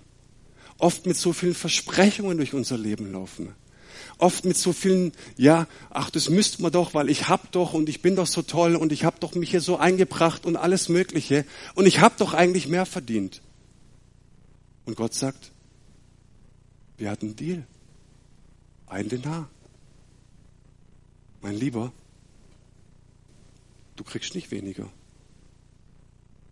Oft 0.78 1.06
mit 1.06 1.16
so 1.16 1.32
vielen 1.32 1.54
Versprechungen 1.54 2.36
durch 2.36 2.54
unser 2.54 2.76
Leben 2.76 3.12
laufen. 3.12 3.54
Oft 4.18 4.44
mit 4.44 4.56
so 4.56 4.72
vielen, 4.72 5.12
ja, 5.36 5.66
ach, 5.90 6.10
das 6.10 6.28
müsste 6.28 6.62
man 6.62 6.72
doch, 6.72 6.94
weil 6.94 7.10
ich 7.10 7.28
hab 7.28 7.50
doch 7.52 7.74
und 7.74 7.88
ich 7.88 8.00
bin 8.00 8.16
doch 8.16 8.26
so 8.26 8.42
toll 8.42 8.76
und 8.76 8.92
ich 8.92 9.04
hab 9.04 9.20
doch 9.20 9.34
mich 9.34 9.50
hier 9.50 9.60
so 9.60 9.76
eingebracht 9.76 10.46
und 10.46 10.56
alles 10.56 10.88
Mögliche 10.88 11.44
und 11.74 11.86
ich 11.86 12.00
hab 12.00 12.16
doch 12.16 12.34
eigentlich 12.34 12.68
mehr 12.68 12.86
verdient. 12.86 13.42
Und 14.84 14.96
Gott 14.96 15.14
sagt, 15.14 15.50
wir 16.96 17.10
hatten 17.10 17.26
einen 17.26 17.36
Deal. 17.36 17.66
Ein 18.86 19.08
Denar. 19.08 19.48
Mein 21.40 21.56
Lieber, 21.56 21.92
du 23.96 24.04
kriegst 24.04 24.34
nicht 24.34 24.50
weniger. 24.50 24.88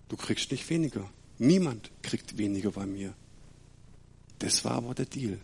Du 0.09 0.17
kriegst 0.17 0.51
nicht 0.51 0.69
weniger. 0.69 1.09
Niemand 1.39 1.91
kriegt 2.03 2.37
weniger 2.37 2.73
bei 2.73 2.87
mir. 2.87 3.15
Das 4.43 4.65
war 4.65 4.73
aber 4.73 4.93
der 4.93 5.07
Deal. 5.07 5.39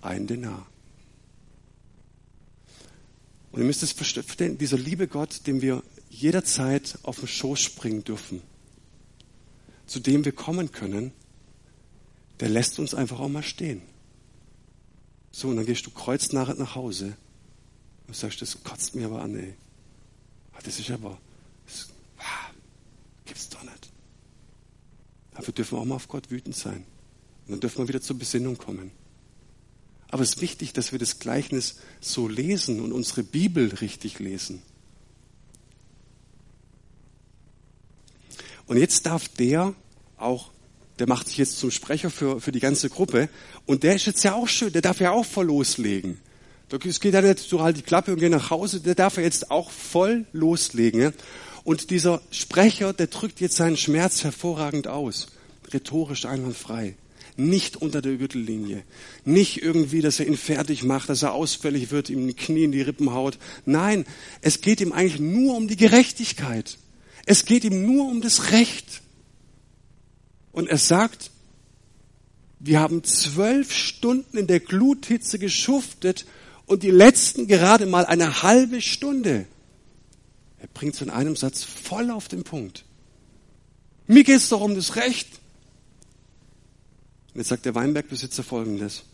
Ein 0.00 0.26
Denar. 0.26 0.66
Und 3.52 3.60
ihr 3.60 3.66
müsst 3.66 3.82
es 3.82 3.92
verstehen, 3.92 4.56
dieser 4.56 4.78
liebe 4.78 5.06
Gott, 5.06 5.46
dem 5.46 5.60
wir 5.60 5.82
jederzeit 6.08 6.98
auf 7.02 7.18
den 7.18 7.28
Schoß 7.28 7.60
springen 7.60 8.04
dürfen, 8.04 8.40
zu 9.86 10.00
dem 10.00 10.24
wir 10.24 10.32
kommen 10.32 10.72
können, 10.72 11.12
der 12.40 12.48
lässt 12.48 12.78
uns 12.78 12.94
einfach 12.94 13.20
auch 13.20 13.28
mal 13.28 13.42
stehen. 13.42 13.82
So, 15.30 15.48
und 15.48 15.56
dann 15.56 15.66
gehst 15.66 15.84
du 15.84 15.90
kreuznachher 15.90 16.54
nach 16.54 16.74
Hause 16.74 17.18
und 18.06 18.16
sagst, 18.16 18.40
das 18.40 18.64
kotzt 18.64 18.94
mir 18.94 19.06
aber 19.06 19.20
an, 19.20 19.38
ey. 19.38 19.54
Ah, 20.54 20.60
das 20.64 20.78
ist 20.78 20.90
aber, 20.90 21.18
das, 21.66 21.88
ah, 22.16 22.50
gibt's 23.26 23.50
doch 23.50 23.62
nicht. 23.62 23.90
Dafür 25.32 25.52
dürfen 25.52 25.76
wir 25.76 25.82
auch 25.82 25.84
mal 25.84 25.96
auf 25.96 26.08
Gott 26.08 26.30
wütend 26.30 26.56
sein. 26.56 26.86
Und 27.48 27.52
dann 27.52 27.60
dürfen 27.60 27.78
wir 27.78 27.88
wieder 27.88 28.02
zur 28.02 28.18
Besinnung 28.18 28.58
kommen. 28.58 28.90
Aber 30.10 30.22
es 30.22 30.34
ist 30.34 30.40
wichtig, 30.42 30.74
dass 30.74 30.92
wir 30.92 30.98
das 30.98 31.18
Gleichnis 31.18 31.76
so 32.00 32.28
lesen 32.28 32.80
und 32.80 32.92
unsere 32.92 33.22
Bibel 33.22 33.68
richtig 33.80 34.18
lesen. 34.18 34.62
Und 38.66 38.76
jetzt 38.76 39.06
darf 39.06 39.28
der 39.28 39.74
auch, 40.18 40.50
der 40.98 41.08
macht 41.08 41.28
sich 41.28 41.38
jetzt 41.38 41.58
zum 41.58 41.70
Sprecher 41.70 42.10
für, 42.10 42.40
für 42.40 42.52
die 42.52 42.60
ganze 42.60 42.90
Gruppe, 42.90 43.30
und 43.64 43.82
der 43.82 43.94
ist 43.94 44.06
jetzt 44.06 44.22
ja 44.24 44.34
auch 44.34 44.48
schön, 44.48 44.72
der 44.72 44.82
darf 44.82 45.00
ja 45.00 45.10
auch 45.10 45.24
voll 45.24 45.46
loslegen. 45.46 46.18
Es 46.84 47.00
geht 47.00 47.14
ja 47.14 47.22
nicht 47.22 47.38
so 47.38 47.62
halt 47.62 47.78
die 47.78 47.82
Klappe 47.82 48.12
und 48.12 48.18
geht 48.18 48.30
nach 48.30 48.50
Hause, 48.50 48.80
der 48.80 48.94
darf 48.94 49.16
ja 49.16 49.22
jetzt 49.22 49.50
auch 49.50 49.70
voll 49.70 50.26
loslegen. 50.32 51.14
Und 51.64 51.90
dieser 51.90 52.20
Sprecher, 52.30 52.92
der 52.92 53.06
drückt 53.06 53.40
jetzt 53.40 53.56
seinen 53.56 53.78
Schmerz 53.78 54.22
hervorragend 54.22 54.86
aus. 54.86 55.28
Rhetorisch 55.72 56.26
einwandfrei. 56.26 56.96
Nicht 57.40 57.76
unter 57.76 58.02
der 58.02 58.16
Gürtellinie. 58.16 58.82
Nicht 59.24 59.62
irgendwie, 59.62 60.00
dass 60.00 60.18
er 60.18 60.26
ihn 60.26 60.36
fertig 60.36 60.82
macht, 60.82 61.08
dass 61.08 61.22
er 61.22 61.34
ausfällig 61.34 61.92
wird, 61.92 62.10
ihm 62.10 62.26
die 62.26 62.34
Knie 62.34 62.64
in 62.64 62.72
die 62.72 62.82
Rippen 62.82 63.12
haut. 63.12 63.38
Nein, 63.64 64.06
es 64.40 64.60
geht 64.60 64.80
ihm 64.80 64.92
eigentlich 64.92 65.20
nur 65.20 65.56
um 65.56 65.68
die 65.68 65.76
Gerechtigkeit. 65.76 66.78
Es 67.26 67.44
geht 67.44 67.62
ihm 67.62 67.86
nur 67.86 68.08
um 68.08 68.22
das 68.22 68.50
Recht. 68.50 69.02
Und 70.50 70.68
er 70.68 70.78
sagt, 70.78 71.30
wir 72.58 72.80
haben 72.80 73.04
zwölf 73.04 73.72
Stunden 73.72 74.36
in 74.36 74.48
der 74.48 74.58
Gluthitze 74.58 75.38
geschuftet 75.38 76.26
und 76.66 76.82
die 76.82 76.90
letzten 76.90 77.46
gerade 77.46 77.86
mal 77.86 78.04
eine 78.04 78.42
halbe 78.42 78.82
Stunde. 78.82 79.46
Er 80.58 80.66
bringt 80.74 80.96
es 80.96 81.02
in 81.02 81.10
einem 81.10 81.36
Satz 81.36 81.62
voll 81.62 82.10
auf 82.10 82.26
den 82.26 82.42
Punkt. 82.42 82.84
Mir 84.08 84.24
geht 84.24 84.38
es 84.38 84.48
doch 84.48 84.60
um 84.60 84.74
das 84.74 84.96
Recht. 84.96 85.37
Und 87.38 87.42
jetzt 87.42 87.50
sagt 87.50 87.66
der 87.66 87.76
Weinbergbesitzer 87.76 88.42
folgendes. 88.42 89.04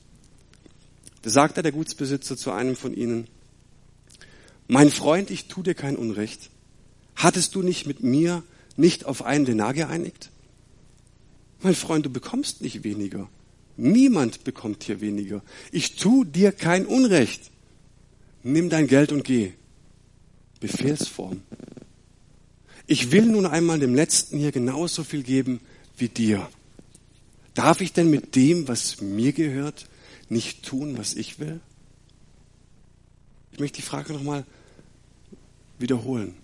Da 1.20 1.28
sagte 1.28 1.60
der 1.60 1.72
Gutsbesitzer 1.72 2.38
zu 2.38 2.52
einem 2.52 2.74
von 2.74 2.94
ihnen, 2.94 3.26
mein 4.66 4.90
Freund, 4.90 5.30
ich 5.30 5.46
tu 5.46 5.62
dir 5.62 5.74
kein 5.74 5.94
Unrecht. 5.94 6.48
Hattest 7.16 7.54
du 7.54 7.60
nicht 7.60 7.86
mit 7.86 8.02
mir 8.02 8.42
nicht 8.76 9.04
auf 9.04 9.26
einen 9.26 9.44
Denar 9.44 9.74
geeinigt? 9.74 10.30
Mein 11.60 11.74
Freund, 11.74 12.06
du 12.06 12.08
bekommst 12.08 12.62
nicht 12.62 12.82
weniger. 12.82 13.28
Niemand 13.76 14.42
bekommt 14.42 14.84
hier 14.84 15.02
weniger. 15.02 15.42
Ich 15.70 15.96
tu 15.96 16.24
dir 16.24 16.50
kein 16.50 16.86
Unrecht. 16.86 17.50
Nimm 18.42 18.70
dein 18.70 18.86
Geld 18.86 19.12
und 19.12 19.24
geh. 19.24 19.52
Befehlsform. 20.60 21.42
Ich 22.86 23.12
will 23.12 23.26
nun 23.26 23.44
einmal 23.44 23.80
dem 23.80 23.94
Letzten 23.94 24.38
hier 24.38 24.50
genauso 24.50 25.04
viel 25.04 25.24
geben 25.24 25.60
wie 25.98 26.08
dir. 26.08 26.48
Darf 27.54 27.80
ich 27.80 27.92
denn 27.92 28.10
mit 28.10 28.34
dem, 28.34 28.68
was 28.68 29.00
mir 29.00 29.32
gehört, 29.32 29.86
nicht 30.28 30.64
tun, 30.64 30.98
was 30.98 31.14
ich 31.14 31.38
will? 31.38 31.60
Ich 33.52 33.60
möchte 33.60 33.76
die 33.76 33.82
Frage 33.82 34.12
nochmal 34.12 34.44
wiederholen. 35.78 36.34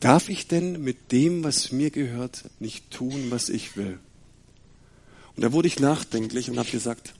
Darf 0.00 0.30
ich 0.30 0.48
denn 0.48 0.82
mit 0.82 1.12
dem, 1.12 1.44
was 1.44 1.72
mir 1.72 1.90
gehört, 1.90 2.44
nicht 2.58 2.90
tun, 2.90 3.30
was 3.30 3.50
ich 3.50 3.76
will? 3.76 3.98
Und 5.36 5.42
da 5.42 5.52
wurde 5.52 5.68
ich 5.68 5.78
nachdenklich 5.78 6.50
und 6.50 6.58
habe 6.58 6.70
gesagt, 6.70 7.14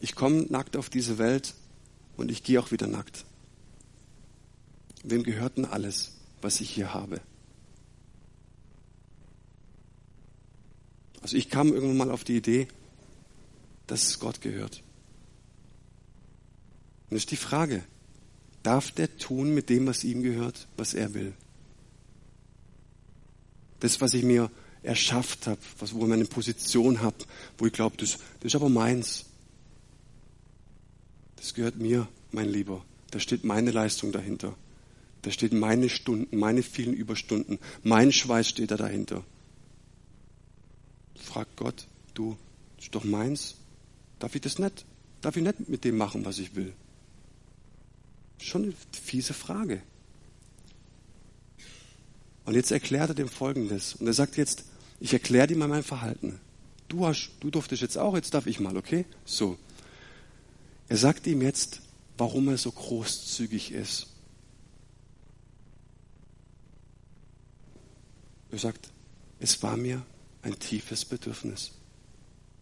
ich 0.00 0.16
komme 0.16 0.46
nackt 0.48 0.76
auf 0.76 0.90
diese 0.90 1.18
Welt 1.18 1.54
und 2.16 2.32
ich 2.32 2.42
gehe 2.42 2.58
auch 2.58 2.72
wieder 2.72 2.88
nackt. 2.88 3.24
Wem 5.04 5.22
gehört 5.22 5.56
denn 5.56 5.64
alles, 5.64 6.12
was 6.40 6.60
ich 6.60 6.70
hier 6.70 6.92
habe? 6.92 7.20
Also 11.22 11.36
ich 11.36 11.48
kam 11.48 11.72
irgendwann 11.72 11.96
mal 11.96 12.10
auf 12.10 12.24
die 12.24 12.36
Idee, 12.36 12.68
dass 13.86 14.08
es 14.08 14.18
Gott 14.18 14.40
gehört. 14.40 14.82
Und 17.08 17.16
ist 17.16 17.30
die 17.30 17.36
Frage, 17.36 17.84
darf 18.62 18.90
der 18.90 19.16
tun 19.16 19.54
mit 19.54 19.68
dem, 19.68 19.86
was 19.86 20.04
ihm 20.04 20.22
gehört, 20.22 20.66
was 20.76 20.94
er 20.94 21.14
will? 21.14 21.32
Das, 23.80 24.00
was 24.00 24.14
ich 24.14 24.24
mir 24.24 24.50
erschafft 24.82 25.46
habe, 25.46 25.60
was, 25.78 25.94
wo 25.94 26.02
ich 26.02 26.08
meine 26.08 26.24
Position 26.24 27.00
habe, 27.00 27.16
wo 27.58 27.66
ich 27.66 27.72
glaube, 27.72 27.96
das, 27.98 28.18
das 28.40 28.52
ist 28.52 28.54
aber 28.54 28.68
meins. 28.68 29.26
Das 31.36 31.54
gehört 31.54 31.76
mir, 31.76 32.08
mein 32.30 32.48
Lieber. 32.48 32.84
Da 33.10 33.20
steht 33.20 33.44
meine 33.44 33.70
Leistung 33.70 34.10
dahinter. 34.10 34.56
Da 35.22 35.30
steht 35.30 35.52
meine 35.52 35.88
Stunden, 35.88 36.36
meine 36.38 36.62
vielen 36.62 36.94
Überstunden, 36.94 37.58
mein 37.84 38.10
Schweiß 38.10 38.48
steht 38.48 38.72
da 38.72 38.76
dahinter. 38.76 39.24
Fragt 41.22 41.56
Gott, 41.56 41.86
du, 42.14 42.36
das 42.76 42.86
ist 42.86 42.94
doch 42.94 43.04
meins. 43.04 43.54
Darf 44.18 44.34
ich 44.34 44.40
das 44.40 44.58
nicht? 44.58 44.84
Darf 45.20 45.36
ich 45.36 45.42
nicht 45.42 45.68
mit 45.68 45.84
dem 45.84 45.96
machen, 45.96 46.24
was 46.24 46.38
ich 46.38 46.54
will? 46.54 46.72
Schon 48.38 48.64
eine 48.64 48.74
fiese 48.92 49.34
Frage. 49.34 49.82
Und 52.44 52.54
jetzt 52.54 52.72
erklärt 52.72 53.10
er 53.10 53.14
dem 53.14 53.28
Folgendes. 53.28 53.94
Und 53.94 54.06
er 54.08 54.12
sagt 54.12 54.36
jetzt, 54.36 54.64
ich 54.98 55.12
erkläre 55.12 55.46
dir 55.46 55.56
mal 55.56 55.68
mein 55.68 55.84
Verhalten. 55.84 56.40
Du, 56.88 57.06
hast, 57.06 57.30
du 57.40 57.50
durftest 57.50 57.82
jetzt 57.82 57.96
auch, 57.96 58.16
jetzt 58.16 58.34
darf 58.34 58.46
ich 58.46 58.58
mal, 58.60 58.76
okay? 58.76 59.04
So. 59.24 59.56
Er 60.88 60.96
sagt 60.96 61.26
ihm 61.26 61.40
jetzt, 61.40 61.80
warum 62.18 62.48
er 62.48 62.58
so 62.58 62.70
großzügig 62.70 63.72
ist. 63.72 64.08
Er 68.50 68.58
sagt, 68.58 68.90
es 69.38 69.62
war 69.62 69.76
mir 69.76 70.04
ein 70.42 70.58
tiefes 70.58 71.04
Bedürfnis. 71.04 71.72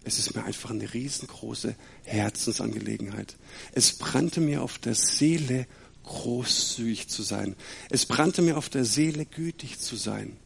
Es 0.02 0.18
ist 0.18 0.34
mir 0.34 0.44
einfach 0.44 0.70
eine 0.70 0.92
riesengroße 0.92 1.74
Herzensangelegenheit. 2.04 3.36
Es 3.72 3.92
brannte 3.92 4.40
mir 4.40 4.62
auf 4.62 4.78
der 4.78 4.94
Seele, 4.94 5.66
großzügig 6.04 7.08
zu 7.08 7.22
sein. 7.22 7.54
Es 7.90 8.06
brannte 8.06 8.42
mir 8.42 8.56
auf 8.56 8.68
der 8.68 8.84
Seele, 8.84 9.26
gütig 9.26 9.78
zu 9.78 9.96
sein. 9.96 10.36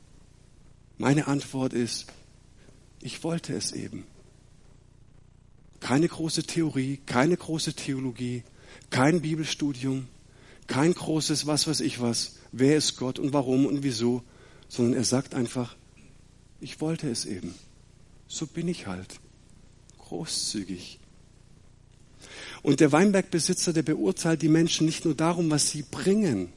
Meine 0.98 1.28
Antwort 1.28 1.72
ist, 1.72 2.06
ich 3.00 3.22
wollte 3.22 3.54
es 3.54 3.72
eben. 3.72 4.04
Keine 5.80 6.08
große 6.08 6.44
Theorie, 6.44 7.00
keine 7.06 7.36
große 7.36 7.74
Theologie, 7.74 8.42
kein 8.90 9.20
Bibelstudium, 9.20 10.08
kein 10.66 10.94
großes 10.94 11.46
was 11.46 11.66
weiß 11.66 11.80
ich 11.80 12.00
was, 12.00 12.36
wer 12.52 12.76
ist 12.76 12.96
Gott 12.96 13.18
und 13.18 13.32
warum 13.32 13.66
und 13.66 13.82
wieso, 13.82 14.22
sondern 14.68 14.94
er 14.94 15.04
sagt 15.04 15.34
einfach, 15.34 15.76
ich 16.60 16.80
wollte 16.80 17.10
es 17.10 17.24
eben. 17.24 17.54
So 18.26 18.46
bin 18.46 18.68
ich 18.68 18.86
halt. 18.86 19.20
Großzügig. 19.98 20.98
Und 22.62 22.80
der 22.80 22.92
Weinbergbesitzer, 22.92 23.72
der 23.72 23.82
beurteilt 23.82 24.42
die 24.42 24.48
Menschen 24.48 24.86
nicht 24.86 25.04
nur 25.04 25.14
darum, 25.14 25.50
was 25.50 25.70
sie 25.70 25.82
bringen, 25.82 26.48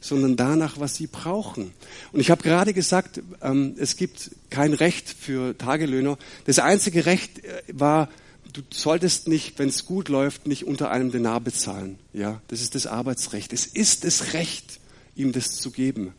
sondern 0.00 0.36
danach, 0.36 0.78
was 0.80 0.96
sie 0.96 1.06
brauchen. 1.06 1.72
Und 2.12 2.20
ich 2.20 2.30
habe 2.30 2.42
gerade 2.42 2.72
gesagt, 2.72 3.20
ähm, 3.40 3.74
es 3.78 3.96
gibt 3.96 4.30
kein 4.50 4.72
Recht 4.72 5.08
für 5.08 5.56
Tagelöhner. 5.56 6.18
Das 6.44 6.58
einzige 6.58 7.06
Recht 7.06 7.44
äh, 7.44 7.62
war, 7.72 8.08
du 8.52 8.62
solltest 8.70 9.28
nicht, 9.28 9.58
wenn 9.58 9.68
es 9.68 9.86
gut 9.86 10.08
läuft, 10.08 10.46
nicht 10.46 10.66
unter 10.66 10.90
einem 10.90 11.10
Denar 11.10 11.40
bezahlen. 11.40 11.98
Ja, 12.12 12.40
das 12.48 12.60
ist 12.60 12.74
das 12.74 12.86
Arbeitsrecht. 12.86 13.52
Es 13.52 13.66
ist 13.66 14.04
das 14.04 14.32
Recht, 14.32 14.80
ihm 15.14 15.32
das 15.32 15.56
zu 15.56 15.70
geben. 15.70 16.14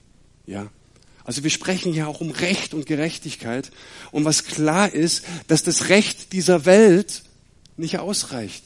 Ja, 0.46 0.70
Also 1.24 1.44
wir 1.44 1.50
sprechen 1.50 1.94
ja 1.94 2.08
auch 2.08 2.22
um 2.22 2.32
Recht 2.32 2.74
und 2.74 2.86
Gerechtigkeit. 2.86 3.72
Und 4.12 4.26
was 4.26 4.46
klar 4.46 4.94
ist, 4.94 5.26
dass 5.48 5.64
das 5.64 5.90
Recht 5.90 6.34
dieser 6.34 6.66
Welt 6.66 7.24
nicht 7.78 8.00
ausreicht. 8.00 8.64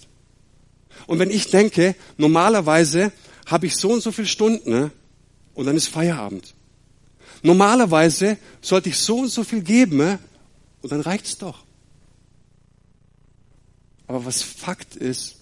Und 1.08 1.20
wenn 1.20 1.30
ich 1.30 1.50
denke, 1.50 1.96
normalerweise 2.18 3.12
habe 3.46 3.68
ich 3.68 3.76
so 3.76 3.92
und 3.92 4.02
so 4.02 4.12
viele 4.12 4.28
Stunden 4.28 4.70
ne, 4.70 4.92
und 5.54 5.66
dann 5.66 5.76
ist 5.76 5.88
Feierabend. 5.88 6.54
Normalerweise 7.42 8.38
sollte 8.62 8.90
ich 8.90 8.98
so 8.98 9.20
und 9.20 9.30
so 9.30 9.44
viel 9.44 9.62
geben 9.62 9.98
ne, 9.98 10.20
und 10.82 10.92
dann 10.92 11.02
reicht's 11.02 11.38
doch. 11.38 11.66
Aber 14.08 14.26
was 14.26 14.42
Fakt 14.42 14.96
ist, 14.96 15.38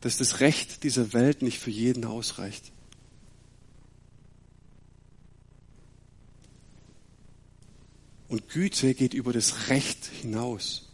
dass 0.00 0.18
das 0.18 0.40
Recht 0.40 0.82
dieser 0.82 1.12
Welt 1.12 1.42
nicht 1.42 1.58
für 1.58 1.70
jeden 1.70 2.04
ausreicht. 2.04 2.72
Und 8.28 8.48
Güte 8.48 8.94
geht 8.94 9.14
über 9.14 9.32
das 9.32 9.68
Recht 9.68 10.06
hinaus. 10.20 10.88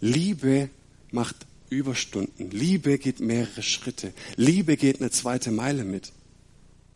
Liebe 0.00 0.70
macht 1.10 1.46
Überstunden. 1.70 2.50
Liebe 2.50 2.98
geht 2.98 3.20
mehrere 3.20 3.62
Schritte. 3.62 4.12
Liebe 4.36 4.76
geht 4.76 5.00
eine 5.00 5.10
zweite 5.10 5.50
Meile 5.50 5.84
mit. 5.84 6.12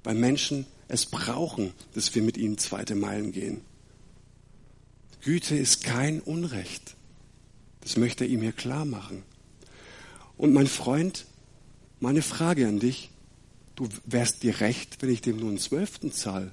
Weil 0.04 0.14
Menschen 0.14 0.66
es 0.88 1.06
brauchen, 1.06 1.72
dass 1.94 2.14
wir 2.14 2.22
mit 2.22 2.36
ihnen 2.36 2.58
zweite 2.58 2.94
Meilen 2.94 3.32
gehen. 3.32 3.60
Güte 5.22 5.56
ist 5.56 5.82
kein 5.82 6.20
Unrecht. 6.20 6.94
Das 7.80 7.96
möchte 7.96 8.24
er 8.24 8.30
ihm 8.30 8.42
hier 8.42 8.52
klar 8.52 8.84
machen. 8.84 9.22
Und 10.36 10.52
mein 10.52 10.66
Freund, 10.66 11.26
meine 11.98 12.22
Frage 12.22 12.68
an 12.68 12.78
dich, 12.78 13.10
du 13.74 13.88
wärst 14.04 14.42
dir 14.42 14.60
recht, 14.60 15.02
wenn 15.02 15.10
ich 15.10 15.22
dem 15.22 15.38
nur 15.38 15.48
einen 15.48 15.58
Zwölften 15.58 16.12
zahle. 16.12 16.52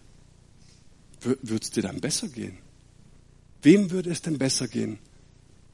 Würde 1.21 1.63
es 1.63 1.71
dir 1.71 1.83
dann 1.83 2.01
besser 2.01 2.27
gehen? 2.27 2.57
Wem 3.63 3.91
würde 3.91 4.11
es 4.11 4.21
denn 4.21 4.37
besser 4.37 4.67
gehen, 4.67 4.99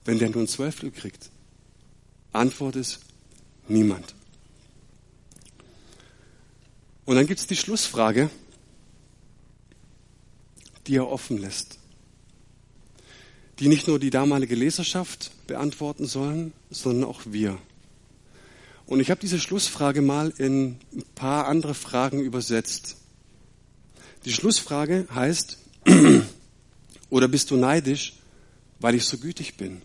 wenn 0.06 0.20
der 0.20 0.30
nur 0.30 0.44
ein 0.44 0.48
Zwölftel 0.48 0.92
kriegt? 0.92 1.32
Antwort 2.32 2.76
ist 2.76 3.00
niemand. 3.68 4.14
Und 7.06 7.16
dann 7.16 7.26
gibt 7.26 7.40
es 7.40 7.48
die 7.48 7.56
Schlussfrage, 7.56 8.30
die 10.86 10.98
er 10.98 11.10
offen 11.10 11.40
lässt, 11.40 11.80
die 13.58 13.68
nicht 13.68 13.88
nur 13.88 14.00
die 14.00 14.12
damalige 14.12 14.54
Leserschaft 14.54 15.32
beantworten 15.48 16.06
sollen, 16.06 16.54
sondern 16.70 17.10
auch 17.10 17.22
wir. 17.26 17.58
Und 18.86 19.00
ich 19.00 19.10
habe 19.10 19.22
diese 19.22 19.40
Schlussfrage 19.40 20.04
mal 20.04 20.32
in 20.38 20.78
ein 20.94 21.04
paar 21.16 21.48
andere 21.48 21.74
Fragen 21.74 22.22
übersetzt. 22.22 22.98
Die 24.26 24.34
Schlussfrage 24.34 25.08
heißt, 25.14 25.58
oder 27.10 27.28
bist 27.28 27.52
du 27.52 27.56
neidisch, 27.56 28.14
weil 28.80 28.96
ich 28.96 29.06
so 29.06 29.18
gütig 29.18 29.58
bin? 29.58 29.82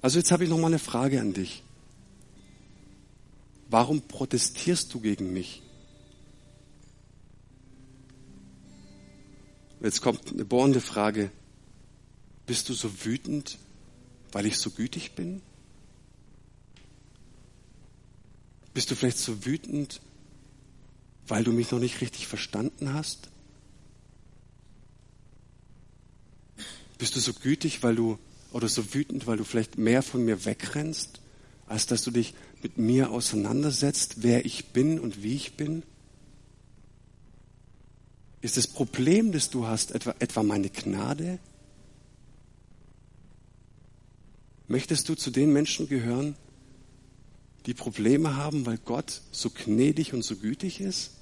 Also 0.00 0.18
jetzt 0.18 0.32
habe 0.32 0.44
ich 0.44 0.50
noch 0.50 0.58
mal 0.58 0.66
eine 0.66 0.78
Frage 0.78 1.20
an 1.20 1.32
dich. 1.32 1.62
Warum 3.68 4.02
protestierst 4.02 4.92
du 4.92 5.00
gegen 5.00 5.32
mich? 5.32 5.62
Jetzt 9.80 10.00
kommt 10.00 10.32
eine 10.32 10.44
bohrende 10.44 10.80
Frage. 10.80 11.30
Bist 12.46 12.68
du 12.68 12.74
so 12.74 13.04
wütend, 13.04 13.58
weil 14.32 14.46
ich 14.46 14.58
so 14.58 14.70
gütig 14.70 15.12
bin? 15.12 15.40
Bist 18.74 18.90
du 18.90 18.94
vielleicht 18.94 19.18
so 19.18 19.44
wütend, 19.44 20.00
weil 21.28 21.44
du 21.44 21.52
mich 21.52 21.70
noch 21.70 21.78
nicht 21.78 22.00
richtig 22.00 22.26
verstanden 22.26 22.94
hast? 22.94 23.28
Bist 26.98 27.16
du 27.16 27.20
so 27.20 27.32
gütig, 27.32 27.82
weil 27.82 27.96
du 27.96 28.18
oder 28.52 28.68
so 28.68 28.94
wütend, 28.94 29.26
weil 29.26 29.36
du 29.36 29.44
vielleicht 29.44 29.78
mehr 29.78 30.02
von 30.02 30.24
mir 30.24 30.44
wegrennst, 30.44 31.20
als 31.66 31.86
dass 31.86 32.04
du 32.04 32.10
dich 32.10 32.34
mit 32.62 32.78
mir 32.78 33.10
auseinandersetzt, 33.10 34.22
wer 34.22 34.44
ich 34.44 34.66
bin 34.66 35.00
und 35.00 35.22
wie 35.22 35.34
ich 35.34 35.56
bin? 35.56 35.82
Ist 38.40 38.56
das 38.56 38.66
Problem, 38.66 39.32
das 39.32 39.50
du 39.50 39.66
hast, 39.66 39.92
etwa, 39.92 40.14
etwa 40.18 40.42
meine 40.42 40.68
Gnade? 40.68 41.38
Möchtest 44.68 45.08
du 45.08 45.14
zu 45.14 45.30
den 45.30 45.52
Menschen 45.52 45.88
gehören, 45.88 46.34
die 47.66 47.74
Probleme 47.74 48.36
haben, 48.36 48.66
weil 48.66 48.78
Gott 48.78 49.22
so 49.30 49.50
gnädig 49.50 50.12
und 50.12 50.22
so 50.24 50.36
gütig 50.36 50.80
ist? 50.80 51.12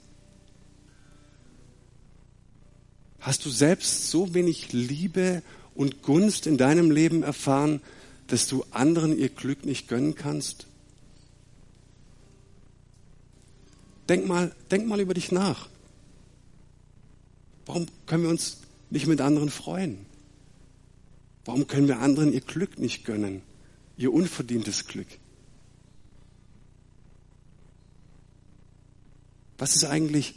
Hast 3.20 3.44
du 3.44 3.50
selbst 3.50 4.10
so 4.10 4.32
wenig 4.32 4.72
Liebe 4.72 5.42
und 5.74 6.02
Gunst 6.02 6.46
in 6.46 6.56
deinem 6.56 6.90
Leben 6.90 7.22
erfahren, 7.22 7.80
dass 8.28 8.46
du 8.46 8.64
anderen 8.70 9.18
ihr 9.18 9.28
Glück 9.28 9.66
nicht 9.66 9.88
gönnen 9.88 10.14
kannst? 10.14 10.66
Denk 14.08 14.26
mal, 14.26 14.54
denk 14.70 14.86
mal 14.86 15.00
über 15.00 15.14
dich 15.14 15.30
nach. 15.30 15.68
Warum 17.66 17.86
können 18.06 18.24
wir 18.24 18.30
uns 18.30 18.58
nicht 18.88 19.06
mit 19.06 19.20
anderen 19.20 19.50
freuen? 19.50 20.06
Warum 21.44 21.66
können 21.66 21.88
wir 21.88 22.00
anderen 22.00 22.32
ihr 22.32 22.40
Glück 22.40 22.78
nicht 22.78 23.04
gönnen? 23.04 23.42
Ihr 23.96 24.12
unverdientes 24.12 24.86
Glück? 24.86 25.06
Was 29.60 29.76
ist 29.76 29.84
eigentlich 29.84 30.36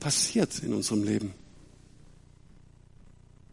passiert 0.00 0.58
in 0.58 0.74
unserem 0.74 1.04
Leben? 1.04 1.34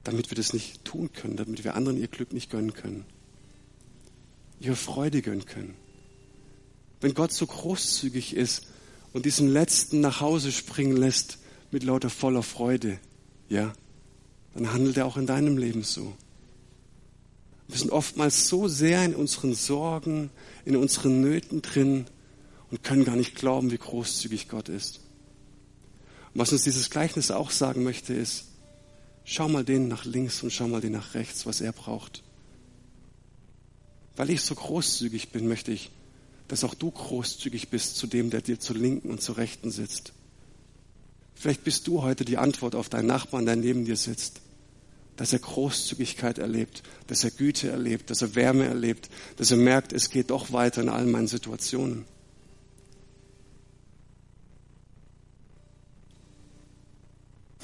Damit 0.04 0.32
wir 0.32 0.36
das 0.36 0.54
nicht 0.54 0.84
tun 0.84 1.14
können, 1.14 1.38
damit 1.38 1.64
wir 1.64 1.76
anderen 1.76 2.00
ihr 2.02 2.08
Glück 2.08 2.34
nicht 2.34 2.50
gönnen 2.50 2.74
können, 2.74 3.06
ihre 4.60 4.76
Freude 4.76 5.22
gönnen 5.22 5.46
können. 5.46 5.76
Wenn 7.00 7.14
Gott 7.14 7.32
so 7.32 7.46
großzügig 7.46 8.36
ist 8.36 8.66
und 9.14 9.28
diesen 9.28 9.48
Letzten 9.48 10.02
nach 10.02 10.20
Hause 10.20 10.52
springen 10.52 10.98
lässt 10.98 11.38
mit 11.70 11.84
lauter 11.84 12.10
voller 12.10 12.42
Freude, 12.42 12.98
ja, 13.50 13.72
dann 14.56 14.74
handelt 14.74 14.98
er 14.98 15.06
auch 15.06 15.18
in 15.18 15.28
deinem 15.28 15.60
Leben 15.60 15.84
so. 15.84 16.12
Wir 17.68 17.78
sind 17.78 17.92
oftmals 17.92 18.48
so 18.48 18.68
sehr 18.68 19.06
in 19.06 19.14
unseren 19.14 19.54
Sorgen, 19.54 20.32
in 20.66 20.76
unseren 20.76 21.22
Nöten 21.22 21.62
drin, 21.62 22.08
und 22.72 22.84
können 22.84 23.06
gar 23.06 23.16
nicht 23.16 23.36
glauben, 23.36 23.70
wie 23.72 23.78
großzügig 23.78 24.48
Gott 24.48 24.70
ist. 24.70 25.02
Und 26.34 26.40
was 26.40 26.54
uns 26.54 26.64
dieses 26.64 26.90
Gleichnis 26.90 27.30
auch 27.30 27.52
sagen 27.52 27.84
möchte, 27.84 28.14
ist, 28.14 28.46
schau 29.26 29.50
mal 29.50 29.66
den 29.66 29.90
nach 29.90 30.06
links 30.06 30.42
und 30.42 30.52
schau 30.52 30.68
mal 30.68 30.82
den 30.82 30.94
nach 30.94 31.14
rechts, 31.14 31.46
was 31.46 31.62
er 31.62 31.74
braucht. 31.74 32.24
Weil 34.16 34.30
ich 34.30 34.42
so 34.42 34.56
großzügig 34.56 35.30
bin, 35.30 35.48
möchte 35.48 35.72
ich, 35.72 35.92
dass 36.48 36.64
auch 36.64 36.74
du 36.74 36.92
großzügig 36.92 37.70
bist 37.70 37.98
zu 37.98 38.08
dem, 38.08 38.30
der 38.30 38.42
dir 38.42 38.60
zur 38.60 38.78
Linken 38.78 39.10
und 39.10 39.22
zur 39.22 39.38
Rechten 39.38 39.72
sitzt. 39.72 40.14
Vielleicht 41.34 41.64
bist 41.64 41.88
du 41.88 42.02
heute 42.04 42.24
die 42.24 42.38
Antwort 42.38 42.76
auf 42.76 42.90
deinen 42.90 43.08
Nachbarn, 43.08 43.46
der 43.46 43.56
neben 43.56 43.86
dir 43.86 43.96
sitzt. 43.96 44.42
Dass 45.18 45.34
er 45.34 45.40
Großzügigkeit 45.40 46.40
erlebt, 46.40 46.84
dass 47.08 47.24
er 47.24 47.32
Güte 47.32 47.70
erlebt, 47.70 48.10
dass 48.10 48.22
er 48.22 48.36
Wärme 48.36 48.66
erlebt, 48.66 49.10
dass 49.38 49.52
er 49.52 49.58
merkt, 49.58 49.94
es 49.94 50.10
geht 50.10 50.30
doch 50.30 50.52
weiter 50.52 50.82
in 50.82 50.90
all 50.90 51.06
meinen 51.06 51.28
Situationen. 51.28 52.06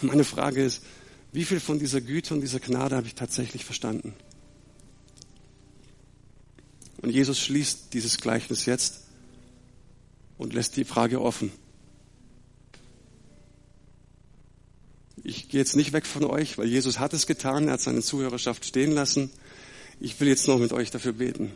Meine 0.01 0.23
Frage 0.23 0.63
ist, 0.63 0.83
wie 1.31 1.45
viel 1.45 1.59
von 1.59 1.79
dieser 1.79 2.01
Güte 2.01 2.33
und 2.33 2.41
dieser 2.41 2.59
Gnade 2.59 2.95
habe 2.95 3.07
ich 3.07 3.15
tatsächlich 3.15 3.65
verstanden? 3.65 4.13
Und 7.01 7.11
Jesus 7.11 7.39
schließt 7.39 7.93
dieses 7.93 8.17
Gleichnis 8.17 8.65
jetzt 8.65 9.01
und 10.37 10.53
lässt 10.53 10.77
die 10.77 10.83
Frage 10.83 11.21
offen. 11.21 11.51
Ich 15.23 15.49
gehe 15.49 15.59
jetzt 15.59 15.75
nicht 15.75 15.93
weg 15.93 16.05
von 16.05 16.23
euch, 16.23 16.57
weil 16.57 16.67
Jesus 16.67 16.99
hat 16.99 17.13
es 17.13 17.27
getan, 17.27 17.67
er 17.67 17.73
hat 17.73 17.81
seine 17.81 18.01
Zuhörerschaft 18.01 18.65
stehen 18.65 18.91
lassen. 18.91 19.29
Ich 19.99 20.19
will 20.19 20.27
jetzt 20.27 20.47
noch 20.47 20.59
mit 20.59 20.73
euch 20.73 20.91
dafür 20.91 21.13
beten. 21.13 21.51